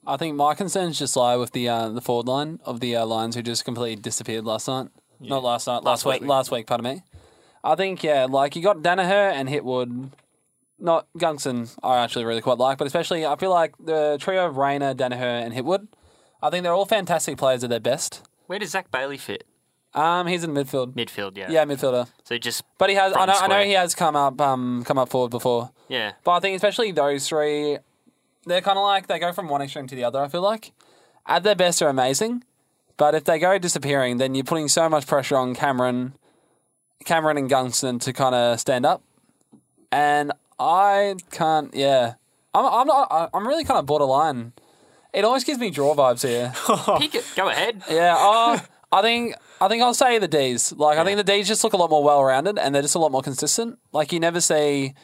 I 0.07 0.17
think 0.17 0.37
my 0.37 0.55
concerns 0.55 0.97
just 0.97 1.17
lie 1.17 1.35
with 1.35 1.51
the 1.51 1.69
uh, 1.69 1.89
the 1.89 2.01
forward 2.01 2.29
line 2.29 2.61
of 2.65 2.79
the 2.79 2.95
uh, 2.95 3.05
Lions 3.05 3.35
who 3.35 3.43
just 3.43 3.65
completely 3.65 4.01
disappeared 4.01 4.45
last 4.45 4.69
night. 4.69 4.91
Not 5.19 5.43
last 5.43 5.67
night, 5.67 5.83
last, 5.83 5.85
Last 5.85 6.05
week. 6.05 6.21
week. 6.21 6.31
Last 6.31 6.51
week, 6.53 6.67
pardon 6.69 6.85
me. 6.85 7.03
I 7.65 7.75
think 7.75 8.05
yeah, 8.05 8.27
like 8.31 8.55
you 8.55 8.63
got 8.63 8.77
Daniher 8.77 9.33
and 9.33 9.49
Hipwood. 9.49 10.11
Not 10.79 11.09
Gunston, 11.19 11.69
I 11.83 11.99
actually 11.99 12.27
really 12.27 12.43
quite 12.43 12.59
like, 12.59 12.79
but 12.79 12.87
especially 12.87 13.27
I 13.27 13.35
feel 13.35 13.51
like 13.51 13.75
the 13.85 14.19
trio 14.21 14.47
of 14.47 14.57
Rayner, 14.57 14.95
Daniher, 14.95 15.45
and 15.45 15.53
Hipwood. 15.53 15.89
I 16.41 16.51
think 16.51 16.63
they're 16.63 16.73
all 16.75 16.87
fantastic 16.87 17.39
players 17.39 17.65
at 17.65 17.71
their 17.71 17.81
best. 17.81 18.23
Where 18.47 18.61
does 18.61 18.71
Zach 18.71 18.93
Bailey 18.93 19.19
fit? 19.19 19.43
Um, 19.92 20.26
he's 20.29 20.44
in 20.44 20.53
midfield. 20.53 20.92
Midfield, 20.94 21.37
yeah. 21.37 21.50
Yeah, 21.50 21.64
midfielder. 21.64 22.07
So 22.24 22.38
just 22.38 22.62
But 22.79 22.90
he 22.90 22.96
has. 22.96 23.12
I 23.16 23.26
know. 23.26 23.33
I 23.33 23.46
know 23.48 23.62
he 23.64 23.72
has 23.72 23.94
come 23.94 24.14
up. 24.14 24.40
Um, 24.40 24.85
come 24.85 24.98
up 24.98 25.09
forward 25.09 25.31
before. 25.31 25.70
yeah. 25.88 26.12
But 26.24 26.33
I 26.33 26.40
think 26.40 26.57
especially 26.57 26.92
those 26.92 27.26
three, 27.29 27.79
they're 28.46 28.61
kind 28.61 28.79
of 28.79 28.85
like 28.85 29.09
they 29.09 29.18
go 29.18 29.33
from 29.33 29.48
one 29.48 29.62
extreme 29.62 29.87
to 29.88 29.94
the 29.96 30.05
other. 30.05 30.20
I 30.20 30.29
feel 30.29 30.42
like 30.42 30.72
at 31.26 31.42
their 31.42 31.57
best 31.57 31.81
they're 31.81 31.88
amazing, 31.88 32.44
but 32.96 33.14
if 33.16 33.24
they 33.24 33.38
go 33.38 33.59
disappearing, 33.59 34.18
then 34.18 34.35
you're 34.35 34.44
putting 34.44 34.68
so 34.68 34.88
much 34.88 35.07
pressure 35.09 35.37
on 35.37 35.55
Cameron, 35.57 36.14
Cameron 37.05 37.37
and 37.37 37.50
Gunston 37.50 37.98
to 38.00 38.12
kind 38.12 38.35
of 38.35 38.61
stand 38.61 38.87
up, 38.87 39.03
and 39.90 40.31
I 40.61 41.16
can't. 41.33 41.74
Yeah, 41.74 42.14
I'm. 42.55 42.64
I'm 42.64 42.87
not. 42.87 43.31
I'm 43.35 43.46
really 43.46 43.64
kind 43.64 43.79
of 43.79 43.87
borderline. 43.87 44.53
It 45.12 45.24
always 45.24 45.42
gives 45.42 45.59
me 45.59 45.70
draw 45.70 45.96
vibes 45.96 46.22
here. 46.26 46.53
Pick 47.00 47.16
it. 47.16 47.24
Go 47.35 47.48
ahead. 47.48 47.83
Yeah, 47.90 48.14
oh, 48.16 48.61
I 48.92 49.03
think 49.03 49.35
I 49.61 49.68
think 49.68 49.83
I'll 49.83 49.94
say 49.94 50.18
the 50.18 50.29
D's. 50.29 50.73
Like 50.73 50.99
I 50.99 51.05
think 51.05 51.16
the 51.16 51.25
D's 51.25 51.46
just 51.46 51.62
look 51.62 51.73
a 51.73 51.77
lot 51.77 51.90
more 51.90 52.03
well 52.03 52.25
rounded 52.25 52.59
and 52.59 52.75
they're 52.75 52.83
just 52.83 52.94
a 52.94 52.99
lot 52.99 53.12
more 53.12 53.23
consistent. 53.23 53.79
Like 53.92 54.12
you 54.12 54.20
never 54.20 54.40
see 54.40 54.94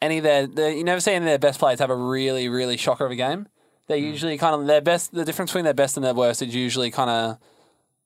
any 0.00 0.18
of 0.18 0.24
their, 0.24 0.46
their 0.46 0.70
you 0.70 0.84
never 0.84 1.00
see 1.00 1.12
any 1.12 1.24
of 1.24 1.28
their 1.28 1.38
best 1.38 1.58
players 1.58 1.80
have 1.80 1.90
a 1.90 1.96
really 1.96 2.48
really 2.48 2.76
shocker 2.76 3.04
of 3.04 3.12
a 3.12 3.16
game. 3.16 3.48
They're 3.88 3.96
usually 3.96 4.38
kind 4.38 4.54
of 4.54 4.66
their 4.68 4.80
best. 4.80 5.12
The 5.12 5.24
difference 5.24 5.50
between 5.50 5.64
their 5.64 5.74
best 5.74 5.96
and 5.96 6.06
their 6.06 6.14
worst 6.14 6.42
is 6.42 6.54
usually 6.54 6.92
kind 6.92 7.10
of 7.10 7.38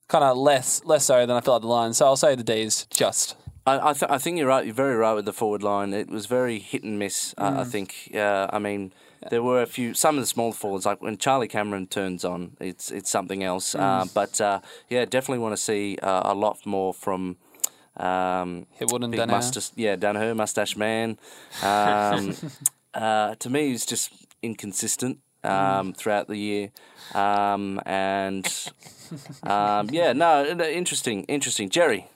kind 0.09 0.25
of 0.25 0.37
less 0.37 0.83
less 0.85 1.05
so 1.05 1.27
than 1.27 1.37
I 1.37 1.41
feel 1.41 1.55
like 1.55 1.63
the 1.63 1.69
Lions. 1.69 1.99
So 1.99 2.07
I'll 2.07 2.17
say 2.17 2.35
the 2.35 2.45
D's 2.45 2.87
just. 2.91 3.37
I, 3.67 3.91
I, 3.91 3.93
th- 3.95 4.11
I 4.11 4.19
think 4.19 4.37
you're 4.39 4.47
right. 4.47 4.65
You're 4.65 4.75
very 4.75 4.95
right 4.95 5.15
with 5.15 5.25
the 5.25 5.33
forward 5.33 5.63
line. 5.63 5.95
It 5.95 6.11
was 6.11 6.27
very 6.27 6.59
hit 6.59 6.85
and 6.85 6.99
miss. 6.99 7.35
Uh, 7.39 7.57
I 7.59 7.65
think. 7.65 8.11
Uh, 8.15 8.47
I 8.53 8.59
mean, 8.59 8.93
there 9.31 9.43
were 9.43 9.63
a 9.63 9.67
few. 9.67 9.95
Some 9.95 10.17
of 10.17 10.23
the 10.23 10.27
small 10.27 10.53
forwards, 10.53 10.87
like 10.87 11.03
when 11.03 11.17
Charlie 11.17 11.49
Cameron 11.49 11.87
turns 11.87 12.25
on, 12.25 12.57
it's 12.61 12.91
it's 12.91 13.11
something 13.11 13.43
else. 13.43 13.75
Uh, 13.75 14.07
but 14.15 14.41
uh, 14.41 14.61
yeah, 14.89 15.05
definitely 15.05 15.39
want 15.39 15.57
to 15.57 15.63
see 15.63 15.99
uh, 16.03 16.33
a 16.33 16.35
lot 16.35 16.65
more 16.67 16.95
from. 16.95 17.37
Um, 17.97 18.67
Hipwood 18.81 19.05
and 19.05 19.13
big 19.13 19.29
mustache, 19.29 19.71
yeah, 19.77 19.95
Daniher, 19.95 20.35
mustache 20.35 20.77
man. 20.77 21.17
Um, 21.63 22.35
uh, 22.95 23.37
to 23.37 23.49
me, 23.49 23.69
he's 23.69 23.87
just 23.87 24.11
inconsistent 24.43 25.21
um, 25.45 25.93
throughout 25.93 26.27
the 26.27 26.37
year, 26.37 26.71
um, 27.15 27.81
and 27.87 28.47
um, 29.45 29.91
yeah, 29.93 30.13
no, 30.13 30.45
interesting, 30.45 31.23
interesting. 31.25 31.69
Jerry, 31.69 32.09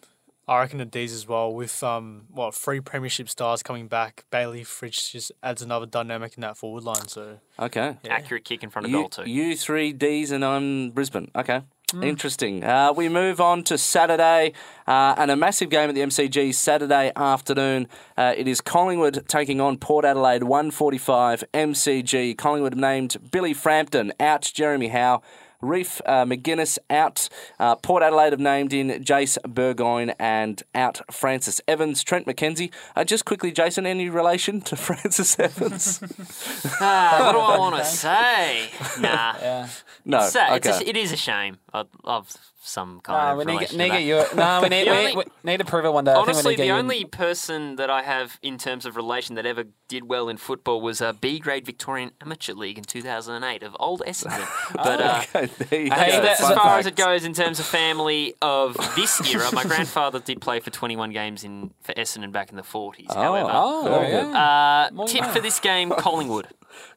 I 0.48 0.60
reckon 0.60 0.78
the 0.78 0.86
D's 0.86 1.12
as 1.12 1.28
well. 1.28 1.52
With 1.52 1.82
um, 1.82 2.22
what 2.30 2.54
three 2.54 2.80
premiership 2.80 3.28
stars 3.28 3.62
coming 3.62 3.86
back, 3.86 4.24
Bailey 4.30 4.64
Fritsch 4.64 5.12
just 5.12 5.30
adds 5.42 5.60
another 5.60 5.86
dynamic 5.86 6.34
in 6.36 6.40
that 6.40 6.56
forward 6.56 6.84
line. 6.84 7.06
So 7.08 7.38
okay. 7.58 7.96
Accurate 8.08 8.44
kick 8.44 8.62
in 8.62 8.70
front 8.70 8.86
of 8.86 8.90
You, 8.90 8.98
goal 8.98 9.08
too. 9.10 9.24
you 9.30 9.56
three 9.56 9.92
D's 9.92 10.30
and 10.30 10.44
I'm 10.44 10.90
Brisbane. 10.90 11.30
Okay. 11.36 11.62
Interesting. 12.02 12.64
Uh, 12.64 12.92
we 12.94 13.08
move 13.08 13.40
on 13.40 13.62
to 13.64 13.78
Saturday 13.78 14.52
uh, 14.86 15.14
and 15.16 15.30
a 15.30 15.36
massive 15.36 15.70
game 15.70 15.88
at 15.88 15.94
the 15.94 16.02
MCG 16.02 16.54
Saturday 16.54 17.10
afternoon. 17.16 17.88
Uh, 18.14 18.34
it 18.36 18.46
is 18.46 18.60
Collingwood 18.60 19.24
taking 19.26 19.58
on 19.58 19.78
Port 19.78 20.04
Adelaide 20.04 20.42
145 20.42 21.44
MCG. 21.54 22.36
Collingwood 22.36 22.76
named 22.76 23.16
Billy 23.30 23.54
Frampton 23.54 24.12
out, 24.20 24.50
Jeremy 24.54 24.88
Howe. 24.88 25.22
Reef 25.60 26.00
uh, 26.06 26.24
McInnes 26.24 26.78
out. 26.90 27.28
Uh, 27.58 27.74
Port 27.76 28.02
Adelaide 28.02 28.32
have 28.32 28.40
named 28.40 28.72
in 28.72 29.02
Jase 29.02 29.38
Burgoyne 29.46 30.10
and 30.18 30.62
out 30.74 31.00
Francis 31.10 31.60
Evans. 31.66 32.02
Trent 32.04 32.26
McKenzie. 32.26 32.72
Uh, 32.94 33.04
just 33.04 33.24
quickly, 33.24 33.50
Jason, 33.50 33.86
any 33.86 34.08
relation 34.08 34.60
to 34.62 34.76
Francis 34.88 35.38
Evans? 35.38 36.00
Ah, 36.80 37.20
what 37.24 37.32
do 37.32 37.38
I 37.38 37.58
want 37.58 37.76
to 37.76 37.84
say? 37.84 38.68
Nah. 39.00 39.34
Yeah. 39.40 39.68
no. 40.04 40.18
It's 40.18 40.32
sad. 40.32 40.52
okay. 40.58 40.70
It's 40.70 40.80
a, 40.80 40.88
it 40.88 40.96
is 40.96 41.12
a 41.12 41.16
shame 41.16 41.58
of, 41.72 41.88
of 42.04 42.28
some 42.68 43.00
kind 43.00 43.16
Nah, 43.18 43.32
of 43.32 43.38
we 43.38 43.44
need, 43.44 43.52
relation 43.54 43.78
need 43.78 43.84
to 43.84 43.90
to 43.90 43.98
get 43.98 44.06
you. 44.32 44.36
No, 44.36 44.60
we 44.62 44.68
need, 44.74 44.84
we, 44.84 44.90
only- 44.90 45.14
we 45.16 45.24
need 45.44 45.56
to 45.58 45.64
prove 45.64 45.84
it 45.84 45.92
one 45.92 46.04
day. 46.04 46.12
I 46.12 46.14
think 46.16 46.26
we 46.26 46.32
Honestly, 46.32 46.50
need 46.52 46.56
to 46.56 46.62
get 46.62 46.62
the 46.62 46.66
you 46.66 46.72
in- 46.74 46.78
only 46.78 47.04
person 47.04 47.76
that 47.76 47.90
I 47.90 48.02
have 48.02 48.38
in 48.42 48.58
terms 48.58 48.86
of 48.86 48.96
relation 48.96 49.34
that 49.36 49.46
ever 49.46 49.64
did 49.88 50.04
well 50.04 50.28
in 50.28 50.36
football 50.36 50.80
was 50.80 51.00
a 51.00 51.14
B 51.14 51.38
grade 51.38 51.64
Victorian 51.64 52.10
Amateur 52.20 52.52
League 52.52 52.76
in 52.78 52.84
2008 52.84 53.62
of 53.62 53.74
old 53.80 54.02
Essendon. 54.06 54.46
But 54.74 55.00
uh, 55.00 55.22
Okay, 55.34 55.46
there 55.58 55.68
Hey, 55.68 55.88
go. 55.88 56.22
that- 56.22 56.24
as 56.32 56.40
Fun 56.40 56.56
far 56.56 56.78
as 56.78 56.86
it 56.86 56.94
goes 56.96 57.24
in 57.24 57.32
terms 57.32 57.58
of 57.58 57.66
family 57.66 58.34
of 58.42 58.76
this 58.96 59.20
era, 59.34 59.48
my 59.52 59.64
grandfather 59.64 60.20
did 60.20 60.40
play 60.40 60.60
for 60.60 60.70
21 60.70 61.10
games 61.12 61.42
in 61.44 61.70
for 61.82 61.92
Essendon 61.94 62.32
back 62.32 62.50
in 62.50 62.56
the 62.56 62.62
40s. 62.62 63.12
However, 63.14 63.50
Oh, 63.52 63.82
Very 63.84 63.94
there 64.10 64.20
we 64.20 64.26
good. 64.26 64.32
go. 64.32 64.38
uh, 64.38 64.88
More 64.92 65.08
tip 65.08 65.24
for 65.26 65.40
this 65.40 65.58
game: 65.60 65.90
Collingwood. 65.90 66.48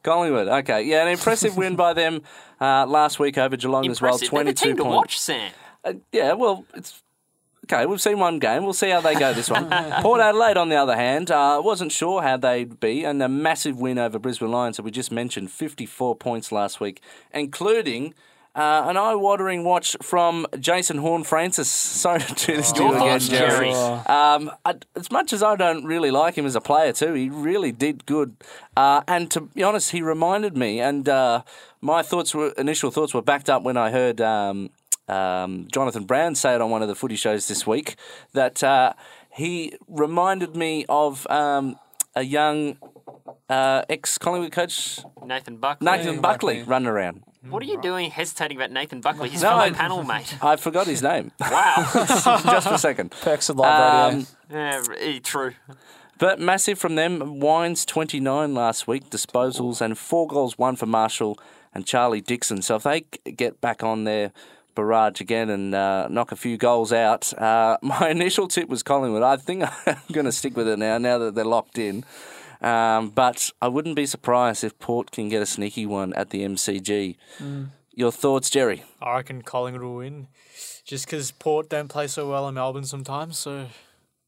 Collingwood. 0.03 0.47
Okay, 0.47 0.83
yeah, 0.83 1.01
an 1.03 1.07
impressive 1.09 1.57
win 1.57 1.75
by 1.75 1.93
them 1.93 2.21
uh, 2.59 2.85
last 2.85 3.19
week 3.19 3.37
over 3.37 3.55
Geelong 3.57 3.85
Impressive. 3.85 3.91
as 3.93 4.01
well. 4.01 4.43
They're 4.43 4.53
the 4.53 4.53
Twenty-two 4.53 4.65
team 4.69 4.77
to 4.77 4.83
points. 4.83 4.95
watch, 4.95 5.19
Sam. 5.19 5.51
Uh, 5.83 5.93
yeah, 6.11 6.33
well, 6.33 6.65
it's 6.75 7.01
Okay, 7.71 7.85
we've 7.85 8.01
seen 8.01 8.19
one 8.19 8.39
game. 8.39 8.63
We'll 8.63 8.73
see 8.73 8.89
how 8.89 9.01
they 9.01 9.13
go 9.15 9.33
this 9.33 9.49
one. 9.49 9.69
Port 10.01 10.19
Adelaide, 10.19 10.57
on 10.57 10.69
the 10.69 10.75
other 10.75 10.95
hand, 10.95 11.29
uh, 11.31 11.61
wasn't 11.63 11.91
sure 11.91 12.21
how 12.21 12.35
they'd 12.35 12.79
be, 12.79 13.05
and 13.05 13.21
a 13.21 13.29
massive 13.29 13.79
win 13.79 13.97
over 13.99 14.17
Brisbane 14.19 14.51
Lions 14.51 14.77
that 14.77 14.83
we 14.83 14.91
just 14.91 15.11
mentioned, 15.11 15.51
54 15.51 16.15
points 16.15 16.51
last 16.51 16.81
week, 16.81 17.01
including 17.33 18.13
uh, 18.53 18.85
an 18.87 18.97
eye-watering 18.97 19.63
watch 19.63 19.95
from 20.01 20.45
Jason 20.59 20.97
Horne-Francis. 20.97 21.69
Sorry 22.01 22.19
to 22.19 22.33
do 22.33 22.57
this 22.57 22.71
to 22.73 22.83
you 22.83 22.95
again, 22.95 23.19
Jerry. 23.19 23.71
Jerry? 23.71 23.73
Um, 23.73 24.51
I, 24.65 24.75
as 24.95 25.09
much 25.09 25.31
as 25.31 25.41
I 25.41 25.55
don't 25.55 25.85
really 25.85 26.11
like 26.11 26.37
him 26.37 26.45
as 26.45 26.55
a 26.55 26.61
player, 26.61 26.91
too, 26.91 27.13
he 27.13 27.29
really 27.29 27.71
did 27.71 28.05
good. 28.05 28.35
Uh, 28.75 29.01
and 29.07 29.31
to 29.31 29.41
be 29.41 29.63
honest, 29.63 29.91
he 29.91 30.01
reminded 30.01 30.57
me, 30.57 30.81
and 30.81 31.07
uh, 31.07 31.43
my 31.79 32.01
thoughts 32.01 32.35
were 32.35 32.49
initial 32.57 32.91
thoughts 32.91 33.13
were 33.13 33.21
backed 33.21 33.49
up 33.49 33.63
when 33.63 33.77
I 33.77 33.89
heard 33.91 34.19
um, 34.19 34.69
um, 35.07 35.67
Jonathan 35.71 36.03
Brown 36.03 36.35
say 36.35 36.55
it 36.55 36.61
on 36.61 36.69
one 36.69 36.81
of 36.81 36.87
the 36.87 36.95
footy 36.95 37.15
shows 37.15 37.47
this 37.47 37.65
week 37.65 37.95
that 38.33 38.63
uh, 38.63 38.93
he 39.33 39.73
reminded 39.87 40.55
me 40.55 40.85
of 40.89 41.25
um, 41.29 41.77
a 42.15 42.23
young 42.23 42.77
uh, 43.49 43.83
ex 43.89 44.17
Collingwood 44.17 44.51
coach, 44.51 44.99
Nathan 45.25 45.57
Buckley. 45.57 45.85
Nathan 45.85 46.21
Buckley, 46.21 46.55
Buckley. 46.59 46.69
running 46.69 46.87
around. 46.87 47.23
What 47.49 47.63
are 47.63 47.65
you 47.65 47.81
doing 47.81 48.11
hesitating 48.11 48.57
about 48.57 48.71
Nathan 48.71 49.01
Buckley? 49.01 49.29
He's 49.29 49.41
No, 49.41 49.59
from 49.59 49.71
the 49.71 49.77
panel, 49.77 50.03
mate. 50.03 50.37
I 50.43 50.57
forgot 50.57 50.85
his 50.85 51.01
name. 51.01 51.31
Wow. 51.39 51.89
Just 51.93 52.67
for 52.67 52.75
a 52.75 52.77
second. 52.77 53.11
Perks 53.11 53.49
of 53.49 53.57
live 53.57 54.13
radio. 54.13 54.19
Um, 54.19 54.27
yeah, 54.51 54.83
eh, 54.99 55.19
true. 55.23 55.53
But 56.19 56.39
massive 56.39 56.77
from 56.77 56.95
them. 56.95 57.39
Wines 57.39 57.83
29 57.83 58.53
last 58.53 58.87
week, 58.87 59.09
disposals, 59.09 59.81
and 59.81 59.97
four 59.97 60.27
goals, 60.27 60.59
one 60.59 60.75
for 60.75 60.85
Marshall 60.85 61.39
and 61.73 61.83
Charlie 61.83 62.21
Dixon. 62.21 62.61
So 62.61 62.75
if 62.75 62.83
they 62.83 63.01
get 63.31 63.59
back 63.59 63.81
on 63.81 64.03
their 64.03 64.31
barrage 64.75 65.19
again 65.19 65.49
and 65.49 65.73
uh, 65.73 66.09
knock 66.09 66.31
a 66.31 66.35
few 66.35 66.57
goals 66.57 66.93
out, 66.93 67.33
uh, 67.39 67.77
my 67.81 68.09
initial 68.09 68.47
tip 68.47 68.69
was 68.69 68.83
Collingwood. 68.83 69.23
I 69.23 69.37
think 69.37 69.63
I'm 69.87 69.97
going 70.11 70.27
to 70.27 70.31
stick 70.31 70.55
with 70.55 70.67
it 70.67 70.77
now, 70.77 70.99
now 70.99 71.17
that 71.17 71.33
they're 71.33 71.43
locked 71.43 71.79
in. 71.79 72.05
Um, 72.61 73.09
but 73.09 73.51
I 73.61 73.67
wouldn't 73.67 73.95
be 73.95 74.05
surprised 74.05 74.63
if 74.63 74.77
Port 74.79 75.11
can 75.11 75.29
get 75.29 75.41
a 75.41 75.45
sneaky 75.45 75.85
one 75.85 76.13
at 76.13 76.29
the 76.29 76.41
MCG. 76.41 77.15
Your 77.93 78.11
thoughts, 78.11 78.49
Jerry? 78.49 78.83
I 79.01 79.17
reckon 79.17 79.41
Collingwood 79.41 79.83
will 79.83 79.95
win, 79.97 80.27
just 80.85 81.05
because 81.05 81.31
Port 81.31 81.69
don't 81.69 81.87
play 81.89 82.07
so 82.07 82.29
well 82.29 82.47
in 82.47 82.55
Melbourne 82.55 82.85
sometimes. 82.85 83.37
So 83.37 83.67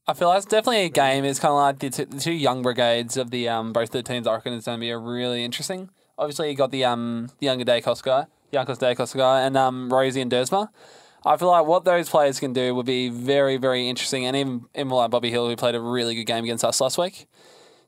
I 0.07 0.13
feel 0.13 0.27
like 0.27 0.37
it's 0.37 0.45
definitely 0.45 0.83
a 0.83 0.89
game. 0.89 1.23
It's 1.23 1.39
kind 1.39 1.51
of 1.51 1.57
like 1.57 1.79
the, 1.79 1.89
t- 1.89 2.03
the 2.03 2.19
two 2.19 2.33
young 2.33 2.61
brigades 2.61 3.15
of 3.15 3.31
the 3.31 3.47
um, 3.47 3.71
both 3.71 3.91
the 3.91 4.03
teams. 4.03 4.27
I 4.27 4.33
reckon 4.33 4.53
it's 4.53 4.65
going 4.65 4.77
to 4.77 4.81
be 4.81 4.89
a 4.89 4.97
really 4.97 5.45
interesting. 5.45 5.89
Obviously, 6.17 6.49
you 6.49 6.55
got 6.55 6.71
the 6.71 6.83
um 6.83 7.29
the 7.39 7.45
younger 7.45 7.63
Daicos 7.65 8.03
guy, 8.03 8.25
Yankos 8.51 8.79
Daicos 8.79 9.15
guy, 9.15 9.41
and 9.41 9.55
um 9.55 9.89
Rozee 9.89 10.21
and 10.21 10.31
Dersma. 10.31 10.67
I 11.25 11.37
feel 11.37 11.47
like 11.47 11.65
what 11.65 11.85
those 11.85 12.09
players 12.09 12.39
can 12.39 12.51
do 12.51 12.75
would 12.75 12.85
be 12.85 13.07
very 13.09 13.57
very 13.57 13.87
interesting, 13.87 14.25
and 14.25 14.35
even 14.35 14.65
even 14.75 14.89
like 14.89 15.09
Bobby 15.09 15.31
Hill, 15.31 15.47
who 15.47 15.55
played 15.55 15.75
a 15.75 15.79
really 15.79 16.15
good 16.15 16.25
game 16.25 16.43
against 16.43 16.65
us 16.65 16.81
last 16.81 16.97
week. 16.97 17.27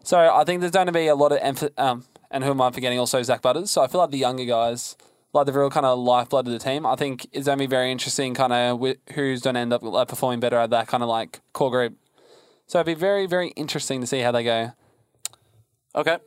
So 0.05 0.19
I 0.19 0.43
think 0.43 0.61
there's 0.61 0.71
going 0.71 0.85
to 0.87 0.93
be 0.93 1.07
a 1.07 1.15
lot 1.15 1.31
of 1.31 1.39
emph- 1.39 1.77
um 1.77 2.05
and 2.31 2.43
who 2.43 2.51
am 2.51 2.61
I 2.61 2.71
forgetting? 2.71 2.99
Also 2.99 3.21
Zak 3.23 3.41
Butters. 3.41 3.71
So 3.71 3.81
I 3.81 3.87
feel 3.87 4.01
like 4.01 4.11
the 4.11 4.17
younger 4.17 4.45
guys. 4.45 4.95
Like 5.33 5.47
the 5.47 5.51
real 5.51 5.69
kind 5.69 5.85
of 5.85 5.99
lifeblood 5.99 6.47
of 6.47 6.53
the 6.53 6.59
team, 6.59 6.85
I 6.85 6.95
think 6.95 7.27
it's 7.33 7.45
going 7.45 7.57
to 7.57 7.61
be 7.61 7.67
very 7.67 7.91
interesting. 7.91 8.33
Kind 8.33 8.53
of 8.53 8.79
wh- 8.79 9.13
who's 9.13 9.41
going 9.41 9.55
to 9.55 9.59
end 9.59 9.73
up 9.73 9.83
like, 9.83 10.07
performing 10.07 10.39
better 10.39 10.55
at 10.55 10.69
that 10.69 10.87
kind 10.87 11.03
of 11.03 11.09
like 11.09 11.41
core 11.51 11.69
group. 11.69 11.97
So 12.67 12.79
it'd 12.79 12.85
be 12.85 12.97
very, 12.97 13.25
very 13.25 13.49
interesting 13.49 13.99
to 13.99 14.07
see 14.07 14.21
how 14.21 14.31
they 14.31 14.45
go. 14.45 14.71
Okay. 15.93 16.19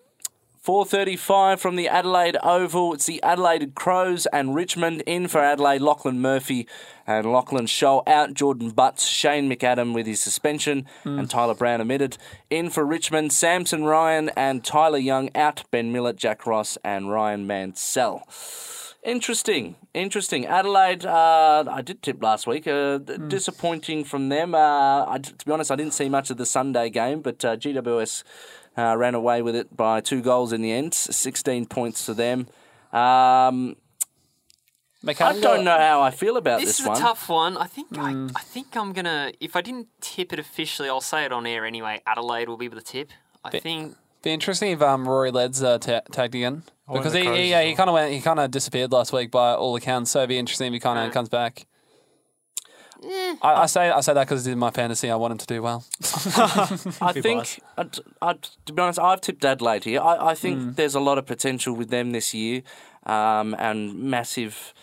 4.35 0.64 1.58
from 1.58 1.76
the 1.76 1.88
Adelaide 1.88 2.36
Oval. 2.42 2.94
It's 2.94 3.06
the 3.06 3.22
Adelaide 3.22 3.74
Crows 3.74 4.26
and 4.26 4.54
Richmond 4.54 5.02
in 5.06 5.28
for 5.28 5.38
Adelaide. 5.38 5.80
Lachlan 5.80 6.20
Murphy 6.20 6.66
and 7.06 7.30
Lachlan 7.32 7.66
Sholl 7.66 8.02
out. 8.06 8.34
Jordan 8.34 8.70
Butts, 8.70 9.06
Shane 9.06 9.48
McAdam 9.50 9.94
with 9.94 10.06
his 10.06 10.20
suspension 10.20 10.86
and 11.04 11.30
Tyler 11.30 11.54
Brown 11.54 11.80
omitted. 11.80 12.18
In 12.50 12.70
for 12.70 12.84
Richmond, 12.84 13.32
Samson 13.32 13.84
Ryan 13.84 14.30
and 14.36 14.64
Tyler 14.64 14.98
Young 14.98 15.30
out. 15.34 15.64
Ben 15.70 15.92
Millett, 15.92 16.16
Jack 16.16 16.46
Ross 16.46 16.76
and 16.84 17.06
Rhyan 17.06 17.46
Mansell. 17.46 18.22
Interesting, 19.04 19.76
interesting. 19.94 20.44
Adelaide, 20.44 21.06
uh, 21.06 21.64
I 21.70 21.82
did 21.82 22.02
tip 22.02 22.20
last 22.22 22.46
week. 22.48 22.66
Uh, 22.66 22.98
d- 22.98 23.16
Disappointing 23.28 24.04
from 24.04 24.28
them. 24.28 24.54
Uh, 24.56 25.06
I, 25.06 25.18
to 25.18 25.46
be 25.46 25.52
honest, 25.52 25.70
I 25.70 25.76
didn't 25.76 25.94
see 25.94 26.08
much 26.08 26.30
of 26.30 26.36
the 26.36 26.44
Sunday 26.44 26.90
game, 26.90 27.20
but 27.22 27.42
uh, 27.44 27.56
GWS 27.56 28.24
uh, 28.78 28.96
ran 28.96 29.14
away 29.14 29.42
with 29.42 29.54
it 29.56 29.76
by 29.76 30.00
two 30.00 30.22
goals 30.22 30.52
in 30.52 30.62
the 30.62 30.72
end. 30.72 30.94
16 30.94 31.66
points 31.66 32.06
to 32.06 32.14
them. 32.14 32.46
Um, 32.92 33.76
I 35.06 35.12
don't 35.40 35.64
know 35.64 35.78
how 35.78 36.02
I 36.02 36.10
feel 36.10 36.36
about 36.36 36.58
This 36.60 36.70
this, 36.70 36.80
is 36.80 36.86
a 36.86 36.88
one. 36.88 37.00
tough 37.00 37.28
one. 37.28 37.56
I 37.56 37.66
think 37.66 37.88
I, 37.96 38.28
I 38.34 38.40
think 38.40 38.76
I'm 38.76 38.92
gonna. 38.92 39.32
If 39.40 39.54
I 39.54 39.60
didn't 39.60 39.86
tip 40.00 40.32
it 40.32 40.38
officially, 40.40 40.88
I'll 40.88 41.00
say 41.00 41.24
it 41.24 41.32
on 41.32 41.46
air 41.46 41.64
anyway. 41.64 42.02
Adelaide 42.06 42.48
will 42.48 42.56
be 42.56 42.66
the 42.68 42.80
tip. 42.80 43.12
I 43.44 43.50
think. 43.58 43.96
Be 44.22 44.32
interesting 44.32 44.72
if 44.72 44.82
um, 44.82 45.08
Rory 45.08 45.30
Laird's 45.30 45.62
uh, 45.62 45.78
ta 45.78 46.00
tagged 46.10 46.34
again 46.34 46.64
because 46.92 47.12
he, 47.12 47.20
he, 47.20 47.28
as 47.28 47.48
yeah, 47.48 47.62
he 47.62 47.74
kind 47.76 47.88
of 47.88 47.94
went 47.94 48.12
he 48.12 48.20
kind 48.20 48.40
of 48.40 48.50
disappeared 48.50 48.90
last 48.90 49.12
week 49.12 49.30
by 49.30 49.52
all 49.54 49.76
accounts. 49.76 50.10
So 50.10 50.18
it'd 50.20 50.28
be 50.28 50.38
interesting 50.38 50.66
if 50.66 50.72
he 50.72 50.80
kind 50.80 50.98
of 50.98 51.06
Yeah. 51.06 51.12
comes 51.12 51.28
back. 51.28 51.66
I, 53.02 53.38
I 53.62 53.66
say 53.66 53.90
I 53.90 54.00
say 54.00 54.12
that 54.14 54.24
because 54.26 54.40
it's 54.46 54.52
in 54.52 54.58
my 54.58 54.70
fantasy 54.70 55.11
I 55.11 55.14
want 55.16 55.32
him 55.32 55.38
to 55.38 55.46
do 55.46 55.62
well. 55.62 55.84
I 56.40 57.12
think, 57.14 57.61
I, 57.76 57.87
I, 58.20 58.34
to 58.66 58.72
be 58.72 58.82
honest, 58.82 58.98
I've 58.98 59.20
tipped 59.20 59.44
Adelaide 59.44 59.84
here. 59.84 60.00
I, 60.00 60.30
I 60.30 60.34
think 60.34 60.58
Hmm. 60.61 60.70
there's 60.72 60.94
a 60.94 61.00
lot 61.00 61.18
of 61.18 61.26
potential 61.26 61.74
with 61.74 61.90
them 61.90 62.11
this 62.12 62.34
year, 62.34 62.62
um, 63.06 63.54
and 63.58 63.94
massive. 63.94 64.74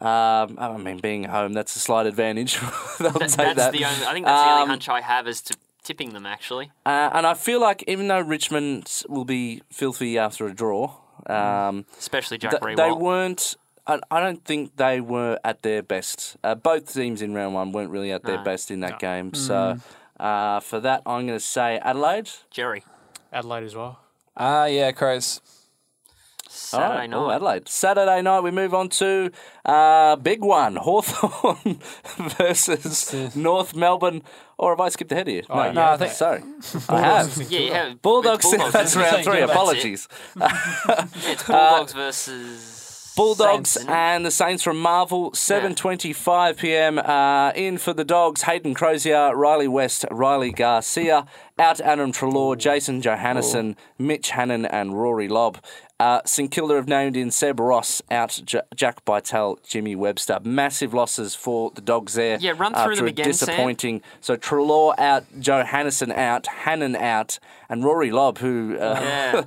Um, 0.00 0.58
I 0.58 0.76
mean, 0.76 0.98
being 0.98 1.24
home, 1.24 1.52
that's 1.54 1.74
a 1.76 1.78
slight 1.78 2.06
advantage. 2.06 2.58
They'll 2.98 3.10
That, 3.12 3.20
take 3.20 3.36
that's 3.36 3.56
that. 3.56 3.72
the 3.72 3.84
only. 3.84 4.04
I 4.06 4.12
think 4.12 4.26
that's 4.26 4.42
the 4.44 4.50
only 4.50 4.62
Um, 4.64 4.68
hunch 4.68 4.88
I 4.88 5.00
have 5.00 5.26
as 5.26 5.40
to 5.42 5.54
tipping 5.82 6.12
them. 6.12 6.26
Actually, 6.26 6.70
Uh, 6.84 7.10
and 7.14 7.26
I 7.26 7.34
feel 7.34 7.60
like 7.60 7.84
even 7.86 8.08
though 8.08 8.20
Richmond 8.20 9.02
will 9.08 9.24
be 9.24 9.62
filthy 9.72 10.18
after 10.18 10.46
a 10.46 10.54
draw, 10.54 10.90
um, 11.26 11.86
especially 11.98 12.36
Jack 12.38 12.50
th- 12.52 12.62
Riewoldt. 12.62 12.76
they 12.76 12.90
weren't. 12.92 13.56
I, 13.86 14.00
I 14.10 14.20
don't 14.20 14.44
think 14.44 14.76
they 14.76 15.00
were 15.00 15.38
at 15.44 15.62
their 15.62 15.82
best. 15.82 16.36
Uh, 16.42 16.54
both 16.54 16.92
teams 16.92 17.20
in 17.22 17.34
round 17.34 17.54
one 17.54 17.72
weren't 17.72 17.90
really 17.90 18.12
at 18.12 18.22
their 18.22 18.38
No. 18.38 18.44
best 18.44 18.70
in 18.70 18.80
that 18.80 18.98
game. 18.98 19.34
So 19.34 19.76
uh, 20.18 20.60
for 20.60 20.80
that, 20.80 21.02
I'm 21.06 21.26
going 21.26 21.38
to 21.38 21.44
say 21.44 21.78
Adelaide. 21.78 22.30
Jerry. 22.50 22.84
Adelaide 23.32 23.64
as 23.64 23.74
well. 23.74 23.98
Ah, 24.36 24.64
yeah, 24.66 24.90
Crows. 24.92 25.40
Saturday 26.48 26.94
right, 27.00 27.10
night. 27.10 27.16
oh, 27.16 27.30
Adelaide. 27.32 27.68
Saturday 27.68 28.22
night, 28.22 28.40
we 28.40 28.52
move 28.52 28.74
on 28.74 28.88
to 28.90 29.30
uh, 29.64 30.14
big 30.16 30.40
one 30.40 30.76
Hawthorn 30.76 31.80
versus 32.38 33.34
North 33.34 33.74
Melbourne. 33.74 34.22
Or 34.56 34.70
have 34.70 34.78
I 34.80 34.88
skipped 34.90 35.10
ahead 35.10 35.26
here? 35.26 35.42
Oh, 35.50 35.72
No, 35.72 35.82
I 35.82 35.96
think- 35.96 36.12
Sorry. 36.12 36.42
I 36.88 37.00
have. 37.00 37.36
Yeah, 37.50 37.58
you 37.58 37.72
have 37.72 38.02
Bulldogs, 38.02 38.44
Bulldogs 38.48 38.72
that's 38.72 38.94
round 38.94 39.24
three. 39.24 39.40
That's 39.40 39.50
it. 39.50 39.54
Apologies. 39.54 40.08
Yeah, 40.38 41.06
it's 41.26 41.42
Bulldogs 41.42 41.92
versus 41.92 42.83
Bulldogs 43.16 43.70
Saints, 43.70 43.88
and 43.88 44.26
the 44.26 44.30
Saints 44.30 44.62
from 44.62 44.80
Marvel, 44.80 45.30
7.25 45.32 46.56
p.m. 46.56 46.98
Uh, 46.98 47.52
in 47.54 47.78
for 47.78 47.92
the 47.92 48.04
Dogs, 48.04 48.42
Hayden 48.42 48.74
Crozier, 48.74 49.36
Riley 49.36 49.68
West, 49.68 50.04
Riley 50.10 50.50
Garcia, 50.50 51.26
out 51.58 51.80
Adam 51.80 52.10
Treloar, 52.10 52.56
Jason 52.56 53.00
Johannisen, 53.00 53.76
Mitch 53.98 54.30
Hannan 54.30 54.66
and 54.66 55.00
Rory 55.00 55.28
Lobb. 55.28 55.58
Uh, 56.00 56.20
St 56.26 56.50
Kilda 56.50 56.74
have 56.74 56.88
named 56.88 57.16
in 57.16 57.30
Seb 57.30 57.60
Ross, 57.60 58.02
out 58.10 58.40
J- 58.44 58.62
Jack 58.74 59.04
Bytel, 59.04 59.64
Jimmy 59.64 59.94
Webster. 59.94 60.40
Massive 60.42 60.92
losses 60.92 61.36
for 61.36 61.70
the 61.70 61.80
Dogs 61.80 62.14
there. 62.14 62.36
Yeah, 62.40 62.50
run 62.58 62.72
through 62.72 62.82
after 62.82 62.96
them 62.96 63.06
again, 63.06 63.32
Sam. 63.32 63.46
Disappointing. 63.46 64.02
So 64.20 64.36
Treloar 64.36 64.98
out, 64.98 65.24
Johannisen 65.38 66.12
out, 66.12 66.48
Hannan 66.48 66.96
out, 66.96 67.38
and 67.68 67.84
Rory 67.84 68.10
Lobb, 68.10 68.38
who 68.38 68.76
uh, 68.76 68.98
Yeah. 69.00 69.32
uh, 69.40 69.44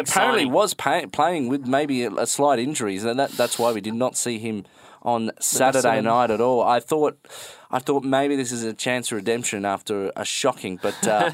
apparently 0.00 0.04
signing. 0.06 0.50
was 0.52 0.72
pay- 0.72 1.06
playing 1.06 1.48
with 1.48 1.66
maybe 1.66 2.04
a, 2.04 2.10
a 2.10 2.26
slight 2.26 2.58
injury, 2.58 2.96
and 2.96 3.18
that, 3.18 3.32
that's 3.32 3.58
why 3.58 3.70
we 3.72 3.82
did 3.82 3.94
not 3.94 4.16
see 4.16 4.38
him 4.38 4.64
on 5.06 5.30
Saturday 5.38 6.00
night 6.00 6.30
at 6.32 6.40
all. 6.40 6.62
I 6.62 6.80
thought, 6.80 7.16
I 7.70 7.78
thought 7.78 8.02
maybe 8.02 8.34
this 8.34 8.50
is 8.50 8.64
a 8.64 8.74
chance 8.74 9.12
of 9.12 9.16
redemption 9.16 9.64
after 9.64 10.10
a 10.16 10.24
shocking, 10.24 10.78
but 10.82 11.06
uh, 11.06 11.30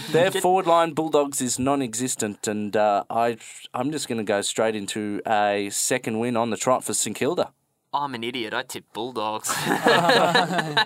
their 0.12 0.30
forward 0.30 0.66
line 0.66 0.92
Bulldogs 0.92 1.40
is 1.40 1.58
non-existent, 1.58 2.46
and 2.46 2.76
uh, 2.76 3.04
I, 3.08 3.38
I'm 3.72 3.90
just 3.90 4.06
going 4.08 4.18
to 4.18 4.24
go 4.24 4.42
straight 4.42 4.76
into 4.76 5.22
a 5.26 5.70
second 5.72 6.18
win 6.20 6.36
on 6.36 6.50
the 6.50 6.58
trot 6.58 6.84
for 6.84 6.92
St 6.92 7.16
Kilda. 7.16 7.50
I'm 7.94 8.14
an 8.14 8.24
idiot. 8.24 8.52
I 8.52 8.62
tipped 8.62 8.92
Bulldogs. 8.92 9.50
I 9.56 10.84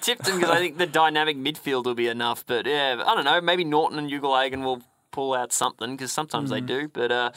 tipped 0.00 0.24
them 0.24 0.40
because 0.40 0.50
I 0.50 0.58
think 0.58 0.78
the 0.78 0.86
dynamic 0.86 1.36
midfield 1.36 1.84
will 1.84 1.94
be 1.94 2.08
enough. 2.08 2.44
But 2.44 2.66
yeah, 2.66 3.02
I 3.06 3.14
don't 3.14 3.24
know. 3.24 3.40
Maybe 3.40 3.64
Naughton 3.64 3.98
and 3.98 4.12
Ugle-Hagan 4.12 4.64
will 4.64 4.82
pull 5.12 5.32
out 5.32 5.52
something 5.52 5.92
because 5.92 6.10
sometimes 6.10 6.50
they 6.50 6.60
do. 6.60 6.88
But 6.88 7.12
uh, 7.12 7.30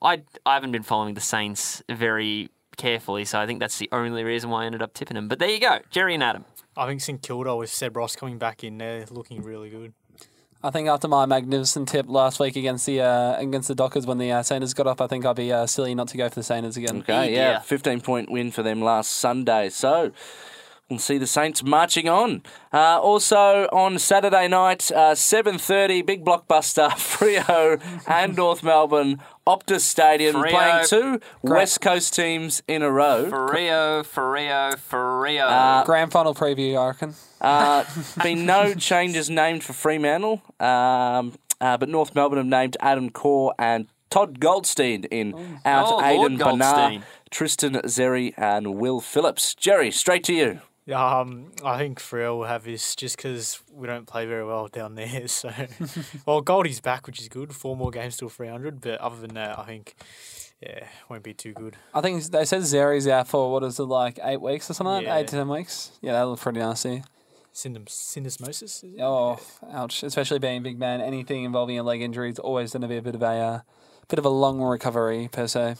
I 0.00 0.22
I 0.46 0.54
haven't 0.54 0.70
been 0.70 0.84
following 0.84 1.14
the 1.14 1.20
Saints 1.20 1.82
very 1.88 2.48
carefully, 2.76 3.24
so 3.24 3.38
I 3.40 3.46
think 3.46 3.60
that's 3.60 3.78
the 3.78 3.88
only 3.92 4.24
reason 4.24 4.50
why 4.50 4.62
I 4.62 4.66
ended 4.66 4.82
up 4.82 4.94
tipping 4.94 5.14
them. 5.14 5.28
But 5.28 5.38
there 5.38 5.50
you 5.50 5.60
go, 5.60 5.78
Jerry 5.90 6.14
and 6.14 6.22
Adam. 6.22 6.44
I 6.76 6.86
think 6.86 7.00
St 7.00 7.20
Kilda 7.20 7.56
with 7.56 7.70
Seb 7.70 7.96
Ross 7.96 8.16
coming 8.16 8.38
back 8.38 8.64
in 8.64 8.78
there, 8.78 9.04
looking 9.10 9.42
really 9.42 9.70
good. 9.70 9.92
I 10.62 10.70
think 10.70 10.88
after 10.88 11.08
my 11.08 11.24
magnificent 11.24 11.88
tip 11.88 12.06
last 12.08 12.38
week 12.38 12.54
against 12.54 12.84
the 12.84 13.00
uh, 13.00 13.36
against 13.38 13.68
the 13.68 13.74
Dockers 13.74 14.06
when 14.06 14.18
the 14.18 14.30
uh, 14.30 14.42
Saints 14.42 14.74
got 14.74 14.86
up, 14.86 15.00
I 15.00 15.06
think 15.06 15.24
I'd 15.24 15.36
be 15.36 15.50
uh, 15.50 15.66
silly 15.66 15.94
not 15.94 16.08
to 16.08 16.18
go 16.18 16.28
for 16.28 16.34
the 16.34 16.42
Saints 16.42 16.76
again. 16.76 16.98
Okay, 16.98 17.28
Hey, 17.28 17.34
yeah, 17.34 17.60
15 17.60 18.02
point 18.02 18.30
win 18.30 18.50
for 18.50 18.62
them 18.62 18.82
last 18.82 19.12
Sunday. 19.12 19.70
So 19.70 20.12
We'll 20.90 20.98
see 20.98 21.18
the 21.18 21.26
Saints 21.28 21.62
marching 21.62 22.08
on. 22.08 22.42
Uh, 22.72 23.00
also 23.00 23.68
on 23.72 23.96
Saturday 24.00 24.48
night, 24.48 24.90
uh, 24.90 25.14
7.30, 25.14 26.04
big 26.04 26.24
blockbuster, 26.24 26.90
Freo 26.90 27.80
and 28.08 28.36
North 28.36 28.64
Melbourne, 28.64 29.20
Optus 29.46 29.82
Stadium, 29.82 30.34
Freo. 30.34 30.50
playing 30.50 30.86
two 30.88 31.20
West 31.42 31.80
Coast 31.80 32.12
teams 32.14 32.60
in 32.66 32.82
a 32.82 32.90
row. 32.90 33.30
For 33.30 33.46
Rio, 33.52 34.02
for 34.02 34.32
Rio, 34.32 34.72
for 34.76 35.20
Rio. 35.20 35.44
Uh, 35.44 35.84
Grand 35.84 36.10
final 36.10 36.34
preview, 36.34 36.76
I 36.76 36.88
reckon. 36.88 37.14
Uh, 37.40 37.84
been 38.24 38.44
no 38.44 38.74
changes 38.74 39.30
named 39.30 39.62
for 39.62 39.72
Fremantle, 39.72 40.42
um, 40.58 41.34
uh, 41.60 41.76
but 41.78 41.88
North 41.88 42.16
Melbourne 42.16 42.38
have 42.38 42.46
named 42.46 42.76
Adam 42.80 43.10
Corr 43.10 43.52
and 43.60 43.86
Todd 44.10 44.40
Goldstein 44.40 45.04
in 45.04 45.60
out 45.64 45.86
Oh, 45.86 45.90
Lord 45.98 46.04
Aidan 46.04 46.36
Bernard, 46.36 47.02
Tristan 47.30 47.74
Xerri, 47.74 48.34
and 48.36 48.74
Will 48.74 49.00
Phillips. 49.00 49.54
Jerry, 49.54 49.92
straight 49.92 50.24
to 50.24 50.34
you. 50.34 50.60
Um, 50.88 51.52
I 51.64 51.78
think 51.78 52.00
Freo 52.00 52.38
will 52.38 52.44
have 52.44 52.64
this 52.64 52.96
just 52.96 53.16
because 53.16 53.62
we 53.72 53.86
don't 53.86 54.06
play 54.06 54.26
very 54.26 54.44
well 54.44 54.68
down 54.68 54.94
there. 54.94 55.08
So, 55.28 55.50
well, 56.26 56.40
Goldie's 56.40 56.80
back, 56.80 57.06
which 57.06 57.20
is 57.20 57.28
good. 57.28 57.54
Four 57.54 57.76
more 57.76 57.90
games 57.90 58.16
till 58.16 58.28
300, 58.28 58.80
but 58.80 59.00
other 59.00 59.16
than 59.16 59.34
that, 59.34 59.58
I 59.58 59.64
think, 59.64 59.94
yeah, 60.60 60.86
won't 61.08 61.22
be 61.22 61.34
too 61.34 61.52
good. 61.52 61.76
I 61.94 62.00
think 62.00 62.22
they 62.24 62.44
said 62.44 62.62
Xerri's 62.62 63.06
out 63.06 63.28
for 63.28 63.52
what 63.52 63.62
is 63.62 63.78
it 63.78 63.84
like 63.84 64.18
eight 64.22 64.40
weeks 64.40 64.70
or 64.70 64.74
something? 64.74 65.04
Yeah. 65.04 65.16
Eight 65.16 65.28
to 65.28 65.36
ten 65.36 65.48
weeks. 65.48 65.92
Yeah, 66.00 66.12
that 66.14 66.22
looked 66.26 66.42
pretty 66.42 66.58
nasty. 66.60 67.04
Syndom- 67.52 67.86
syndesmosis? 67.86 68.84
Oh, 69.00 69.38
ouch! 69.72 70.02
Especially 70.02 70.38
being 70.38 70.58
a 70.58 70.60
big 70.60 70.78
man, 70.78 71.00
anything 71.00 71.44
involving 71.44 71.78
a 71.78 71.82
leg 71.82 72.00
injury 72.00 72.30
is 72.30 72.38
always 72.38 72.72
going 72.72 72.82
to 72.82 72.88
be 72.88 72.96
a 72.96 73.02
bit 73.02 73.14
of 73.14 73.22
a 73.22 73.26
uh, 73.26 73.60
bit 74.08 74.18
of 74.18 74.24
a 74.24 74.28
long 74.28 74.60
recovery 74.60 75.28
per 75.30 75.46
se. 75.46 75.76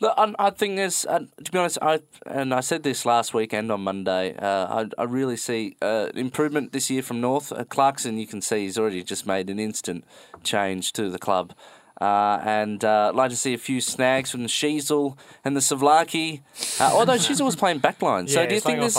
Look, 0.00 0.14
I, 0.16 0.32
I 0.38 0.50
think 0.50 0.76
there's, 0.76 1.04
uh, 1.06 1.20
to 1.42 1.52
be 1.52 1.58
honest, 1.58 1.78
I 1.82 2.00
and 2.26 2.54
I 2.54 2.60
said 2.60 2.82
this 2.82 3.04
last 3.04 3.34
weekend 3.34 3.72
on 3.72 3.80
Monday. 3.80 4.36
Uh, 4.36 4.84
I, 4.84 5.02
I 5.02 5.04
really 5.04 5.36
see 5.36 5.76
uh, 5.82 6.08
improvement 6.14 6.72
this 6.72 6.88
year 6.88 7.02
from 7.02 7.20
North. 7.20 7.50
Uh, 7.50 7.64
Clarkson, 7.64 8.18
you 8.18 8.26
can 8.26 8.40
see 8.40 8.60
he's 8.60 8.78
already 8.78 9.02
just 9.02 9.26
made 9.26 9.50
an 9.50 9.58
instant 9.58 10.04
change 10.44 10.92
to 10.94 11.10
the 11.10 11.18
club. 11.18 11.52
Uh, 12.00 12.40
and 12.44 12.84
uh, 12.84 13.08
I'd 13.08 13.16
like 13.16 13.30
to 13.30 13.36
see 13.36 13.54
a 13.54 13.58
few 13.58 13.80
snags 13.80 14.30
from 14.30 14.42
the 14.42 14.48
Sheezel 14.48 15.18
and 15.44 15.56
the 15.56 15.60
Savlaki. 15.60 16.42
Uh, 16.80 16.92
although 16.92 17.14
Sheezel 17.14 17.44
was 17.44 17.56
playing 17.56 17.80
backline, 17.80 18.28
so 18.28 18.40
Yeah, 18.40 18.46
do 18.46 18.54
you 18.54 18.60
think 18.60 18.80
this 18.80 18.96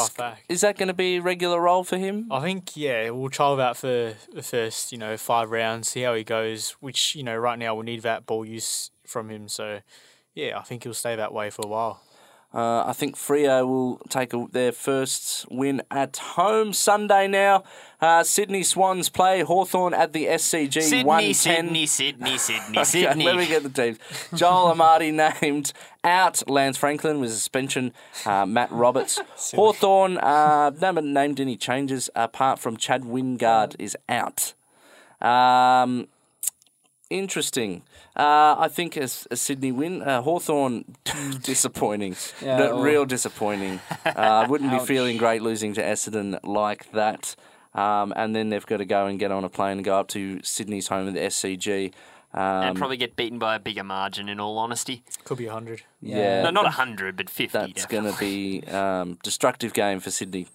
is 0.50 0.62
that 0.62 0.78
going 0.78 0.90
to 0.90 0.94
be 0.94 1.16
a 1.16 1.22
regular 1.22 1.62
role 1.62 1.86
for 1.86 1.98
him? 1.98 2.28
I 2.30 2.42
think, 2.42 2.76
yeah, 2.76 3.10
we'll 3.12 3.30
trial 3.30 3.56
that 3.56 3.78
for 3.78 4.16
the 4.34 4.44
first, 4.44 4.92
you 4.92 4.98
know, 4.98 5.16
five 5.16 5.50
rounds, 5.50 5.88
see 5.88 6.02
how 6.02 6.14
he 6.14 6.26
goes, 6.26 6.72
which, 6.82 7.16
you 7.16 7.24
know, 7.24 7.38
right 7.38 7.58
now 7.58 7.74
we 7.74 7.86
need 7.86 8.02
that 8.02 8.26
ball 8.26 8.44
use 8.44 8.92
from 9.06 9.30
him. 9.30 9.48
So, 9.48 9.80
yeah, 10.36 10.58
I 10.58 10.64
think 10.64 10.84
he'll 10.84 10.94
stay 10.94 11.16
that 11.16 11.34
way 11.34 11.50
for 11.50 11.64
a 11.66 11.68
while. 11.68 12.02
Uh, 12.52 12.84
I 12.84 12.94
think 12.94 13.16
Freo 13.16 13.68
will 13.68 13.98
take 14.10 14.34
a, 14.34 14.48
their 14.52 14.72
first 14.72 15.46
win 15.52 15.84
at 15.92 16.18
home 16.18 16.74
Sunday 16.74 17.28
now. 17.28 17.64
Uh, 18.02 18.24
Sydney 18.24 18.64
Swans 18.64 19.08
play 19.08 19.42
Hawthorn 19.42 19.94
at 19.94 20.14
the 20.14 20.26
SCG 20.26 20.82
Sydney, 20.82 21.04
110. 21.04 21.36
Sydney, 21.36 21.86
Sydney, 21.86 22.38
Sydney, 22.40 22.70
Okay, 22.80 22.84
Sydney. 22.86 23.26
let 23.26 23.36
me 23.36 23.46
get 23.46 23.62
the 23.62 23.70
teams. 23.70 24.00
Joel 24.34 24.74
Amartey 24.74 25.14
named 25.42 25.74
out. 26.04 26.42
Lance 26.50 26.76
Franklin 26.78 27.20
with 27.20 27.32
suspension. 27.32 27.94
Uh, 28.26 28.48
Matt 28.48 28.72
Roberts. 28.72 29.20
Hawthorn 29.54 30.18
uh, 30.18 30.72
haven't 30.72 31.14
named 31.14 31.40
any 31.40 31.56
changes 31.56 32.10
apart 32.16 32.58
from 32.58 32.78
Chad 32.78 33.04
Wingard 33.04 33.76
is 33.78 33.96
out. 34.08 34.56
Um, 35.22 36.08
interesting. 37.12 37.84
Uh, 38.20 38.56
I 38.60 38.68
think 38.68 38.98
as 38.98 39.26
a 39.32 39.38
Sydney 39.38 39.72
win, 39.72 40.02
uh, 40.02 40.22
Hawthorn 40.22 40.84
disappointing. 41.44 42.16
Yeah, 42.42 42.58
No, 42.58 42.76
well- 42.76 42.82
real 42.84 43.06
disappointing. 43.06 43.80
Uh, 44.06 44.10
I 44.16 44.48
wouldn't 44.48 44.72
be 44.72 44.80
feeling 44.80 45.16
great 45.18 45.42
losing 45.42 45.74
to 45.76 45.82
Essendon 45.82 46.38
like 46.44 46.92
that. 46.92 47.36
Um, 47.74 48.12
and 48.16 48.36
then 48.36 48.50
they've 48.50 48.66
got 48.66 48.78
to 48.78 48.86
go 48.86 49.06
and 49.06 49.18
get 49.20 49.32
on 49.32 49.44
a 49.46 49.50
plane 49.50 49.78
and 49.78 49.86
go 49.86 49.98
up 50.00 50.08
to 50.10 50.42
Sydney's 50.44 50.88
home 50.90 51.08
at 51.08 51.14
the 51.14 51.22
SCG. 51.22 51.94
Um, 52.34 52.42
and 52.42 52.78
probably 52.78 52.98
get 52.98 53.16
beaten 53.16 53.40
by 53.40 53.56
a 53.56 53.60
bigger 53.60 53.84
margin, 53.84 54.28
in 54.30 54.40
all 54.40 54.58
honesty. 54.58 55.04
Could 55.24 55.38
be 55.38 55.46
100. 55.46 55.84
yeah, 56.02 56.44
No, 56.44 56.50
not 56.52 56.64
100, 56.66 57.16
but 57.16 57.30
50. 57.30 57.58
that's 57.58 57.86
going 57.86 58.12
to 58.12 58.20
be 58.20 58.64
um, 58.68 59.18
destructive 59.24 59.74
game 59.74 60.00
for 60.00 60.12
Sydney. 60.12 60.48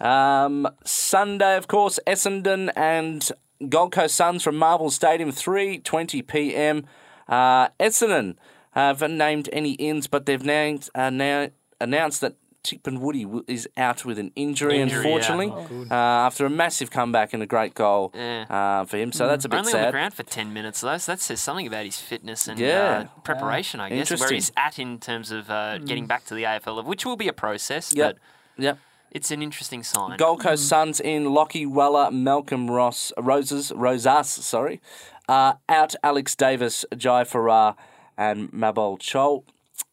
Um, 0.00 0.68
Sunday, 0.84 1.56
of 1.56 1.66
course, 1.68 1.98
Essendon 2.06 2.70
and 2.76 3.30
Gold 3.68 3.92
Coast 3.92 4.14
Suns 4.14 4.42
from 4.42 4.56
Marvel 4.56 4.90
Stadium, 4.90 5.32
three 5.32 5.78
twenty 5.78 6.22
p.m. 6.22 6.84
Uh, 7.28 7.68
Essendon 7.80 8.36
haven't 8.72 9.16
named 9.18 9.48
any 9.52 9.72
ins, 9.72 10.06
but 10.06 10.26
they've 10.26 10.44
named 10.44 10.88
uh, 10.94 11.10
now 11.10 11.48
announced 11.80 12.20
that 12.20 12.34
Tickman 12.62 13.00
Woody 13.00 13.26
is 13.46 13.68
out 13.76 14.04
with 14.04 14.18
an 14.18 14.30
injury, 14.36 14.80
Injury, 14.80 15.02
yeah. 15.08 15.16
unfortunately, 15.16 15.86
uh, 15.90 15.94
after 15.94 16.44
a 16.44 16.50
massive 16.50 16.90
comeback 16.90 17.32
and 17.32 17.42
a 17.42 17.46
great 17.46 17.72
goal 17.74 18.12
Yeah. 18.14 18.42
uh, 18.50 18.84
for 18.84 18.98
him. 18.98 19.12
So 19.12 19.26
that's 19.26 19.44
a 19.44 19.48
bit 19.48 19.58
Only 19.60 19.72
on 19.74 19.82
the 19.86 19.90
ground 19.90 20.12
for 20.14 20.22
10 20.24 20.52
minutes, 20.52 20.80
though, 20.80 20.98
so 20.98 21.12
that 21.12 21.20
says 21.20 21.40
something 21.40 21.66
about 21.66 21.84
his 21.86 21.98
fitness 22.00 22.46
and 22.48 22.58
Yeah. 22.58 23.04
uh, 23.14 23.20
preparation, 23.22 23.80
I 23.80 23.88
guess, 23.90 24.10
where 24.20 24.30
he's 24.30 24.52
at 24.56 24.78
in 24.78 24.98
terms 24.98 25.30
of 25.30 25.48
uh, 25.50 25.78
getting 25.78 26.06
back 26.06 26.24
to 26.26 26.34
the 26.34 26.42
AFL 26.44 26.84
which 26.84 27.06
will 27.06 27.16
be 27.16 27.28
a 27.28 27.32
process, 27.32 27.94
Yep. 27.94 28.18
but 28.56 28.62
Yep. 28.62 28.78
It's 29.10 29.30
an 29.30 29.42
interesting 29.42 29.82
sign. 29.82 30.16
Gold 30.18 30.40
Coast 30.40 30.68
Suns 30.68 31.00
in 31.00 31.24
Lachie 31.26 31.66
Weller, 31.66 32.10
Malcolm 32.10 32.70
Ross, 32.70 33.12
Roses, 33.18 33.72
Rosas, 33.74 34.28
sorry. 34.28 34.80
Uh, 35.28 35.54
out 35.68 35.94
Alex 36.02 36.34
Davis, 36.34 36.84
Jy 36.96 37.24
Farrar, 37.24 37.74
and 38.16 38.50
Mabior 38.52 38.98
Chol. 38.98 39.44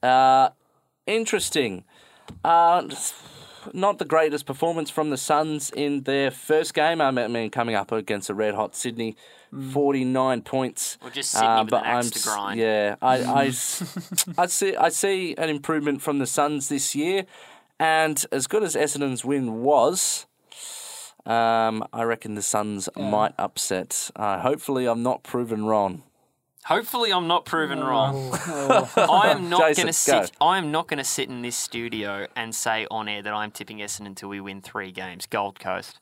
Uh, 0.04 0.49
interesting. 1.06 1.84
Uh, 2.43 2.89
not 3.73 3.97
the 3.97 4.06
greatest 4.06 4.45
performance 4.45 4.89
from 4.89 5.10
the 5.10 5.17
Suns 5.17 5.71
in 5.71 6.04
their 6.04 6.30
first 6.32 6.73
game. 6.73 7.01
I 7.01 7.12
mean, 7.12 7.49
coming 7.49 7.75
up 7.75 7.91
against 7.91 8.30
a 8.30 8.34
red 8.34 8.54
hot 8.54 8.75
Sydney, 8.75 9.15
49 9.71 10.41
points. 10.41 10.97
Or 11.04 11.10
just 11.10 11.32
Sydney 11.32 11.63
with 11.63 11.73
an 11.73 11.84
axe 11.84 12.12
to 12.12 12.19
grind. 12.30 12.60
Yeah, 12.60 12.95
I, 13.01 13.23
I, 13.23 13.45
s- 13.47 14.25
I 14.38 14.45
see. 14.47 14.75
I 14.75 14.89
see 14.89 15.36
an 15.38 15.49
improvement 15.49 16.01
from 16.01 16.19
the 16.19 16.28
Suns 16.28 16.69
this 16.69 16.95
year, 16.95 17.25
and 17.80 18.26
as 18.32 18.48
good 18.48 18.64
as 18.64 18.76
Essendon's 18.76 19.26
win 19.26 19.64
was, 19.64 20.26
um, 21.26 21.84
I 21.92 22.04
reckon 22.04 22.36
the 22.36 22.42
Suns 22.42 22.88
might 22.96 23.34
upset. 23.38 24.12
Uh, 24.16 24.40
hopefully, 24.40 24.86
I'm 24.88 25.04
not 25.04 25.24
proven 25.24 25.66
wrong. 25.66 26.04
Hopefully, 26.66 27.14
I'm 27.14 27.28
not 27.28 27.46
proven 27.46 27.80
wrong. 27.80 28.32
I 28.48 29.32
am 29.32 29.50
not 29.50 29.60
going 29.60 29.76
to 29.76 29.86
go. 29.86 29.92
sit. 29.92 30.32
I 30.42 30.58
am 30.58 30.72
not 30.72 30.88
going 30.88 30.98
to 30.98 31.04
sit 31.04 31.30
in 31.30 31.42
this 31.44 31.56
studio 31.56 32.28
and 32.36 32.56
say 32.56 32.88
on 32.90 33.08
air 33.08 33.22
that 33.22 33.34
I'm 33.34 33.52
tipping 33.52 33.80
Essendon 33.80 34.08
until 34.08 34.30
we 34.30 34.42
win 34.42 34.62
three 34.62 34.92
games. 34.92 35.28
Gold 35.28 35.60
Coast. 35.60 36.00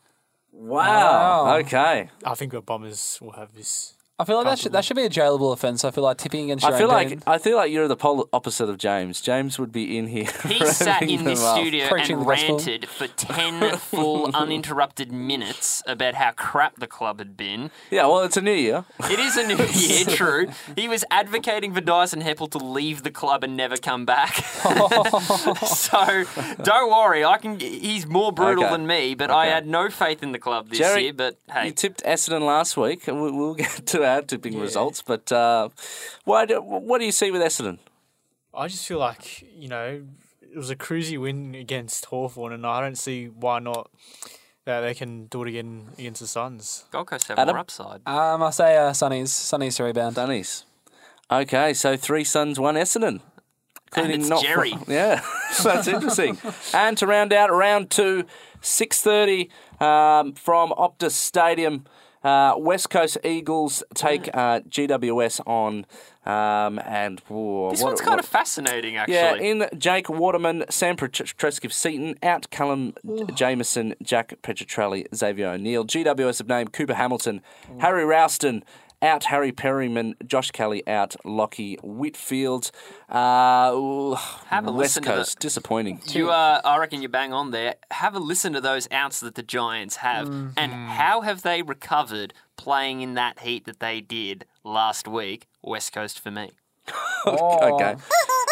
Wow. 0.53 1.45
Wow. 1.45 1.57
Okay. 1.57 2.09
I 2.23 2.35
think 2.35 2.53
the 2.53 2.61
Bombers 2.61 3.19
will 3.21 3.31
have 3.31 3.53
this. 3.55 3.95
I 4.19 4.25
feel 4.25 4.37
like 4.37 4.45
that 4.45 4.59
should, 4.59 4.71
that 4.73 4.85
should 4.85 4.95
be 4.95 5.03
a 5.05 5.09
jailable 5.09 5.53
offence. 5.53 5.83
I 5.83 5.89
feel 5.89 6.03
like 6.03 6.17
tipping 6.17 6.43
against 6.45 6.63
your 6.63 6.75
I 6.75 6.77
feel 6.77 6.87
own 6.87 6.93
like 6.93 7.09
team. 7.09 7.23
I 7.25 7.39
feel 7.39 7.57
like 7.57 7.71
you're 7.71 7.87
the 7.87 7.95
polar 7.95 8.25
opposite 8.31 8.69
of 8.69 8.77
James. 8.77 9.19
James 9.21 9.57
would 9.57 9.71
be 9.71 9.97
in 9.97 10.05
here. 10.07 10.29
He 10.47 10.63
sat 10.67 11.01
revving 11.01 11.09
in 11.19 11.23
this 11.25 11.41
up. 11.43 11.57
studio 11.57 11.87
Preaching 11.89 12.17
and 12.17 12.25
gospel. 12.27 12.57
ranted 12.57 12.87
for 12.89 13.07
10 13.07 13.77
full 13.77 14.29
uninterrupted 14.35 15.11
minutes 15.11 15.81
about 15.87 16.13
how 16.13 16.31
crap 16.31 16.75
the 16.79 16.85
club 16.85 17.17
had 17.17 17.35
been. 17.35 17.71
Yeah, 17.89 18.05
well, 18.05 18.19
it's 18.21 18.37
a 18.37 18.41
new 18.41 18.51
year. 18.53 18.85
It 19.09 19.17
is 19.19 19.35
a 19.35 19.47
new 19.47 19.57
year, 19.73 20.05
true. 20.05 20.47
He 20.75 20.87
was 20.87 21.03
advocating 21.09 21.73
for 21.73 21.81
Dyson 21.81 22.21
Heppell 22.21 22.51
to 22.51 22.59
leave 22.59 23.01
the 23.01 23.11
club 23.11 23.43
and 23.43 23.57
never 23.57 23.77
come 23.77 24.05
back. 24.05 24.35
so 24.35 26.23
don't 26.63 26.91
worry, 26.91 27.25
I 27.25 27.37
can. 27.39 27.59
He's 27.59 28.05
more 28.05 28.31
brutal 28.31 28.65
Okay. 28.65 28.73
than 28.73 28.85
me, 28.87 29.15
but 29.15 29.31
I 29.31 29.45
Okay. 29.45 29.53
had 29.55 29.67
no 29.67 29.89
faith 29.89 30.21
in 30.23 30.31
the 30.33 30.39
club 30.39 30.69
this 30.69 30.77
Jerry, 30.79 31.05
year. 31.05 31.13
But 31.13 31.37
hey, 31.51 31.67
You 31.67 31.71
tipped 31.71 32.03
Essendon 32.03 32.45
last 32.45 32.77
week, 32.77 33.07
and 33.07 33.21
we- 33.21 33.31
we'll 33.31 33.55
get 33.55 33.85
to 33.87 34.02
our 34.03 34.21
tipping 34.21 34.59
results. 34.59 35.01
But 35.01 35.31
uh, 35.31 35.69
why? 36.25 36.45
Do, 36.45 36.61
what 36.61 36.99
do 36.99 37.05
you 37.05 37.11
see 37.11 37.31
with 37.31 37.41
Essendon? 37.41 37.79
I 38.53 38.67
just 38.67 38.85
feel 38.85 38.99
like, 38.99 39.43
you 39.55 39.67
know, 39.67 40.03
it 40.41 40.57
was 40.57 40.69
a 40.69 40.75
cruisy 40.75 41.19
win 41.19 41.55
against 41.55 42.05
Hawthorn, 42.05 42.53
and 42.53 42.65
I 42.65 42.81
don't 42.81 42.97
see 42.97 43.25
why 43.25 43.59
not 43.59 43.89
that 44.65 44.81
they 44.81 44.93
can 44.93 45.25
do 45.25 45.43
it 45.43 45.49
again 45.49 45.89
against 45.97 46.21
the 46.21 46.27
Suns. 46.27 46.85
Gold 46.91 47.07
Coast 47.07 47.27
have 47.27 47.39
Adam? 47.39 47.55
more 47.55 47.61
upside. 47.61 48.07
Um, 48.07 48.43
I 48.43 48.51
say 48.51 48.77
uh, 48.77 48.93
Sunny's 48.93 49.33
Sunny's 49.33 49.75
to 49.77 49.83
rebound. 49.83 50.15
Dunnies. 50.15 50.65
Okay, 51.31 51.73
so 51.73 51.97
three 51.97 52.23
Suns, 52.23 52.59
one 52.59 52.75
Essendon. 52.75 53.21
And 53.95 54.11
it's 54.11 54.27
not 54.27 54.43
Jerry. 54.43 54.75
yeah, 54.87 55.21
that's 55.63 55.87
interesting. 55.87 56.37
and 56.73 56.97
to 56.97 57.07
round 57.07 57.33
out 57.33 57.51
round 57.51 57.89
two, 57.89 58.25
six 58.61 59.01
thirty 59.01 59.49
um, 59.79 60.33
from 60.33 60.71
Optus 60.71 61.11
Stadium. 61.11 61.85
Uh, 62.23 62.53
West 62.57 62.89
Coast 62.89 63.17
Eagles 63.23 63.83
take 63.93 64.29
uh, 64.33 64.61
GWS 64.61 65.41
on, 65.45 65.85
um, 66.25 66.79
and 66.85 67.19
whoa, 67.27 67.71
This 67.71 67.81
what- 67.81 67.89
one's 67.89 67.99
kind 68.01 68.11
what- 68.11 68.19
of 68.19 68.25
fascinating, 68.25 68.95
actually. 68.95 69.15
Yeah, 69.15 69.35
in 69.35 69.67
Jake 69.77 70.07
Waterman, 70.09 70.63
Sam 70.69 70.95
Petrevski-Seton, 70.95 72.15
out 72.23 72.49
Callum 72.49 72.93
Jamieson, 73.35 73.95
Jack 74.01 74.35
Petruccelle, 74.41 75.03
Xavier 75.13 75.47
O'Neill. 75.49 75.83
GWS 75.83 76.37
have 76.37 76.47
named 76.47 76.71
Cooper 76.71 76.93
Hamilton, 76.93 77.41
Harry 77.79 78.03
Rowston, 78.05 78.63
out 79.03 79.25
Harry 79.25 79.51
Perryman, 79.51 80.15
Josh 80.25 80.51
Kelly 80.51 80.81
out 80.87 81.15
Lachie 81.25 81.77
Whitfield. 81.83 82.71
Uh, 83.09 84.15
Have 84.47 84.65
a 84.67 84.71
West 84.71 84.95
listen 84.95 85.03
to 85.03 85.09
Coast, 85.09 85.39
disappointing. 85.39 86.01
You, 86.07 86.31
uh, 86.31 86.61
I 86.63 86.77
reckon 86.77 87.01
you're 87.01 87.09
bang 87.09 87.33
on 87.33 87.51
there. 87.51 87.75
Have 87.91 88.15
a 88.15 88.19
listen 88.19 88.53
to 88.53 88.61
those 88.61 88.87
outs 88.91 89.19
that 89.19 89.35
the 89.35 89.43
Giants 89.43 89.97
have, 89.97 90.27
and 90.57 90.71
how 90.73 91.21
have 91.21 91.41
they 91.43 91.61
recovered 91.61 92.33
playing 92.57 93.01
in 93.01 93.13
that 93.15 93.39
heat 93.39 93.65
that 93.65 93.79
they 93.79 94.01
did 94.01 94.45
last 94.63 95.07
week? 95.07 95.47
West 95.61 95.93
Coast 95.93 96.19
for 96.19 96.31
me. 96.31 96.51
Okay. 97.25 97.31
I, 97.35 97.95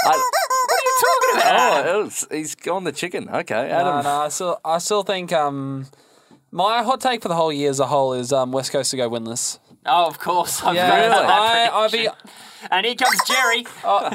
what 0.03 0.13
are 0.13 0.83
you 0.85 1.01
Talking 1.01 1.41
about. 1.41 1.85
oh, 1.85 1.99
it 1.99 2.03
was, 2.03 2.27
he's 2.31 2.55
on 2.67 2.85
the 2.85 2.93
chicken. 2.93 3.27
Okay, 3.29 3.69
Adam. 3.69 3.97
No, 3.97 4.01
no, 4.03 4.09
I 4.21 4.29
still, 4.29 4.61
I 4.63 4.77
still 4.77 5.03
think 5.03 5.33
um, 5.33 5.87
my 6.51 6.81
hot 6.81 7.01
take 7.01 7.21
for 7.21 7.27
the 7.27 7.35
whole 7.35 7.51
year 7.51 7.69
as 7.69 7.81
a 7.81 7.87
whole 7.87 8.13
is 8.13 8.31
um, 8.31 8.53
West 8.53 8.71
Coast 8.71 8.91
to 8.91 8.97
go 8.97 9.09
winless. 9.09 9.59
Oh, 9.85 10.07
of 10.07 10.19
course. 10.19 10.61
I've 10.63 10.75
Yeah, 10.75 11.09
that 11.09 11.25
I, 11.25 11.69
I'd 11.69 11.91
be. 11.91 12.07
And 12.69 12.85
here 12.85 12.95
comes 12.95 13.19
Jerry. 13.27 13.65
Oh. 13.83 14.11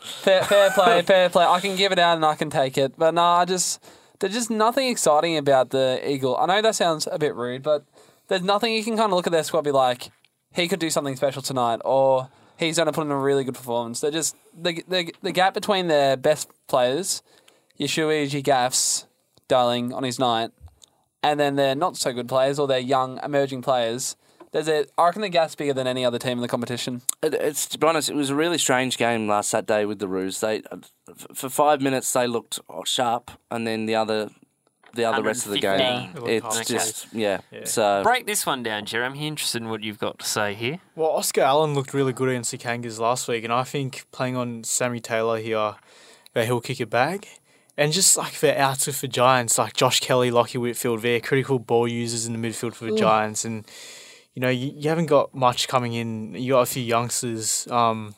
fair, 0.00 0.42
fair 0.44 0.70
play, 0.70 1.02
fair 1.02 1.28
play. 1.28 1.44
I 1.44 1.60
can 1.60 1.76
give 1.76 1.92
it 1.92 1.98
out 1.98 2.16
and 2.16 2.24
I 2.24 2.34
can 2.34 2.50
take 2.50 2.76
it, 2.76 2.94
but 2.96 3.14
no, 3.14 3.22
I 3.22 3.44
just 3.44 3.82
there's 4.18 4.32
just 4.32 4.50
nothing 4.50 4.88
exciting 4.88 5.36
about 5.36 5.70
the 5.70 6.00
Eagle. 6.08 6.36
I 6.36 6.46
know 6.46 6.62
that 6.62 6.74
sounds 6.74 7.08
a 7.10 7.18
bit 7.18 7.34
rude, 7.34 7.62
but 7.62 7.84
there's 8.28 8.42
nothing 8.42 8.72
you 8.72 8.84
can 8.84 8.96
kind 8.96 9.12
of 9.12 9.16
look 9.16 9.26
at 9.26 9.32
their 9.32 9.44
squad 9.44 9.60
and 9.60 9.64
be 9.64 9.72
like, 9.72 10.10
he 10.54 10.68
could 10.68 10.80
do 10.80 10.90
something 10.90 11.16
special 11.16 11.42
tonight, 11.42 11.80
or 11.84 12.28
he's 12.56 12.76
going 12.76 12.86
to 12.86 12.92
put 12.92 13.04
in 13.04 13.10
a 13.10 13.18
really 13.18 13.44
good 13.44 13.54
performance. 13.54 14.00
They're 14.00 14.10
just 14.10 14.36
the 14.56 14.82
the, 14.88 15.12
the 15.22 15.32
gap 15.32 15.54
between 15.54 15.88
their 15.88 16.16
best 16.16 16.48
players, 16.66 17.22
Shuey, 17.80 18.42
Gaffs, 18.42 19.06
Darling 19.48 19.92
on 19.92 20.04
his 20.04 20.18
night, 20.18 20.50
and 21.22 21.38
then 21.38 21.56
their 21.56 21.74
not 21.74 21.96
so 21.96 22.12
good 22.12 22.28
players 22.28 22.58
or 22.58 22.66
their 22.66 22.78
young 22.78 23.20
emerging 23.22 23.62
players. 23.62 24.16
There's 24.52 24.68
a, 24.68 24.84
I 24.98 25.06
reckon 25.06 25.22
the 25.22 25.30
gap's 25.30 25.54
bigger 25.54 25.72
than 25.72 25.86
any 25.86 26.04
other 26.04 26.18
team 26.18 26.32
in 26.32 26.42
the 26.42 26.48
competition. 26.48 27.00
It, 27.22 27.32
it's 27.34 27.66
to 27.68 27.78
be 27.78 27.86
honest, 27.86 28.10
it 28.10 28.14
was 28.14 28.28
a 28.28 28.34
really 28.34 28.58
strange 28.58 28.98
game 28.98 29.26
last 29.26 29.48
Saturday 29.48 29.86
with 29.86 29.98
the 29.98 30.06
Roos. 30.06 30.40
They 30.40 30.62
uh, 30.70 30.76
for 31.34 31.48
five 31.48 31.80
minutes 31.80 32.12
they 32.12 32.26
looked 32.26 32.60
sharp, 32.84 33.30
and 33.50 33.66
then 33.66 33.86
the 33.86 33.94
other 33.94 34.28
the 34.94 35.06
other 35.06 35.22
rest 35.22 35.46
of 35.46 35.52
the 35.52 35.58
game, 35.58 36.12
115. 36.12 36.28
It's 36.28 36.58
half 36.58 36.66
just 36.66 37.14
yeah. 37.14 37.40
So 37.64 38.02
Break 38.02 38.26
this 38.26 38.44
one 38.44 38.62
down, 38.62 38.84
Jerry. 38.84 39.06
I'm 39.06 39.14
interested 39.14 39.62
in 39.62 39.70
what 39.70 39.82
you've 39.82 39.98
got 39.98 40.18
to 40.18 40.26
say 40.26 40.52
here. 40.52 40.80
Well, 40.94 41.10
Oscar 41.10 41.40
Allen 41.40 41.74
looked 41.74 41.94
really 41.94 42.12
good 42.12 42.28
against 42.28 42.50
the 42.50 42.58
Kangas 42.58 42.98
last 42.98 43.28
week, 43.28 43.44
and 43.44 43.52
I 43.54 43.64
think 43.64 44.04
playing 44.12 44.36
on 44.36 44.64
Sammy 44.64 45.00
Taylor 45.00 45.38
here, 45.38 45.76
that 46.34 46.44
he'll 46.44 46.60
kick 46.60 46.78
it 46.78 46.90
back. 46.90 47.40
And 47.78 47.90
just 47.90 48.18
like 48.18 48.34
for 48.34 48.50
outs 48.50 48.86
with 48.86 49.00
the 49.00 49.08
Giants, 49.08 49.56
like 49.56 49.72
Josh 49.72 50.00
Kelly, 50.00 50.30
Lachie 50.30 50.60
Whitfield, 50.60 51.00
they're 51.00 51.20
critical 51.20 51.58
ball 51.58 51.88
users 51.88 52.26
in 52.26 52.38
the 52.38 52.48
midfield 52.48 52.74
for 52.74 52.84
the 52.84 52.90
mm. 52.90 52.98
Giants. 52.98 53.46
And, 53.46 53.66
you 54.34 54.40
know, 54.40 54.48
you, 54.48 54.72
you 54.76 54.88
haven't 54.88 55.06
got 55.06 55.34
much 55.34 55.68
coming 55.68 55.92
in. 55.94 56.34
You 56.34 56.52
got 56.54 56.60
a 56.62 56.66
few 56.66 56.82
youngsters, 56.82 57.66
um, 57.70 58.14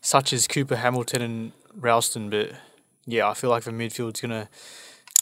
such 0.00 0.32
as 0.32 0.46
Cooper 0.46 0.76
Hamilton 0.76 1.22
and 1.22 1.52
Rowston, 1.78 2.30
but 2.30 2.52
yeah, 3.06 3.28
I 3.28 3.34
feel 3.34 3.50
like 3.50 3.64
the 3.64 3.70
midfield's 3.70 4.20
going 4.20 4.30
to 4.30 4.48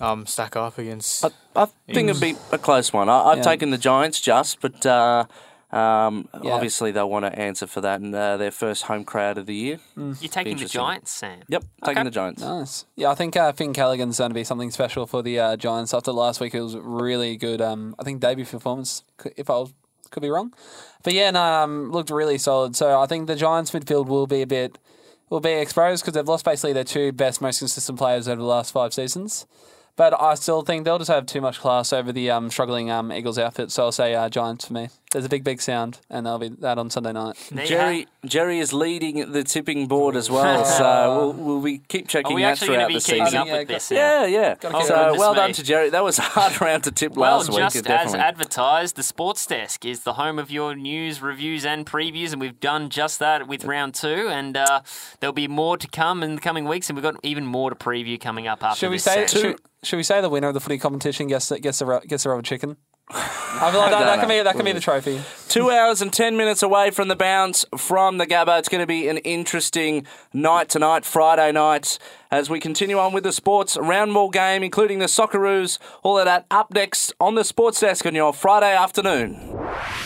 um, 0.05 0.26
stack 0.26 0.57
up 0.57 0.78
against. 0.78 1.24
I, 1.24 1.30
I 1.55 1.66
think 1.93 2.09
it'd 2.11 2.20
be 2.20 2.35
a 2.53 2.59
close 2.59 2.93
one. 2.93 3.09
I, 3.09 3.20
I've 3.22 3.39
Yeah. 3.39 3.43
taken 3.45 3.70
the 3.70 3.78
Giants 3.78 4.20
just, 4.20 4.61
but 4.61 4.85
uh, 4.85 5.24
um, 5.70 6.28
Yeah. 6.43 6.53
obviously 6.53 6.91
they'll 6.91 7.09
want 7.11 7.24
to 7.26 7.39
answer 7.39 7.66
for 7.66 7.80
that 7.82 8.01
in 8.01 8.14
uh, 8.14 8.37
their 8.37 8.51
first 8.51 8.85
home 8.85 9.05
crowd 9.05 9.39
of 9.39 9.47
the 9.47 9.55
year. 9.55 9.78
You're 9.97 10.14
taking 10.28 10.57
the. 10.57 10.64
Giants, 10.66 11.12
Sam. 11.12 11.41
Yep, 11.49 11.64
taking 11.85 11.99
Okay. 11.99 12.05
the 12.05 12.11
Giants. 12.11 12.43
Nice. 12.43 12.85
Yeah, 12.97 13.11
I 13.11 13.14
think 13.14 13.37
uh, 13.37 13.53
Finn 13.53 13.72
Callaghan's 13.72 14.18
going 14.18 14.30
to 14.30 14.35
be 14.35 14.45
something 14.45 14.70
special 14.70 15.07
for 15.07 15.22
the 15.22 15.39
uh, 15.39 15.57
Giants. 15.57 15.95
After 15.95 16.11
last 16.12 16.41
week, 16.41 16.55
it 16.55 16.61
was 16.62 16.76
really 16.76 17.37
good. 17.37 17.61
Um, 17.61 17.95
I 17.99 18.03
think 18.05 18.20
debut 18.20 18.45
performance, 18.47 19.05
c- 19.22 19.30
if 19.37 19.49
I 19.51 19.55
was, 19.55 19.72
could 20.14 20.22
be 20.22 20.30
wrong, 20.30 20.54
but 21.02 21.12
yeah, 21.12 21.30
no, 21.30 21.42
um, 21.42 21.92
looked 21.92 22.08
really 22.08 22.38
solid. 22.38 22.74
So 22.74 22.98
I 22.98 23.06
think 23.06 23.26
the 23.26 23.36
Giants 23.36 23.72
midfield 23.72 24.06
will 24.06 24.26
be 24.26 24.40
a 24.40 24.46
bit 24.46 24.78
will 25.30 25.40
be 25.40 25.52
exposed 25.52 26.02
because 26.02 26.14
they've 26.14 26.28
lost 26.28 26.44
basically 26.44 26.72
their 26.72 26.84
two 26.84 27.12
best, 27.12 27.40
most 27.40 27.58
consistent 27.58 27.98
players 27.98 28.28
over 28.28 28.40
the 28.40 28.46
last 28.46 28.72
five 28.72 28.94
seasons. 28.94 29.46
But 29.96 30.20
I 30.20 30.34
still 30.34 30.62
think 30.62 30.84
they'll 30.84 30.98
just 30.98 31.10
have 31.10 31.26
too 31.26 31.40
much 31.40 31.60
class 31.60 31.92
over 31.92 32.12
the 32.12 32.30
um, 32.30 32.50
struggling 32.50 32.90
um, 32.90 33.12
Eagles 33.12 33.38
outfit. 33.38 33.70
So 33.70 33.84
I'll 33.84 33.92
say 33.92 34.14
uh, 34.14 34.28
Giants 34.28 34.66
for 34.66 34.72
me. 34.72 34.88
There's 35.14 35.24
a 35.24 35.28
big, 35.28 35.44
big 35.44 35.62
sound, 35.62 36.00
and 36.10 36.26
there'll 36.26 36.40
be 36.40 36.48
that 36.58 36.76
on 36.76 36.90
Sunday 36.90 37.12
night. 37.12 37.36
There 37.52 37.62
you 37.62 37.68
Jerry 37.68 38.06
Jerry 38.26 38.58
is 38.58 38.72
leading 38.72 39.30
the 39.30 39.44
tipping 39.44 39.86
board 39.86 40.16
as 40.16 40.28
well, 40.28 40.64
so 40.78 41.32
we'll, 41.36 41.44
we'll 41.44 41.60
be 41.62 41.78
keep 41.78 42.08
checking 42.08 42.32
Are 42.32 42.34
we 42.34 42.42
that 42.42 42.48
actually 42.48 42.66
going 42.76 42.78
throughout 42.80 42.88
to 42.88 42.94
be 42.94 42.98
the 42.98 43.00
keeping 43.00 43.24
season. 43.26 43.38
up 43.38 43.46
Yeah, 43.46 43.58
with 43.58 43.68
this? 43.68 43.90
now? 43.92 43.96
Yeah, 43.96 44.26
yeah. 44.26 44.54
Gotta 44.56 44.78
keep 44.78 44.86
So 44.88 44.94
goodness 44.96 45.18
well 45.20 45.34
done 45.34 45.50
me. 45.50 45.54
to 45.54 45.62
Jerry. 45.62 45.90
That 45.90 46.02
was 46.02 46.18
a 46.18 46.22
hard 46.22 46.60
round 46.60 46.82
to 46.84 46.90
tip 46.90 47.12
Well, 47.14 47.36
last 47.36 47.48
week. 47.50 47.58
just 47.58 47.76
as 47.76 47.82
definitely. 47.82 48.18
advertised, 48.18 48.96
the 48.96 49.04
Sports 49.04 49.46
Desk 49.46 49.84
is 49.84 50.00
the 50.00 50.14
home 50.14 50.40
of 50.40 50.50
your 50.50 50.74
news, 50.74 51.22
reviews, 51.22 51.64
and 51.64 51.86
previews, 51.86 52.32
and 52.32 52.40
we've 52.40 52.58
done 52.58 52.90
just 52.90 53.20
that 53.20 53.46
with 53.46 53.64
round 53.64 53.94
two. 53.94 54.28
And 54.28 54.56
uh, 54.56 54.80
there'll 55.20 55.32
be 55.32 55.46
more 55.46 55.76
to 55.76 55.86
come 55.86 56.24
in 56.24 56.34
the 56.34 56.40
coming 56.40 56.64
weeks, 56.64 56.90
and 56.90 56.96
we've 56.96 57.04
got 57.04 57.14
even 57.22 57.46
more 57.46 57.70
to 57.70 57.76
preview 57.76 58.20
coming 58.20 58.48
up 58.48 58.64
after 58.64 58.80
Should 58.80 58.90
we 58.90 58.96
this. 58.96 59.04
say 59.04 59.26
Sam. 59.28 59.40
should, 59.42 59.60
should 59.84 59.96
we 59.96 60.02
say 60.02 60.20
the 60.20 60.28
winner 60.28 60.48
of 60.48 60.54
the 60.54 60.60
footy 60.60 60.78
competition 60.78 61.28
gets 61.28 61.50
the, 61.50 61.60
gets 61.60 61.78
the 61.78 61.86
ro- 61.86 62.00
gets 62.04 62.24
the 62.24 62.30
rubber 62.30 62.42
chicken? 62.42 62.76
I 63.11 63.70
feel 63.70 63.80
like 63.80 63.90
that, 63.90 64.05
that 64.05 64.20
can 64.20 64.28
be 64.28 64.42
that 64.42 64.57
can 64.57 64.64
be 64.64 64.72
the 64.72 64.80
trophy. 64.80 65.20
Two 65.48 65.70
hours 65.70 66.00
and 66.00 66.12
ten 66.12 66.36
minutes 66.36 66.62
away 66.62 66.90
from 66.90 67.09
the 67.09 67.16
bounce 67.16 67.64
from 67.76 68.18
the 68.18 68.26
Gabba. 68.26 68.59
It's 68.59 68.68
going 68.68 68.82
to 68.82 68.86
be 68.86 69.09
an 69.09 69.18
interesting 69.18 70.07
night 70.32 70.68
tonight, 70.68 71.05
Friday 71.05 71.52
night, 71.52 71.98
as 72.30 72.48
we 72.48 72.61
continue 72.61 72.98
on 72.98 73.12
with 73.12 73.24
the 73.24 73.32
sports 73.32 73.76
round 73.76 74.14
ball 74.14 74.30
game, 74.30 74.62
including 74.62 74.98
the 74.98 75.07
Socceroos. 75.07 75.78
All 76.02 76.18
of 76.18 76.24
that 76.24 76.46
up 76.50 76.72
next 76.72 77.12
on 77.20 77.34
the 77.34 77.44
sports 77.44 77.80
desk 77.80 78.07
on 78.07 78.14
your 78.14 78.32
Friday 78.32 78.74
afternoon. 78.74 79.38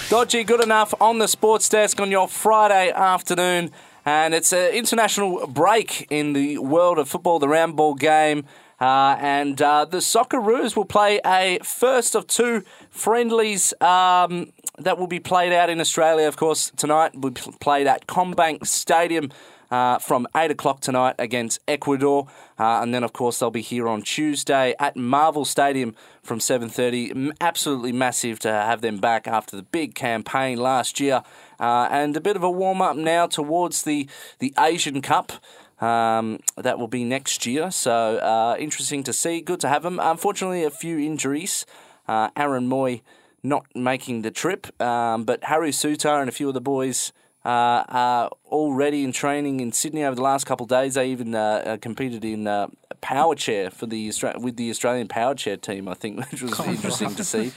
Dodgy 0.08 0.44
good 0.44 0.62
enough 0.62 0.92
on 1.00 1.18
the 1.18 1.28
sports 1.28 1.68
desk 1.68 2.00
on 2.00 2.10
your 2.10 2.28
Friday 2.28 2.90
afternoon. 2.90 3.70
And 4.04 4.32
it's 4.32 4.54
an 4.54 4.72
international 4.72 5.46
break 5.46 6.06
in 6.08 6.32
the 6.32 6.56
world 6.58 6.98
of 6.98 7.10
football, 7.10 7.38
the 7.38 7.48
round 7.48 7.76
ball 7.76 7.94
game. 7.94 8.46
Uh, 8.80 9.16
and 9.20 9.60
uh, 9.60 9.84
the 9.84 9.98
Socceroos 9.98 10.76
will 10.76 10.84
play 10.84 11.20
a 11.26 11.58
first 11.64 12.14
of 12.14 12.26
two 12.26 12.62
friendlies 12.90 13.74
um, 13.80 14.52
that 14.78 14.98
will 14.98 15.08
be 15.08 15.20
played 15.20 15.52
out 15.52 15.68
in 15.68 15.80
Australia, 15.80 16.28
of 16.28 16.36
course, 16.36 16.70
tonight. 16.76 17.12
We 17.16 17.30
played 17.30 17.86
at 17.86 18.06
CommBank 18.06 18.66
Stadium 18.66 19.30
uh, 19.70 19.98
from 19.98 20.26
8 20.34 20.50
o'clock 20.50 20.80
tonight 20.80 21.14
against 21.18 21.60
Ecuador. 21.68 22.26
Uh, 22.58 22.80
and 22.82 22.94
then, 22.94 23.04
of 23.04 23.12
course, 23.12 23.38
they'll 23.38 23.50
be 23.50 23.62
here 23.62 23.88
on 23.88 24.02
Tuesday 24.02 24.74
at 24.78 24.96
Marvel 24.96 25.44
Stadium 25.44 25.94
from 26.22 26.38
7.30. 26.38 27.10
M- 27.10 27.32
Absolutely 27.40 27.92
massive 27.92 28.38
to 28.40 28.50
have 28.50 28.80
them 28.80 28.98
back 28.98 29.26
after 29.26 29.56
the 29.56 29.62
big 29.62 29.94
campaign 29.94 30.58
last 30.58 31.00
year. 31.00 31.22
Uh, 31.60 31.88
and 31.90 32.16
a 32.16 32.20
bit 32.20 32.36
of 32.36 32.42
a 32.42 32.50
warm-up 32.50 32.96
now 32.96 33.26
towards 33.26 33.82
the, 33.82 34.08
the 34.38 34.54
Asian 34.58 35.02
Cup. 35.02 35.32
Um, 35.80 36.40
that 36.56 36.78
will 36.78 36.88
be 36.88 37.04
next 37.04 37.46
year. 37.46 37.70
So 37.70 38.18
uh, 38.18 38.56
interesting 38.58 39.04
to 39.04 39.12
see. 39.12 39.40
Good 39.40 39.60
to 39.60 39.68
have 39.68 39.84
him. 39.84 40.00
Unfortunately, 40.00 40.64
a 40.64 40.70
few 40.70 40.98
injuries. 40.98 41.66
Uh, 42.08 42.30
Aaron 42.36 42.68
Mooy 42.68 43.02
not 43.42 43.66
making 43.74 44.22
the 44.22 44.30
trip, 44.30 44.80
um, 44.82 45.24
but 45.24 45.44
Harry 45.44 45.70
Souttar 45.70 46.20
and 46.20 46.28
a 46.28 46.32
few 46.32 46.48
of 46.48 46.54
the 46.54 46.60
boys 46.60 47.12
uh, 47.44 47.84
are 47.88 48.30
already 48.46 49.04
in 49.04 49.12
training 49.12 49.60
in 49.60 49.72
Sydney 49.72 50.04
over 50.04 50.16
the 50.16 50.22
last 50.22 50.44
couple 50.44 50.64
of 50.64 50.70
days. 50.70 50.94
They 50.94 51.10
even 51.10 51.34
uh, 51.34 51.62
uh, 51.64 51.76
competed 51.76 52.24
in 52.24 52.46
uh, 52.46 52.66
power 53.00 53.34
chair 53.34 53.70
for 53.70 53.86
the 53.86 54.08
Austra- 54.08 54.40
with 54.40 54.56
the 54.56 54.70
Australian 54.70 55.06
power 55.06 55.34
chair 55.34 55.56
team. 55.56 55.88
I 55.88 55.94
think, 55.94 56.18
which 56.30 56.42
was 56.42 56.58
interesting 56.60 57.14
to 57.14 57.24
see. 57.24 57.52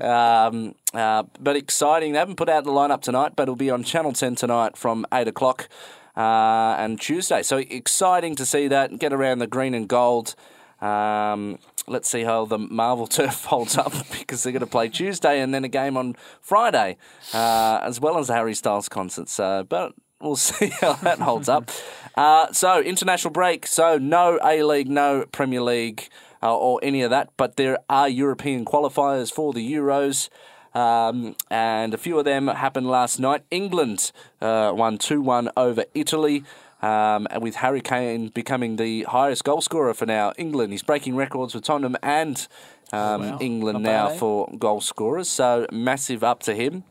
Um, 0.00 0.74
uh, 0.94 1.24
but 1.38 1.56
exciting. 1.56 2.12
They 2.12 2.18
haven't 2.18 2.36
put 2.36 2.48
out 2.48 2.64
the 2.64 2.70
lineup 2.70 3.02
tonight, 3.02 3.32
but 3.36 3.44
it'll 3.44 3.56
be 3.56 3.70
on 3.70 3.84
Channel 3.84 4.12
Ten 4.14 4.34
tonight 4.34 4.76
from 4.76 5.06
eight 5.12 5.28
o'clock 5.28 5.68
uh, 6.16 6.76
and 6.78 7.00
Tuesday. 7.00 7.42
So 7.42 7.58
exciting 7.58 8.34
to 8.36 8.46
see 8.46 8.68
that 8.68 8.98
get 8.98 9.12
around 9.12 9.38
the 9.38 9.46
green 9.46 9.74
and 9.74 9.88
gold. 9.88 10.34
Um, 10.80 11.58
let's 11.86 12.08
see 12.08 12.22
how 12.22 12.44
the 12.44 12.58
Marvel 12.58 13.06
turf 13.06 13.44
holds 13.44 13.76
up 13.76 13.92
because 14.18 14.42
they're 14.42 14.52
going 14.52 14.60
to 14.60 14.66
play 14.66 14.88
Tuesday 14.88 15.40
and 15.40 15.54
then 15.54 15.64
a 15.64 15.68
game 15.68 15.96
on 15.96 16.16
Friday, 16.40 16.96
uh, 17.32 17.80
as 17.82 18.00
well 18.00 18.18
as 18.18 18.28
the 18.28 18.34
Harry 18.34 18.54
Styles 18.54 18.88
concert. 18.88 19.28
So, 19.28 19.64
but 19.68 19.94
we'll 20.20 20.36
see 20.36 20.68
how 20.80 20.94
that 20.94 21.18
holds 21.18 21.48
up. 21.48 21.70
Uh, 22.14 22.52
so 22.52 22.80
international 22.80 23.32
break. 23.32 23.66
So 23.66 23.98
no 23.98 24.38
A 24.42 24.62
League, 24.62 24.88
no 24.88 25.24
Premier 25.32 25.62
League. 25.62 26.08
Uh, 26.42 26.54
or 26.54 26.78
any 26.82 27.00
of 27.00 27.08
that, 27.08 27.30
but 27.38 27.56
there 27.56 27.78
are 27.88 28.10
European 28.10 28.66
qualifiers 28.66 29.32
for 29.32 29.54
the 29.54 29.72
Euros. 29.72 30.28
Um, 30.76 31.34
and 31.50 31.94
a 31.94 31.96
few 31.96 32.18
of 32.18 32.26
them 32.26 32.48
happened 32.48 32.86
last 32.86 33.18
night. 33.18 33.44
England 33.50 34.12
uh, 34.42 34.72
won 34.74 34.98
2 34.98 35.22
1 35.22 35.50
over 35.56 35.84
Italy. 35.94 36.44
Um, 36.82 37.26
and 37.30 37.42
with 37.42 37.56
Harry 37.56 37.80
Kane 37.80 38.28
becoming 38.28 38.76
the 38.76 39.04
highest 39.04 39.44
goal 39.44 39.62
scorer 39.62 39.94
for 39.94 40.04
now 40.04 40.34
England. 40.36 40.72
He's 40.72 40.82
breaking 40.82 41.16
records 41.16 41.54
with 41.54 41.64
Tottenham 41.64 41.96
and 42.02 42.46
um, 42.92 43.38
England 43.40 43.82
Not 43.82 43.90
now 43.90 44.06
bad, 44.08 44.16
eh? 44.16 44.18
for 44.18 44.52
goal 44.58 44.82
scorers. 44.82 45.28
So 45.28 45.66
massive 45.72 46.22
up 46.22 46.40
to 46.40 46.54
him. 46.54 46.84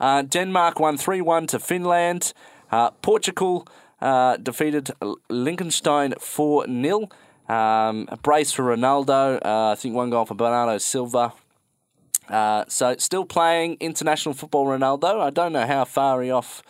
Uh, 0.00 0.22
Denmark 0.22 0.80
won 0.80 0.96
3 0.96 1.20
1 1.20 1.46
to 1.48 1.58
Finland. 1.58 2.32
Uh, 2.72 2.90
Portugal 3.02 3.68
uh, 4.00 4.38
defeated 4.38 4.90
Liechtenstein 5.28 6.14
4 6.18 6.66
0. 6.66 7.08
Um, 7.48 8.08
a 8.08 8.16
brace 8.22 8.52
for 8.52 8.64
Ronaldo. 8.64 9.38
Uh, 9.44 9.72
I 9.72 9.74
think 9.74 9.94
one 9.94 10.08
goal 10.08 10.24
for 10.24 10.34
Bernardo 10.34 10.78
Silva. 10.78 11.34
Uh, 12.28 12.64
so 12.68 12.96
still 12.98 13.24
playing 13.24 13.76
international 13.80 14.34
football, 14.34 14.66
Ronaldo. 14.66 15.20
I 15.20 15.30
don't 15.30 15.52
know 15.52 15.66
how 15.66 15.84
far 15.84 16.22
he 16.22 16.30
off. 16.30 16.62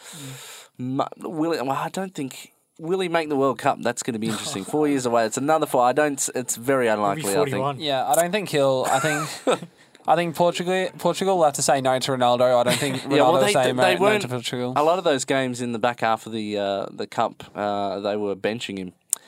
mu- 0.79 1.05
Will 1.19 1.53
he, 1.53 1.61
well, 1.61 1.71
I 1.73 1.89
don't 1.89 2.15
think. 2.15 2.53
Will 2.79 3.01
he 3.01 3.09
make 3.09 3.31
the 3.31 3.37
World 3.37 3.59
Cup? 3.59 3.79
That's 3.81 4.03
going 4.03 4.13
to 4.13 4.19
be 4.19 4.29
interesting. 4.29 4.63
Four 4.65 4.87
years 4.87 5.07
away. 5.07 5.25
It's 5.25 5.39
another 5.39 5.65
four. 5.65 5.83
I 5.83 5.93
don't. 5.95 6.29
It's 6.35 6.57
very 6.57 6.89
unlikely. 6.89 7.35
I 7.35 7.45
think. 7.47 7.81
Yeah, 7.81 8.07
I 8.07 8.15
don't 8.15 8.33
think 8.33 8.51
he'll. 8.51 8.87
I 8.91 9.01
think. 9.01 9.61
I 10.09 10.15
think 10.15 10.37
Portugal. 10.37 10.89
Portugal 10.99 11.39
will 11.39 11.45
have 11.45 11.55
to 11.55 11.63
say 11.63 11.81
no 11.81 11.99
to 11.99 12.13
Ronaldo. 12.13 12.55
I 12.61 12.63
don't 12.63 12.77
think 12.79 12.97
Ronaldo 12.99 13.11
Yeah, 13.17 13.23
well, 13.23 13.33
will 13.33 13.41
they, 13.41 13.53
say 13.53 13.63
they, 13.65 13.73
no, 13.73 13.95
no 13.95 14.01
weren't. 14.01 14.23
to 14.23 14.29
Portugal. 14.29 14.73
A 14.77 14.85
lot 14.85 14.99
of 14.99 15.05
those 15.05 15.25
games 15.25 15.61
in 15.63 15.73
the 15.73 15.79
back 15.79 16.01
half 16.01 16.27
of 16.27 16.33
the 16.33 16.59
uh, 16.59 16.87
the 16.93 17.07
cup, 17.07 17.43
uh, 17.55 17.99
they 18.01 18.17
were 18.17 18.37
benching 18.37 18.77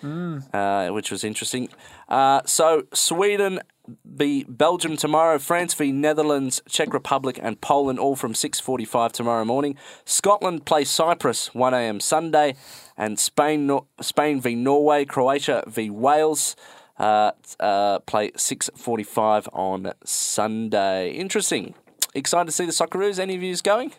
him, 0.02 0.44
uh, 0.52 0.88
which 0.90 1.10
was 1.10 1.24
interesting. 1.24 1.68
Uh, 2.08 2.42
so 2.44 2.84
Sweden 2.92 3.60
v 4.04 4.44
Belgium 4.48 4.96
tomorrow, 4.96 5.38
France 5.38 5.74
v 5.74 5.92
Netherlands, 5.92 6.60
Czech 6.68 6.92
Republic 6.92 7.38
and 7.42 7.60
Poland 7.60 7.98
all 7.98 8.16
from 8.16 8.34
six 8.34 8.60
forty 8.60 8.84
five 8.84 9.12
tomorrow 9.12 9.44
morning. 9.44 9.76
Scotland 10.04 10.64
play 10.64 10.84
Cyprus 10.84 11.54
one 11.54 11.74
a.m. 11.74 12.00
Sunday, 12.00 12.54
and 12.96 13.18
Spain 13.18 13.66
Nor- 13.66 13.86
Spain 14.00 14.40
v 14.40 14.54
Norway, 14.54 15.04
Croatia 15.04 15.64
v 15.66 15.90
Wales. 15.90 16.56
Uh, 16.98 17.30
uh, 17.60 18.00
play 18.00 18.32
six 18.36 18.68
forty-five 18.74 19.48
on 19.52 19.92
Sunday. 20.04 21.10
Interesting. 21.10 21.74
Excited 22.12 22.46
to 22.46 22.52
see 22.52 22.66
the 22.66 22.72
Socceroos. 22.72 23.20
Any 23.20 23.36
of 23.36 23.42
yous 23.42 23.62
going? 23.62 23.92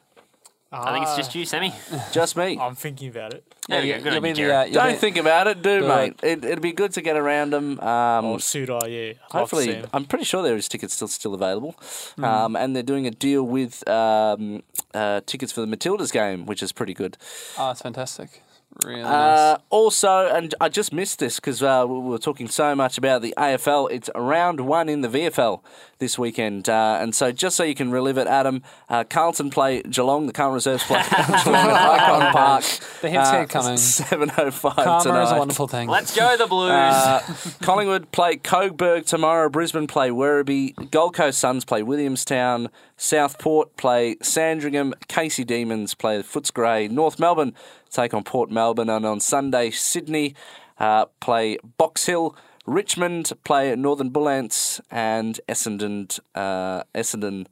I 0.72 0.94
think 0.94 1.06
it's 1.08 1.16
just 1.18 1.34
you, 1.34 1.46
Sammy. 1.46 1.74
Just 2.12 2.38
me. 2.38 2.58
I'm 2.60 2.76
thinking 2.76 3.10
about 3.10 3.34
it. 3.34 3.44
There 3.68 3.82
we 3.82 3.90
Yeah, 3.90 3.98
go. 3.98 4.04
Good 4.04 4.14
you'll 4.14 4.18
on 4.18 4.22
be 4.24 4.30
you, 4.42 4.48
the, 4.48 4.56
uh, 4.56 4.68
Don't 4.70 4.92
be- 4.94 4.98
think 4.98 5.18
about 5.18 5.48
it, 5.48 5.62
do, 5.64 5.80
Do 5.80 5.88
mate. 5.88 6.20
It. 6.22 6.46
It'd 6.46 6.62
be 6.62 6.74
good 6.74 6.92
to 6.94 7.02
get 7.02 7.16
around 7.18 7.52
them. 7.54 7.80
Um, 7.80 8.26
Or 8.26 8.38
Souttar, 8.38 8.82
yeah. 8.88 9.14
I'd 9.32 9.40
love 9.40 9.50
to 9.50 9.56
see 9.56 9.66
hopefully, 9.66 9.74
him. 9.74 9.88
I'm 9.94 10.06
pretty 10.06 10.26
sure 10.26 10.44
there 10.44 10.56
is 10.56 10.68
tickets 10.68 10.94
still 10.94 11.08
still 11.08 11.34
available, 11.34 11.74
um, 12.20 12.56
and 12.56 12.76
they're 12.76 12.84
doing 12.84 13.08
a 13.08 13.12
deal 13.12 13.44
with 13.44 13.88
um, 13.90 14.62
uh, 14.94 15.22
tickets 15.26 15.52
for 15.52 15.62
the 15.62 15.68
Matildas 15.68 16.12
game, 16.12 16.46
which 16.46 16.62
is 16.62 16.72
pretty 16.72 16.94
good. 16.94 17.18
Oh, 17.58 17.72
it's 17.72 17.82
fantastic. 17.82 18.44
Really 18.86 19.02
Uh, 19.04 19.58
also, 19.70 20.28
and 20.28 20.56
I 20.62 20.70
just 20.70 20.94
missed 20.94 21.20
this 21.20 21.36
because 21.36 21.62
uh, 21.62 21.86
we 21.88 22.00
were 22.00 22.18
talking 22.18 22.48
so 22.48 22.76
much 22.76 22.98
about 22.98 23.22
the 23.22 23.34
AFL. 23.38 23.92
It's 23.92 24.10
round 24.16 24.62
one 24.62 24.88
in 24.88 25.02
the 25.02 25.10
VFL 25.10 25.62
this 25.98 26.18
weekend, 26.18 26.70
uh, 26.70 26.98
and 27.02 27.14
so 27.14 27.32
just 27.32 27.58
so 27.58 27.64
you 27.64 27.76
can 27.76 27.92
relive 27.92 28.18
it, 28.18 28.26
Adam, 28.28 28.62
uh, 28.88 29.04
Carlton 29.04 29.50
play 29.50 29.82
Geelong. 29.82 30.28
The 30.28 30.34
current 30.34 30.54
reserves 30.54 30.84
play 30.86 31.02
Geelong 31.10 31.56
at 31.56 32.00
Ikon 32.00 32.32
Park. 32.32 32.64
The 33.02 33.10
hits 33.10 33.28
uh, 33.30 33.42
keep 33.42 33.50
coming. 33.50 33.76
Seven 34.00 34.32
oh 34.38 34.52
five 34.52 34.76
Karma 34.76 35.04
tonight. 35.04 35.24
is 35.24 35.32
a 35.32 35.38
wonderful 35.40 35.68
thing. 35.68 35.90
Let's 35.90 36.16
go, 36.16 36.38
the 36.38 36.48
Blues. 36.48 36.70
Uh, 36.72 37.22
Collingwood 37.62 38.12
play 38.12 38.38
Coburg 38.38 39.06
tomorrow. 39.06 39.50
Brisbane 39.50 39.88
play 39.88 40.10
Werribee. 40.10 40.90
Gold 40.92 41.16
Coast 41.16 41.40
Suns 41.40 41.66
play 41.66 41.84
Williamstown. 41.84 42.70
Southport 42.96 43.76
play 43.76 44.16
Sandringham. 44.22 44.94
Casey 45.10 45.44
Demons 45.44 45.96
play 45.96 46.22
Footscray. 46.22 46.90
North 46.90 47.20
Melbourne 47.20 47.54
take 47.90 48.14
on 48.14 48.24
Port 48.24 48.50
Melbourne. 48.50 48.90
And 48.90 49.06
on 49.06 49.20
Sunday, 49.20 49.72
Sydney 49.72 50.36
uh, 50.80 51.06
play 51.20 51.58
Box 51.78 52.06
Hill. 52.06 52.36
Richmond 52.66 53.32
play 53.44 53.76
Northern 53.76 54.10
Bullants. 54.10 54.82
And 54.92 55.40
Essendon, 55.48 56.20
uh, 56.36 56.84
Essendon 56.96 57.48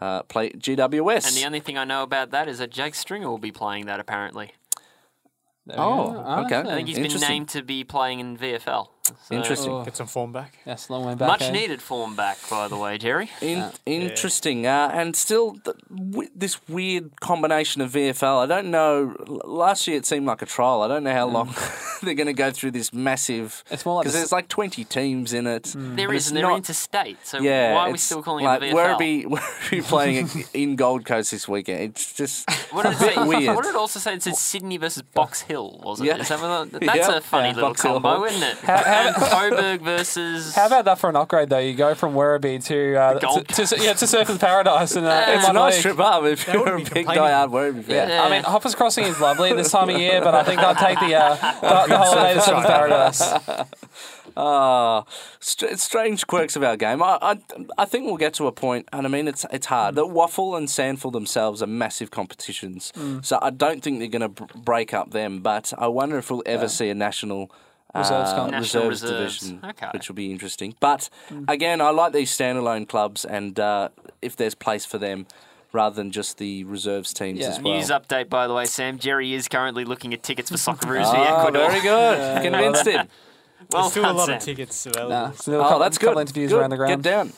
uh, 0.00 0.22
play 0.24 0.50
GWS. 0.50 1.26
and 1.28 1.36
the 1.36 1.46
only 1.46 1.60
thing 1.60 1.78
I 1.78 1.84
know 1.84 2.02
about 2.02 2.30
that 2.30 2.48
is 2.48 2.58
that 2.58 2.70
Jake 2.70 2.94
Stringer 2.94 3.28
will 3.28 3.38
be 3.38 3.52
playing 3.52 3.86
that 3.86 4.00
apparently. 4.00 4.52
There 5.66 5.80
oh, 5.80 6.44
okay. 6.44 6.58
I 6.58 6.74
think 6.76 6.88
he's 6.88 6.98
been 6.98 7.20
named 7.20 7.48
to 7.50 7.62
be 7.62 7.82
playing 7.82 8.20
in 8.20 8.36
VFL. 8.36 8.88
So, 9.06 9.34
Interesting. 9.34 9.72
Oh. 9.72 9.84
Get 9.84 9.96
some 9.96 10.06
form 10.06 10.32
back. 10.32 10.58
Yes, 10.66 10.90
long 10.90 11.04
way 11.04 11.14
back. 11.14 11.28
Much 11.28 11.42
eh? 11.42 11.50
needed 11.50 11.80
form 11.82 12.16
back, 12.16 12.38
by 12.50 12.68
the 12.68 12.76
way, 12.76 12.98
Jerry. 12.98 13.30
In, 13.40 13.70
Interesting, 13.86 14.66
uh, 14.66 14.90
and 14.92 15.14
still 15.16 15.52
th- 15.64 15.76
w- 15.94 16.28
this 16.34 16.66
weird 16.68 17.20
combination 17.20 17.82
of 17.82 17.92
VFL. 17.92 18.42
I 18.42 18.46
don't 18.46 18.70
know. 18.70 19.14
l- 19.28 19.40
Last 19.44 19.86
year 19.86 19.96
it 19.96 20.06
seemed 20.06 20.26
like 20.26 20.42
a 20.42 20.46
trial. 20.46 20.82
I 20.82 20.88
don't 20.88 21.04
know 21.04 21.12
how 21.12 21.26
long 21.26 21.54
they're 22.02 22.14
going 22.14 22.26
to 22.26 22.32
go 22.32 22.50
through 22.50 22.72
this 22.72 22.92
massive. 22.92 23.62
It's 23.70 23.84
more 23.86 23.96
like 23.96 24.04
because 24.04 24.14
the 24.14 24.18
there's 24.20 24.32
like 24.32 24.48
20 24.48 24.84
teams 24.84 25.32
in 25.32 25.46
it. 25.46 25.72
There 25.76 26.08
but 26.08 26.16
is, 26.16 26.22
it's 26.24 26.28
and 26.28 26.36
they're 26.36 26.42
not- 26.44 26.56
interstate. 26.56 27.24
So 27.26 27.38
Yeah, 27.40 27.74
why 27.74 27.88
are 27.88 27.92
we 27.92 27.98
still 27.98 28.22
calling 28.22 28.44
like 28.44 28.62
it 28.62 28.70
the 28.70 28.76
VFL? 28.76 28.98
Werribee, 28.98 29.24
Werribee 29.26 29.82
playing 29.84 30.28
in 30.54 30.76
Gold 30.76 31.04
Coast 31.04 31.30
this 31.30 31.46
weekend. 31.48 31.80
It's 31.80 32.12
just 32.12 32.48
What 32.72 32.82
did, 32.84 32.92
it 32.92 32.96
a 32.96 33.04
bit 33.04 33.14
say? 33.14 33.24
weird. 33.26 33.54
what 33.56 33.64
did 33.64 33.70
it 33.70 33.76
also 33.76 33.98
say? 34.00 34.14
It 34.14 34.22
said 34.22 34.36
Sydney 34.36 34.76
versus 34.78 35.02
Box 35.02 35.42
Hill, 35.42 35.80
was 35.82 36.00
it? 36.00 36.06
Yeah. 36.06 36.16
Is 36.16 36.28
that 36.28 36.68
that's 36.80 36.96
Yeah. 37.08 37.16
a 37.16 37.20
funny 37.20 37.48
Yeah, 37.48 37.54
little 37.54 37.70
Box 37.70 37.82
Hill. 37.82 37.92
combo, 38.00 38.24
isn't 38.24 38.42
it? 38.42 38.56
How- 38.58 38.76
how- 38.76 38.95
and 38.96 39.16
Coburg 39.50 39.80
versus. 39.82 40.54
How 40.54 40.66
about 40.66 40.84
that 40.86 40.98
for 40.98 41.10
an 41.10 41.16
upgrade 41.16 41.48
though? 41.50 41.58
You 41.58 41.74
go 41.74 41.94
from 41.94 42.14
Werribee 42.14 42.64
to 42.66 42.96
uh, 42.96 43.18
Gold 43.18 43.48
to, 43.48 43.66
to, 43.66 43.76
yeah, 43.82 43.92
to 43.94 44.04
Surfers 44.04 44.38
Paradise 44.40 44.96
and 44.96 45.06
uh, 45.06 45.24
in 45.28 45.38
it's 45.38 45.48
a 45.48 45.52
nice 45.52 45.74
league. 45.74 45.82
trip 45.82 46.00
up 46.00 46.24
if 46.24 46.46
you're 46.46 46.56
a 46.56 46.60
wouldn't 46.60 46.76
be 46.88 46.94
big 46.94 47.06
complaining. 47.06 47.24
diehard 47.24 47.50
Werribee 47.50 47.84
fan. 47.84 48.08
Yeah. 48.08 48.22
I 48.24 48.30
mean, 48.30 48.42
Hoppers 48.44 48.74
Crossing 48.74 49.04
is 49.04 49.20
lovely 49.20 49.52
this 49.52 49.70
time 49.70 49.90
of 49.90 49.96
year, 50.00 50.20
but 50.22 50.34
I 50.34 50.42
think 50.44 50.60
I'd 50.60 50.78
take 50.78 50.98
the 51.00 51.14
uh, 51.14 51.34
the, 51.84 51.88
the 51.88 51.98
holiday 51.98 52.34
to 52.34 52.40
Surfers 52.40 52.66
Paradise. 52.66 53.66
Ah, 54.38 55.04
str- 55.40 55.74
strange 55.76 56.26
quirks 56.26 56.56
of 56.56 56.62
our 56.62 56.76
game. 56.76 57.02
I, 57.02 57.16
I, 57.22 57.38
I 57.78 57.84
think 57.86 58.04
we'll 58.04 58.18
get 58.18 58.34
to 58.34 58.46
a 58.46 58.52
point, 58.52 58.86
and 58.92 59.06
I 59.06 59.08
mean 59.08 59.28
it's 59.28 59.46
it's 59.50 59.64
hard. 59.64 59.94
Mm. 59.94 59.96
That 59.96 60.14
WAFL 60.14 60.58
and 60.58 60.68
SANFL 60.68 61.10
themselves 61.10 61.62
are 61.62 61.66
massive 61.66 62.10
competitions, 62.10 62.92
Mm. 62.96 63.24
so 63.24 63.38
I 63.40 63.48
don't 63.48 63.82
think 63.82 63.98
they're 63.98 64.08
going 64.08 64.34
to 64.34 64.44
b- 64.44 64.44
break 64.54 64.92
up 64.92 65.12
them. 65.12 65.40
But 65.40 65.72
I 65.78 65.86
wonder 65.88 66.18
if 66.18 66.30
we'll 66.30 66.42
ever 66.44 66.68
see 66.68 66.90
a 66.90 66.94
national. 66.94 67.50
Reserves 67.98 68.30
uh. 68.32 68.46
National 68.48 68.88
reserves 68.88 69.02
reserves. 69.02 69.38
division, 69.40 69.60
Okay. 69.70 69.88
which 69.92 70.08
will 70.08 70.14
be 70.16 70.30
interesting. 70.30 70.74
But 70.80 71.08
Mm. 71.30 71.44
again, 71.48 71.80
I 71.80 71.90
like 71.90 72.12
these 72.12 72.30
standalone 72.30 72.88
clubs, 72.88 73.24
and 73.24 73.58
uh, 73.58 73.88
if 74.22 74.36
there's 74.36 74.54
place 74.54 74.84
for 74.84 74.98
them, 74.98 75.26
rather 75.72 75.94
than 75.94 76.10
just 76.10 76.38
the 76.38 76.64
reserves 76.64 77.12
teams 77.12 77.40
Yeah. 77.40 77.48
as 77.48 77.60
well. 77.60 77.74
News 77.74 77.90
update, 77.90 78.28
by 78.30 78.46
the 78.46 78.54
way, 78.54 78.64
Sam. 78.64 78.98
Jerry 78.98 79.34
is 79.34 79.46
currently 79.48 79.84
looking 79.84 80.14
at 80.14 80.22
tickets 80.22 80.50
for 80.50 80.56
Socceroos 80.56 81.10
v 81.12 81.18
Oh, 81.18 81.38
Ecuador. 81.40 81.68
very 81.70 81.80
good. 81.82 82.42
Convinced 82.42 82.86
him. 82.86 83.08
Well 83.72 83.82
There's 83.82 83.90
still 83.92 84.04
a 84.04 84.06
done, 84.08 84.16
lot 84.16 84.26
Sam. 84.26 84.36
of 84.36 84.42
tickets 84.42 84.86
available. 84.86 85.10
Nah, 85.10 85.30
so 85.32 85.52
a 85.52 85.56
Oh, 85.58 85.62
couple, 85.64 85.78
that's 85.80 85.98
couple 85.98 86.14
good. 86.14 86.20
interviews 86.20 86.50
Good. 86.52 86.60
around 86.60 86.70
the 86.70 86.76
ground. 86.76 87.02
Get 87.02 87.10
down. 87.10 87.32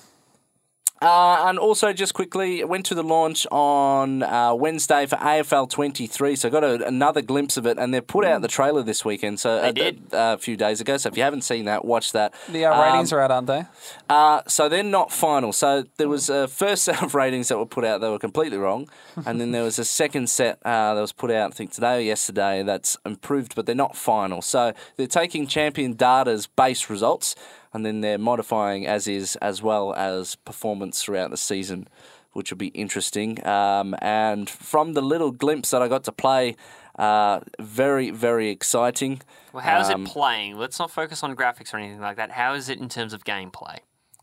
Uh, 1.01 1.44
and 1.49 1.59
also, 1.59 1.92
just 1.92 2.14
quickly, 2.14 2.64
went 2.64 2.84
to 2.86 2.94
the 2.94 3.03
launch 3.03 3.46
on 3.51 4.22
uh, 4.22 4.53
Wednesday 4.55 5.07
for 5.07 5.16
AFL 5.16 5.70
23. 5.70 6.36
So, 6.36 6.49
I 6.49 6.51
got 6.51 6.64
a, 6.64 6.86
another 6.86 7.22
glimpse 7.22 7.57
of 7.57 7.66
it, 7.66 7.78
and 7.78 7.94
they've 7.94 8.07
put 8.07 8.24
out 8.24 8.42
the 8.42 8.49
trailer 8.49 8.82
this 8.82 9.05
weekend. 9.05 9.38
So, 9.38 9.61
They 9.61 9.68
uh, 9.68 9.72
did. 9.72 10.03
uh, 10.12 10.34
a 10.36 10.38
few 10.38 10.57
days 10.57 10.80
ago. 10.80 10.96
So, 10.96 11.09
if 11.09 11.16
you 11.16 11.22
haven't 11.22 11.42
seen 11.42 11.66
that, 11.66 11.84
watch 11.84 12.12
that. 12.12 12.34
The 12.49 12.64
uh, 12.64 12.82
ratings 12.82 13.12
are 13.12 13.20
out, 13.20 13.30
aren't 13.30 13.46
they? 13.46 13.64
Uh, 14.09 14.42
so 14.46 14.68
they're 14.68 14.82
not 14.82 15.12
final. 15.12 15.53
So 15.53 15.84
there 15.99 16.09
was 16.09 16.28
a 16.28 16.49
first 16.49 16.84
set 16.88 17.03
of 17.03 17.14
ratings 17.14 17.49
that 17.49 17.59
were 17.59 17.66
put 17.66 17.84
out 17.84 18.01
that 18.01 18.11
were 18.11 18.18
completely 18.18 18.59
wrong, 18.59 18.88
and 19.26 19.40
then 19.40 19.53
there 19.53 19.62
was 19.62 19.78
a 19.78 19.84
second 19.84 20.28
set 20.30 20.59
uh, 20.64 20.94
that 20.94 21.01
was 21.01 21.12
put 21.12 21.30
out, 21.30 21.53
I 21.53 21.55
think 21.55 21.72
today 21.72 21.99
or 21.99 22.01
yesterday, 22.01 22.62
that's 22.62 22.96
improved, 23.05 23.55
but 23.55 23.66
they're 23.66 23.74
not 23.74 23.96
final. 23.96 24.42
So 24.42 24.72
they're 24.96 25.07
taking 25.07 25.46
Champion 25.46 25.92
Data's 25.94 26.46
base 26.46 26.90
results, 26.90 27.34
and 27.72 27.84
then 27.84 28.00
they're 28.00 28.18
modifying 28.18 28.86
as 28.86 29.06
is 29.08 29.36
as 29.36 29.62
well 29.62 29.94
as 29.94 30.36
performance 30.36 31.02
throughout 31.02 31.30
the 31.30 31.36
season, 31.36 31.88
which 32.32 32.50
will 32.50 32.58
be 32.58 32.68
interesting. 32.68 33.44
Um, 33.46 33.94
and 34.00 34.48
from 34.48 34.94
the 34.94 35.02
little 35.02 35.30
glimpse 35.30 35.70
that 35.70 35.82
I 35.82 35.88
got 35.88 36.04
to 36.04 36.12
play. 36.12 36.56
Uh, 36.98 37.38
very, 37.60 38.10
very 38.10 38.48
exciting. 38.48 39.20
Well, 39.52 39.62
how's 39.62 39.88
Um, 39.88 40.04
it 40.04 40.08
playing? 40.08 40.56
Let's 40.56 40.80
not 40.80 40.90
focus 40.90 41.22
on 41.22 41.36
graphics 41.36 41.72
or 41.72 41.76
anything 41.76 42.00
like 42.00 42.16
that. 42.16 42.32
How 42.32 42.54
is 42.54 42.68
it 42.68 42.80
in 42.80 42.88
terms 42.88 43.12
of 43.12 43.22
gameplay? 43.22 43.78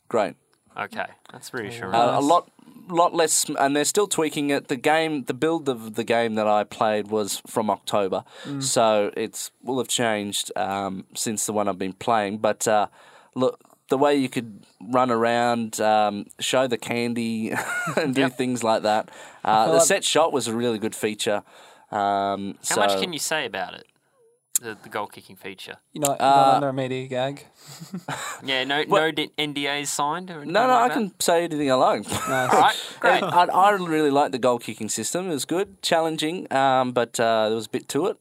Great. 0.10 0.36
Okay, 0.78 1.06
that's 1.32 1.54
reassuring. 1.54 1.96
Uh, 1.96 2.20
a 2.20 2.22
lot, 2.22 2.52
lot 2.90 3.14
less, 3.14 3.46
and 3.58 3.74
they're 3.78 3.86
still 3.86 4.08
tweaking 4.08 4.50
it. 4.50 4.68
The 4.68 4.76
game, 4.76 5.24
the 5.24 5.34
build 5.34 5.70
of 5.70 5.96
the 5.96 6.04
game 6.04 6.36
that 6.36 6.48
I 6.48 6.66
played 6.66 7.08
was 7.08 7.42
from 7.48 7.70
October, 7.70 8.26
so 8.60 9.10
it's 9.16 9.52
will 9.64 9.78
have 9.78 9.88
changed 9.88 10.52
um, 10.58 11.06
since 11.14 11.46
the 11.46 11.54
one 11.54 11.70
I've 11.70 11.80
been 11.80 11.94
playing. 11.94 12.40
But 12.40 12.68
uh, 12.68 12.88
look, 13.36 13.60
the 13.90 13.98
way 13.98 14.16
you 14.16 14.30
could 14.30 14.66
run 14.82 15.12
around, 15.12 15.80
um, 15.80 16.26
show 16.40 16.66
the 16.68 16.78
candy, 16.78 17.52
and 17.98 18.16
do 18.16 18.22
Yep. 18.22 18.38
things 18.38 18.64
like 18.64 18.82
that. 18.84 19.10
Uh, 19.44 19.68
the 19.68 19.74
like- 19.74 19.82
set 19.84 20.04
shot 20.04 20.34
was 20.34 20.48
a 20.48 20.54
really 20.56 20.80
good 20.80 20.96
feature. 20.96 21.44
Um, 21.92 22.56
How 22.68 22.76
so, 22.76 22.82
much 22.82 23.00
can 23.00 23.14
you 23.14 23.20
say 23.20 23.46
about 23.46 23.76
it? 23.76 23.86
The, 24.62 24.78
the 24.84 24.90
goal 24.90 25.08
kicking 25.08 25.36
feature. 25.36 25.76
You 25.94 26.00
know, 26.02 26.14
Uh, 26.14 26.18
not 26.18 26.54
under 26.56 26.70
a 26.70 26.74
media 26.74 27.08
gag. 27.08 27.46
Yeah, 28.44 28.64
no, 28.64 28.84
no 28.84 29.12
d- 29.12 29.32
NDAs 29.38 29.88
signed 29.88 30.30
or 30.30 30.36
anything 30.36 30.54
No, 30.54 30.66
no, 30.68 30.74
like 30.74 30.84
I 30.84 30.88
that? 30.88 30.94
can 30.94 31.14
say 31.20 31.44
anything 31.44 31.70
I 31.72 31.76
like. 31.76 32.10
Nice. 32.10 32.30
All 32.54 32.60
right, 32.62 32.76
great. 33.00 33.24
I, 33.24 33.44
I 33.46 33.70
really 33.72 34.12
like 34.12 34.32
the 34.32 34.40
goal 34.40 34.58
kicking 34.60 34.88
system. 34.90 35.28
It 35.30 35.34
was 35.34 35.46
good, 35.46 35.82
challenging, 35.82 36.52
um, 36.54 36.92
but 36.94 37.20
uh, 37.20 37.48
there 37.50 37.56
was 37.56 37.66
a 37.66 37.70
bit 37.70 37.88
to 37.90 38.08
it. 38.08 38.18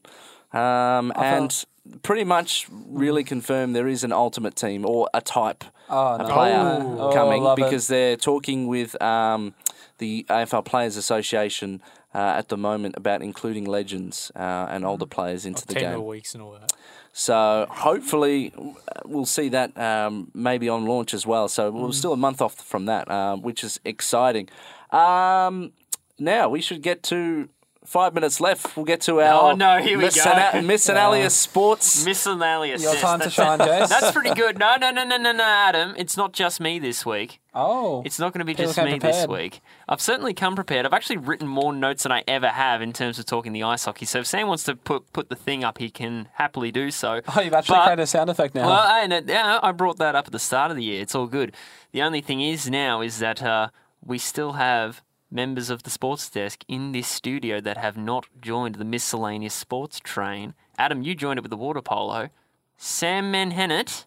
Um, 0.53 1.11
and 1.15 1.65
pretty 2.03 2.23
much 2.23 2.67
really 2.71 3.23
confirmed 3.23 3.75
there 3.75 3.87
is 3.87 4.03
an 4.03 4.11
ultimate 4.11 4.55
team 4.55 4.85
or 4.85 5.09
a 5.13 5.21
type 5.21 5.63
Oh, 5.89 6.15
a 6.15 6.25
player 6.25 6.79
Oh, 6.83 7.11
coming 7.13 7.43
love 7.43 7.59
it. 7.59 7.63
because 7.63 7.87
they're 7.87 8.15
talking 8.17 8.65
with 8.67 8.99
um, 9.01 9.53
the 9.99 10.25
AFL 10.29 10.65
Players 10.65 10.97
Association 10.97 11.81
uh, 12.13 12.17
at 12.37 12.49
the 12.49 12.57
moment 12.57 12.95
about 12.97 13.21
including 13.21 13.65
legends 13.65 14.31
uh, 14.35 14.67
and 14.69 14.83
older 14.85 15.05
players 15.05 15.45
into 15.45 15.65
the 15.67 15.73
Ten 15.75 15.83
game. 15.83 15.97
more 15.99 16.07
weeks 16.07 16.33
and 16.33 16.41
all 16.41 16.53
that. 16.53 16.71
So 17.13 17.67
hopefully 17.69 18.51
uh, 18.57 19.01
we'll 19.05 19.25
see 19.27 19.49
that 19.49 19.77
um, 19.77 20.31
maybe 20.33 20.67
on 20.67 20.85
launch 20.85 21.13
as 21.13 21.25
well. 21.27 21.47
So 21.47 21.69
we're 21.71 21.91
still 21.91 22.13
a 22.13 22.17
month 22.17 22.41
off 22.41 22.55
from 22.55 22.85
that, 22.87 23.09
um, 23.11 23.41
which 23.41 23.63
is 23.63 23.79
exciting. 23.85 24.49
Um, 24.91 25.71
now 26.17 26.49
we 26.49 26.61
should 26.61 26.81
get 26.81 27.03
to 27.03 27.47
five 27.85 28.13
minutes 28.13 28.39
left. 28.41 28.75
We'll 28.75 28.85
get 28.85 29.01
to 29.01 29.21
our 29.21 29.51
Oh, 29.51 29.55
no, 29.55 29.77
here 29.81 29.97
we 29.97 30.05
Miss 30.05 30.23
go. 30.23 30.29
Ana- 30.29 30.61
Miss 30.61 30.87
Analia 30.87 31.29
Sports. 31.31 32.05
Miscellaneous. 32.05 32.81
Your 32.83 32.93
yes, 32.93 33.01
time 33.01 33.19
to 33.19 33.29
that's- 33.29 33.33
shine, 33.33 33.59
Jace. 33.67 33.89
That's 33.89 34.11
pretty 34.11 34.33
good. 34.33 34.57
No, 34.59 34.75
no, 34.75 34.91
no, 34.91 35.03
no, 35.03 35.17
no, 35.17 35.31
no, 35.31 35.43
Adam. 35.43 35.93
It's 35.97 36.17
not 36.17 36.33
just 36.33 36.59
me 36.59 36.79
this 36.79 37.05
week. 37.05 37.39
Oh, 37.57 38.01
It's 38.05 38.19
not 38.19 38.33
going 38.33 38.39
to 38.39 38.45
be 38.45 38.51
People 38.53 38.65
just 38.65 38.75
came 38.75 38.85
me 38.85 38.99
this 38.99 39.25
prepared. 39.25 39.29
week. 39.29 39.61
I've 39.87 40.01
certainly 40.01 40.33
come 40.33 40.55
prepared. 40.55 40.85
I've 40.85 40.91
actually 40.93 41.17
written 41.17 41.47
more 41.47 41.71
notes 41.71 42.03
than 42.03 42.11
I 42.11 42.21
ever 42.27 42.49
have 42.49 42.81
in 42.81 42.91
terms 42.91 43.17
of 43.17 43.25
talking 43.25 43.53
the 43.53 43.63
ice 43.63 43.85
hockey. 43.85 44.05
So 44.05 44.19
if 44.19 44.27
Sam 44.27 44.47
wants 44.49 44.63
to 44.63 44.75
put 44.75 45.13
put 45.13 45.29
the 45.29 45.37
thing 45.37 45.63
up, 45.63 45.77
he 45.77 45.89
can 45.89 46.27
happily 46.33 46.71
do 46.71 46.91
so. 46.91 47.21
oh, 47.35 47.39
you've 47.41 47.53
actually 47.53 47.77
But- 47.77 47.83
created 47.85 48.03
a 48.03 48.07
sound 48.07 48.29
effect 48.29 48.55
now. 48.55 48.65
Well, 48.67 48.83
I, 48.85 49.07
no, 49.07 49.21
yeah, 49.25 49.59
I 49.63 49.71
brought 49.71 49.97
that 49.99 50.15
up 50.15 50.25
at 50.27 50.33
the 50.33 50.39
start 50.39 50.69
of 50.69 50.75
the 50.77 50.83
year. 50.83 51.01
It's 51.01 51.15
all 51.15 51.27
good. 51.27 51.53
The 51.93 52.01
only 52.01 52.19
thing 52.19 52.41
is 52.41 52.69
now 52.69 52.99
is 52.99 53.19
that 53.19 53.41
uh, 53.41 53.69
we 54.03 54.17
still 54.17 54.53
have 54.53 55.01
members 55.31 55.69
of 55.69 55.83
the 55.83 55.89
sports 55.89 56.29
desk 56.29 56.63
in 56.67 56.91
this 56.91 57.07
studio 57.07 57.59
that 57.61 57.77
have 57.77 57.97
not 57.97 58.25
joined 58.41 58.75
the 58.75 58.85
miscellaneous 58.85 59.53
sports 59.53 59.99
train. 59.99 60.53
Adam, 60.77 61.01
you 61.01 61.15
joined 61.15 61.39
it 61.39 61.41
with 61.41 61.49
the 61.51 61.57
water 61.57 61.81
polo. 61.81 62.29
Sam 62.77 63.31
Menhennet, 63.31 64.05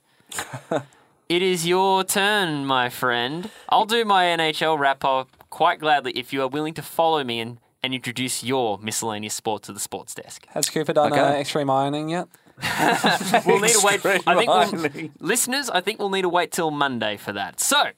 it 1.28 1.42
is 1.42 1.66
your 1.66 2.04
turn, 2.04 2.64
my 2.66 2.88
friend. 2.88 3.50
I'll 3.68 3.86
do 3.86 4.04
my 4.04 4.24
NHL 4.24 4.78
wrap 4.78 5.04
up 5.04 5.30
quite 5.50 5.80
gladly 5.80 6.12
if 6.12 6.32
you 6.32 6.42
are 6.42 6.48
willing 6.48 6.74
to 6.74 6.82
follow 6.82 7.24
me 7.24 7.40
and, 7.40 7.58
and 7.82 7.94
introduce 7.94 8.44
your 8.44 8.78
miscellaneous 8.78 9.34
sport 9.34 9.62
to 9.64 9.72
the 9.72 9.80
sports 9.80 10.14
desk. 10.14 10.46
Has 10.48 10.68
Cooper 10.68 10.92
done 10.92 11.12
Okay. 11.12 11.20
uh, 11.20 11.32
extreme 11.32 11.70
ironing 11.70 12.10
yet? 12.10 12.28
we'll 13.46 13.60
need 13.60 13.70
to 13.70 13.80
wait. 13.84 14.04
I 14.26 14.34
think 14.34 14.50
we'll, 14.50 15.10
listeners, 15.20 15.70
I 15.70 15.80
think 15.80 15.98
we'll 16.00 16.10
need 16.10 16.22
to 16.22 16.28
wait 16.28 16.50
till 16.52 16.70
Monday 16.72 17.16
for 17.16 17.32
that. 17.32 17.60
So, 17.60 17.90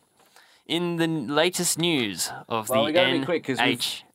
in 0.71 0.97
the 0.97 1.07
latest 1.07 1.79
news 1.79 2.31
of 2.49 2.69
Well, 2.69 2.83
the 2.83 2.87
we 2.87 2.93
got 2.93 3.05
to 3.11 3.19
be 3.19 3.25
quick 3.25 3.49
we've, 3.49 3.59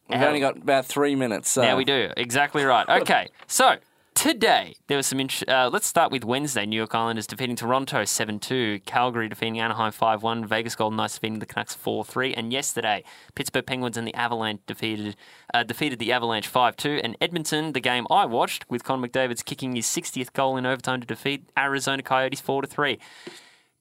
we've 0.09 0.21
only 0.21 0.39
got 0.39 0.57
about 0.57 0.85
three 0.85 1.15
minutes. 1.15 1.49
So. 1.49 1.61
Now 1.61 1.77
we 1.77 1.85
do 1.85 2.11
exactly 2.15 2.63
right. 2.63 2.85
Okay, 3.01 3.29
so 3.45 3.75
today 4.15 4.75
there 4.87 4.97
was 4.97 5.05
some. 5.05 5.19
Int- 5.19 5.47
uh, 5.47 5.69
let's 5.71 5.85
start 5.85 6.11
with 6.11 6.23
Wednesday. 6.23 6.65
New 6.65 6.77
York 6.77 6.95
Islanders 6.95 7.27
defeating 7.27 7.55
Toronto 7.55 8.05
seven 8.05 8.39
two. 8.39 8.79
Calgary 8.85 9.27
defeating 9.27 9.59
Anaheim 9.59 9.91
five 9.91 10.23
one. 10.23 10.45
Vegas 10.45 10.75
Golden 10.75 10.97
Knights 10.97 11.15
defeating 11.15 11.39
the 11.39 11.45
Canucks 11.45 11.75
four 11.75 12.03
three. 12.05 12.33
And 12.33 12.51
yesterday, 12.51 13.03
Pittsburgh 13.35 13.65
Penguins 13.65 13.97
and 13.97 14.07
the 14.07 14.15
Avalanche 14.15 14.61
defeated 14.65 15.15
uh, 15.53 15.63
defeated 15.63 15.99
the 15.99 16.11
Avalanche 16.11 16.47
five 16.47 16.77
two. 16.77 16.99
And 17.03 17.17
Edmonton, 17.21 17.73
the 17.73 17.81
game 17.81 18.07
I 18.09 18.25
watched 18.25 18.69
with 18.69 18.83
Connor 18.83 19.07
McDavid's 19.07 19.43
kicking 19.43 19.75
his 19.75 19.85
60th 19.85 20.33
goal 20.33 20.55
in 20.57 20.65
overtime 20.65 21.01
to 21.01 21.07
defeat 21.07 21.43
Arizona 21.57 22.01
Coyotes 22.01 22.39
four 22.39 22.63
three. 22.65 22.97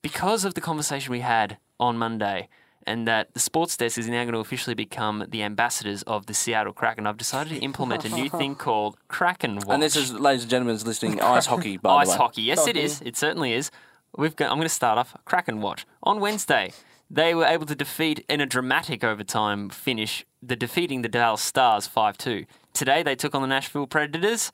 Because 0.01 0.45
of 0.45 0.53
the 0.53 0.61
conversation 0.61 1.11
we 1.11 1.21
had 1.21 1.57
on 1.79 1.97
Monday. 1.97 2.47
And 2.87 3.07
that 3.07 3.33
the 3.33 3.39
sports 3.39 3.75
desk 3.75 3.97
is 3.97 4.07
now 4.07 4.23
going 4.23 4.33
to 4.33 4.39
officially 4.39 4.75
become 4.75 5.25
the 5.27 5.41
ambassadors 5.41 6.03
of 6.03 6.27
the 6.27 6.35
Seattle 6.35 6.71
Kraken. 6.71 7.07
I've 7.07 7.17
decided 7.17 7.49
to 7.49 7.59
implement 7.59 8.05
a 8.05 8.09
new 8.09 8.29
thing 8.29 8.53
called 8.65 8.95
Kraken 9.07 9.55
Watch. 9.55 9.69
And 9.69 9.81
this 9.81 9.95
is, 9.95 10.13
ladies 10.13 10.43
and 10.43 10.51
gentlemen, 10.51 10.75
is 10.75 10.85
listening 10.85 11.19
ice 11.19 11.47
hockey, 11.47 11.77
by 11.77 11.95
ice 11.95 12.07
the 12.07 12.11
way. 12.11 12.17
hockey. 12.17 12.41
Yes, 12.43 12.59
it 12.67 12.75
Hockey. 12.75 12.81
is. 12.81 13.01
It 13.01 13.17
certainly 13.17 13.53
is. 13.53 13.71
We've 14.15 14.35
got, 14.35 14.51
I'm 14.51 14.57
going 14.57 14.67
to 14.67 14.73
start 14.73 14.99
off 14.99 15.15
Kraken 15.25 15.61
Watch 15.61 15.87
on 16.03 16.19
Wednesday. 16.19 16.73
They 17.09 17.33
were 17.33 17.45
able 17.45 17.65
to 17.65 17.75
defeat 17.75 18.23
in 18.29 18.39
a 18.39 18.45
dramatic 18.45 19.03
overtime 19.03 19.69
finish, 19.69 20.23
the 20.41 20.55
defeating 20.55 21.01
the 21.01 21.09
Dallas 21.09 21.41
Stars 21.41 21.87
five 21.87 22.17
two. 22.17 22.45
Today 22.73 23.03
they 23.03 23.15
took 23.15 23.33
on 23.35 23.41
the 23.41 23.47
Nashville 23.47 23.87
Predators, 23.87 24.51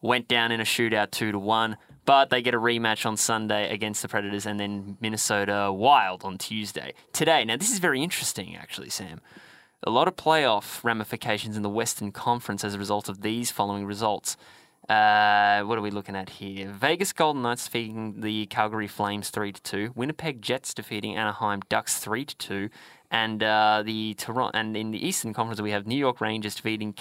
went 0.00 0.26
down 0.28 0.52
in 0.52 0.60
a 0.60 0.64
shootout 0.64 1.10
two 1.10 1.32
to 1.32 1.38
one. 1.38 1.76
But 2.04 2.30
they 2.30 2.42
get 2.42 2.54
a 2.54 2.58
rematch 2.58 3.06
on 3.06 3.16
Sunday 3.16 3.72
against 3.72 4.02
the 4.02 4.08
Predators 4.08 4.44
and 4.44 4.58
then 4.58 4.96
Minnesota 5.00 5.70
Wild 5.72 6.24
on 6.24 6.36
Tuesday. 6.36 6.94
Today, 7.12 7.44
now 7.44 7.56
this 7.56 7.70
is 7.70 7.78
very 7.78 8.02
interesting 8.02 8.56
actually, 8.56 8.90
Sam. 8.90 9.20
A 9.84 9.90
lot 9.90 10.08
of 10.08 10.16
playoff 10.16 10.82
ramifications 10.84 11.56
in 11.56 11.62
the 11.62 11.68
Western 11.68 12.12
Conference 12.12 12.64
as 12.64 12.74
a 12.74 12.78
result 12.78 13.08
of 13.08 13.22
these 13.22 13.50
following 13.50 13.84
results. 13.84 14.36
Uh, 14.88 15.62
what 15.62 15.78
are 15.78 15.80
we 15.80 15.92
looking 15.92 16.16
at 16.16 16.28
here? 16.28 16.68
Vegas 16.68 17.12
Golden 17.12 17.42
Knights 17.42 17.66
defeating 17.66 18.20
the 18.20 18.46
Calgary 18.46 18.88
Flames 18.88 19.30
three 19.30 19.52
to 19.52 19.62
two. 19.62 19.92
Winnipeg 19.94 20.42
Jets 20.42 20.74
defeating 20.74 21.16
Anaheim 21.16 21.60
Ducks 21.68 22.00
three 22.00 22.24
to 22.24 22.36
two, 22.36 22.68
and 23.08 23.44
uh, 23.44 23.84
the 23.86 24.14
Toronto 24.14 24.58
and 24.58 24.76
in 24.76 24.90
the 24.90 25.04
Eastern 25.06 25.32
Conference 25.32 25.60
we 25.60 25.70
have 25.70 25.86
New 25.86 25.98
York 25.98 26.20
Rangers 26.20 26.56
defeating 26.56 26.94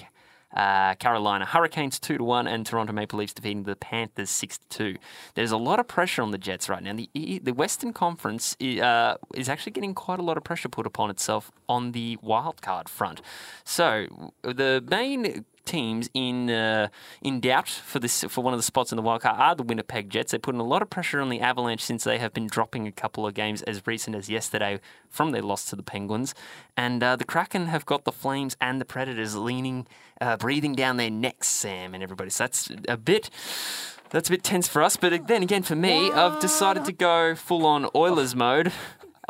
uh, 0.56 0.95
Carolina 0.95 1.45
Hurricanes 1.45 1.99
two 1.99 2.18
to 2.18 2.24
one, 2.24 2.47
and 2.47 2.66
Toronto 2.66 2.93
Maple 2.93 3.20
Leafs 3.20 3.34
defeating 3.34 3.64
the 3.64 3.76
Panthers 3.76 4.30
six 4.30 4.58
to 4.58 4.68
two. 4.70 4.95
There's 5.36 5.52
a 5.52 5.58
lot 5.58 5.80
of 5.80 5.88
pressure 5.88 6.22
on 6.22 6.32
the 6.32 6.38
Jets 6.38 6.70
right 6.70 6.84
now. 6.84 6.93
The 6.93 7.39
the 7.43 7.54
Western 7.54 7.93
Conference 7.93 8.56
uh, 8.62 9.16
is 9.36 9.49
actually 9.49 9.72
getting 9.72 9.93
quite 9.93 10.20
a 10.20 10.24
lot 10.24 10.38
of 10.38 10.43
pressure 10.43 10.70
put 10.70 10.86
upon 10.86 11.10
itself 11.10 11.52
on 11.68 11.91
the 11.91 12.18
wild 12.22 12.62
card 12.62 12.89
front. 12.89 13.22
So 13.64 14.32
the 14.43 14.84
main 14.89 15.45
teams 15.66 16.09
in 16.14 16.49
uh, 16.49 16.88
in 17.22 17.39
doubt 17.39 17.70
for 17.70 17.99
this 17.99 18.24
for 18.24 18.43
one 18.43 18.53
of 18.53 18.59
the 18.59 18.64
spots 18.64 18.91
in 18.91 18.95
the 18.95 19.01
wild 19.01 19.22
card 19.22 19.39
are 19.39 19.55
the 19.55 19.64
Winnipeg 19.64 20.09
Jets. 20.09 20.32
They're 20.32 20.39
putting 20.39 20.62
a 20.62 20.66
lot 20.66 20.82
of 20.82 20.89
pressure 20.89 21.22
on 21.22 21.30
the 21.30 21.39
Avalanche 21.39 21.82
since 21.82 22.03
they 22.03 22.18
have 22.18 22.34
been 22.34 22.47
dropping 22.47 22.88
a 22.88 22.91
couple 22.91 23.26
of 23.26 23.34
games 23.34 23.62
as 23.64 23.86
recent 23.86 24.16
as 24.16 24.30
yesterday 24.30 24.80
from 25.09 25.32
their 25.32 25.41
loss 25.41 25.66
to 25.66 25.76
the 25.76 25.84
Penguins, 25.84 26.34
and 26.76 27.03
uh, 27.03 27.16
the 27.16 27.26
Kraken 27.26 27.68
have 27.68 27.86
got 27.86 28.05
the 28.05 28.12
Flames 28.12 28.55
and 28.62 28.80
the 28.80 28.86
Predators 28.86 29.36
leaning, 29.36 29.88
uh, 30.20 30.38
breathing 30.38 30.74
down 30.74 30.97
their 30.97 31.12
necks, 31.12 31.47
Sam 31.47 31.93
and 31.93 32.03
everybody. 32.03 32.30
So 32.30 32.43
that's 32.43 32.72
a 32.88 32.97
bit. 32.97 33.30
That's 34.09 34.28
a 34.28 34.32
bit 34.34 34.43
tense 34.43 34.68
for 34.68 34.84
us, 34.84 34.97
but 34.97 35.28
then 35.30 35.41
again, 35.41 35.64
for 35.64 35.78
me, 35.78 36.12
I've 36.12 36.41
decided 36.41 36.84
to 36.84 36.91
go 36.91 37.34
full 37.34 37.66
on 37.66 37.88
Oilers 37.95 38.36
mode. 38.36 38.74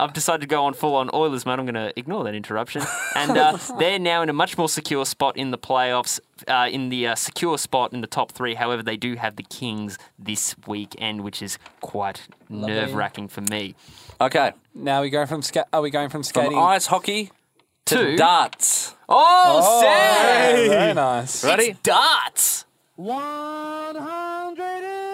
I've 0.01 0.13
decided 0.13 0.41
to 0.41 0.47
go 0.47 0.65
on 0.65 0.73
full 0.73 0.95
on 0.95 1.09
Oilers 1.13 1.45
mode. 1.45 1.59
I'm 1.59 1.65
going 1.65 1.75
to 1.75 1.93
ignore 1.97 2.23
that 2.23 2.33
interruption. 2.35 2.81
And 3.15 3.37
uh, 3.37 3.57
they're 3.77 3.99
now 3.99 4.21
in 4.23 4.29
a 4.29 4.33
much 4.33 4.57
more 4.57 4.67
secure 4.69 5.05
spot 5.05 5.35
in 5.37 5.51
the 5.51 5.57
playoffs, 5.57 6.19
uh, 6.47 6.67
in 6.71 6.89
the 6.89 7.07
uh, 7.07 7.15
secure 7.15 7.57
spot 7.57 7.93
in 7.93 8.01
the 8.01 8.07
top 8.07 8.31
three. 8.31 8.55
However, 8.55 8.81
they 8.81 8.97
do 8.97 9.15
have 9.15 9.35
the 9.35 9.43
Kings 9.43 9.97
this 10.17 10.55
weekend, 10.65 11.21
which 11.21 11.41
is 11.41 11.59
quite 11.81 12.27
nerve 12.49 12.93
wracking 12.95 13.27
for 13.27 13.41
me. 13.41 13.75
Okay, 14.19 14.53
Now 14.73 15.01
we 15.01 15.09
go 15.09 15.25
from 15.25 15.41
ska- 15.41 15.65
are 15.73 15.81
we 15.81 15.89
going 15.91 16.09
from 16.09 16.23
from 16.23 16.23
skating? 16.23 16.57
ice 16.57 16.85
hockey 16.87 17.31
to 17.85 17.95
Two. 17.95 18.15
darts. 18.17 18.95
Oh, 19.09 19.81
Yeah, 19.83 20.55
Sam! 20.55 20.69
very 20.69 20.93
nice. 20.93 21.43
Ready? 21.43 21.75
Darts! 21.83 22.65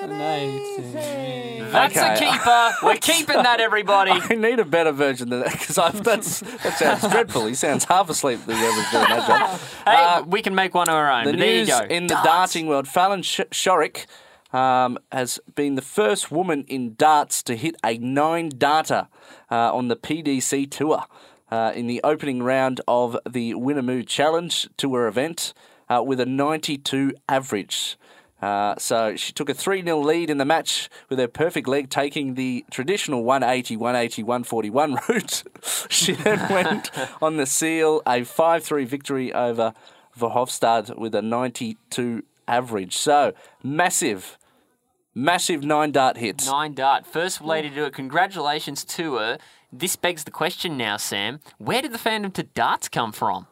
Amazing. 0.08 1.72
That's 1.72 1.98
a 1.98 2.16
keeper. 2.18 2.72
We're 2.84 2.96
keeping 2.96 3.44
that, 3.44 3.60
everybody. 3.60 4.12
I 4.12 4.36
need 4.36 4.60
a 4.60 4.66
better 4.66 4.92
version 4.92 5.30
than 5.30 5.42
that 5.42 5.52
because 5.52 5.76
that's 5.76 6.40
that 6.40 6.78
sounds 6.78 7.02
dreadful. 7.12 7.46
He 7.46 7.56
sounds 7.56 7.84
half 7.86 8.10
asleep. 8.10 8.40
Whoever's 8.42 8.90
doing 8.92 9.04
that 9.10 9.28
job. 9.28 9.60
Hey, 9.86 10.22
we 10.30 10.42
can 10.42 10.56
make 10.56 10.74
one 10.74 10.88
of 10.88 10.96
our 10.96 11.12
own. 11.12 11.26
The 11.26 11.32
but 11.34 11.40
there 11.40 11.52
you 11.52 11.58
news 11.60 11.70
go. 11.70 11.80
in 11.90 12.08
the 12.08 12.14
Darts. 12.14 12.26
darting 12.28 12.68
world: 12.68 12.88
Fallon 12.88 13.22
Sh- 13.22 13.42
Sherrock 13.52 14.06
um, 14.54 14.98
has 15.12 15.40
been 15.56 15.76
the 15.76 15.82
first 15.82 16.32
woman 16.32 16.64
in 16.68 16.96
darts 16.96 17.44
to 17.44 17.56
hit 17.56 17.76
a 17.84 17.98
nine 17.98 18.50
darter 18.58 19.10
uh, 19.52 19.76
on 19.76 19.90
the 19.90 19.98
PDC 19.98 20.72
tour 20.72 21.04
uh, 21.52 21.74
in 21.76 21.88
the 21.88 22.00
opening 22.04 22.42
round 22.42 22.80
of 22.88 23.18
the 23.30 23.54
Winmau 23.56 24.08
Challenge 24.08 24.70
Tour 24.78 25.08
event 25.08 25.54
uh, 25.90 26.02
with 26.06 26.20
a 26.22 26.26
92 26.26 27.14
average. 27.28 27.98
Uh, 28.42 28.76
so 28.78 29.16
she 29.16 29.32
took 29.32 29.50
a 29.50 29.54
3 29.54 29.84
0 29.84 30.00
lead 30.00 30.30
in 30.30 30.38
the 30.38 30.46
match 30.46 30.90
with 31.10 31.18
her 31.18 31.28
perfect 31.28 31.68
leg 31.68 31.90
taking 31.90 32.36
the 32.36 32.64
traditional 32.70 33.24
180, 33.24 33.76
180, 33.78 34.24
141 34.24 34.98
route. 35.10 35.44
she 35.90 36.14
then 36.14 36.48
went 36.52 36.92
on 37.22 37.38
the 37.38 37.46
seal, 37.46 38.02
a 38.06 38.24
5 38.24 38.64
3 38.64 38.86
victory 38.86 39.34
over 39.34 39.74
Verhofstadt 40.18 40.98
with 40.98 41.16
a 41.16 41.22
92 41.22 42.24
average. 42.48 42.96
So 42.96 43.34
massive, 43.64 44.38
massive 45.16 45.64
nine 45.64 45.92
dart 45.92 46.18
hits. 46.18 46.46
Nine 46.46 46.74
dart. 46.74 47.06
First 47.06 47.42
lady 47.42 47.70
to 47.70 47.76
do 47.76 47.86
it. 47.86 47.94
Congratulations 47.94 48.84
to 48.86 49.16
her. 49.16 49.38
This 49.72 49.96
begs 49.96 50.24
the 50.24 50.32
question 50.32 50.78
now, 50.78 50.98
Sam. 50.98 51.40
Where 51.58 51.82
did 51.82 51.92
the 51.92 51.98
fandom 51.98 52.34
to 52.34 52.44
darts 52.44 52.88
come 52.88 53.12
from? 53.12 53.48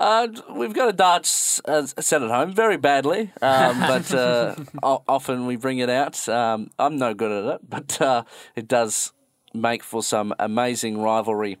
Uh, 0.00 0.28
we've 0.54 0.72
got 0.72 0.88
a 0.88 0.92
darts 0.94 1.60
uh, 1.66 1.84
set 1.84 2.22
at 2.22 2.30
home 2.30 2.52
very 2.54 2.78
badly, 2.78 3.30
um, 3.42 3.78
but 3.80 4.12
uh, 4.14 4.54
often 4.82 5.46
we 5.46 5.56
bring 5.56 5.78
it 5.78 5.90
out. 5.90 6.26
Um, 6.26 6.70
I'm 6.78 6.96
no 6.96 7.12
good 7.12 7.30
at 7.30 7.54
it, 7.56 7.60
but 7.68 8.00
uh, 8.00 8.24
it 8.56 8.66
does 8.66 9.12
make 9.52 9.82
for 9.82 10.02
some 10.02 10.32
amazing 10.38 11.02
rivalry. 11.02 11.58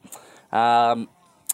Um, 0.52 1.08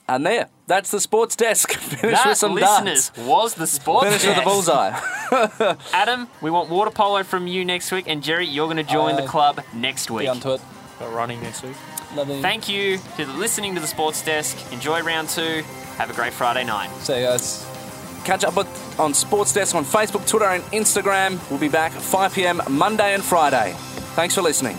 and 0.09 0.25
there, 0.25 0.49
that's 0.69 0.93
the 0.93 1.01
sports 1.01 1.35
desk. 1.35 1.73
Finish 1.73 2.19
That, 2.19 2.29
with 2.29 2.39
some 2.39 2.55
listeners, 2.55 3.09
darts. 3.11 3.29
was 3.29 3.55
the 3.55 3.67
sports 3.67 4.07
Finish 4.07 4.25
with 4.25 4.37
the 4.37 4.43
bullseye. 4.43 5.77
Adam, 5.93 6.29
we 6.41 6.53
want 6.53 6.71
water 6.71 6.93
polo 6.93 7.25
from 7.25 7.49
you 7.49 7.65
next 7.65 7.91
week, 7.91 8.05
and 8.07 8.23
Jerry, 8.23 8.47
you're 8.47 8.69
going 8.69 8.77
to 8.77 8.85
join 8.85 9.17
the 9.17 9.27
club 9.27 9.61
next 9.75 10.09
week. 10.09 10.27
Be 10.27 10.29
onto 10.29 10.53
it. 10.53 10.61
Got 11.01 11.13
running 11.13 11.43
next 11.43 11.65
week. 11.65 11.75
Lovely. 12.15 12.41
Thank 12.41 12.69
you 12.69 12.99
to 13.17 13.25
the 13.25 13.33
listening 13.33 13.75
to 13.75 13.81
the 13.81 13.89
sports 13.89 14.23
desk. 14.23 14.73
Enjoy 14.73 15.03
round 15.03 15.29
two. 15.29 15.65
Have 15.97 16.11
a 16.11 16.15
great 16.15 16.33
Friday 16.33 16.65
night. 16.65 16.91
See 17.01 17.21
you 17.21 17.27
guys. 17.27 17.67
catch 18.25 18.45
up 18.45 18.57
with, 18.57 19.01
on 19.01 19.15
Sports 19.15 19.53
Desk 19.53 19.75
on 19.75 19.85
Facebook, 19.85 20.29
Twitter, 20.29 20.47
and 20.47 20.63
Instagram. 20.65 21.39
We'll 21.51 21.61
be 21.61 21.69
back 21.69 21.93
5 21.93 22.35
p.m. 22.35 22.61
Monday 22.71 23.15
and 23.15 23.23
Friday. 23.23 23.75
Thanks 24.15 24.35
for 24.35 24.43
listening. 24.43 24.77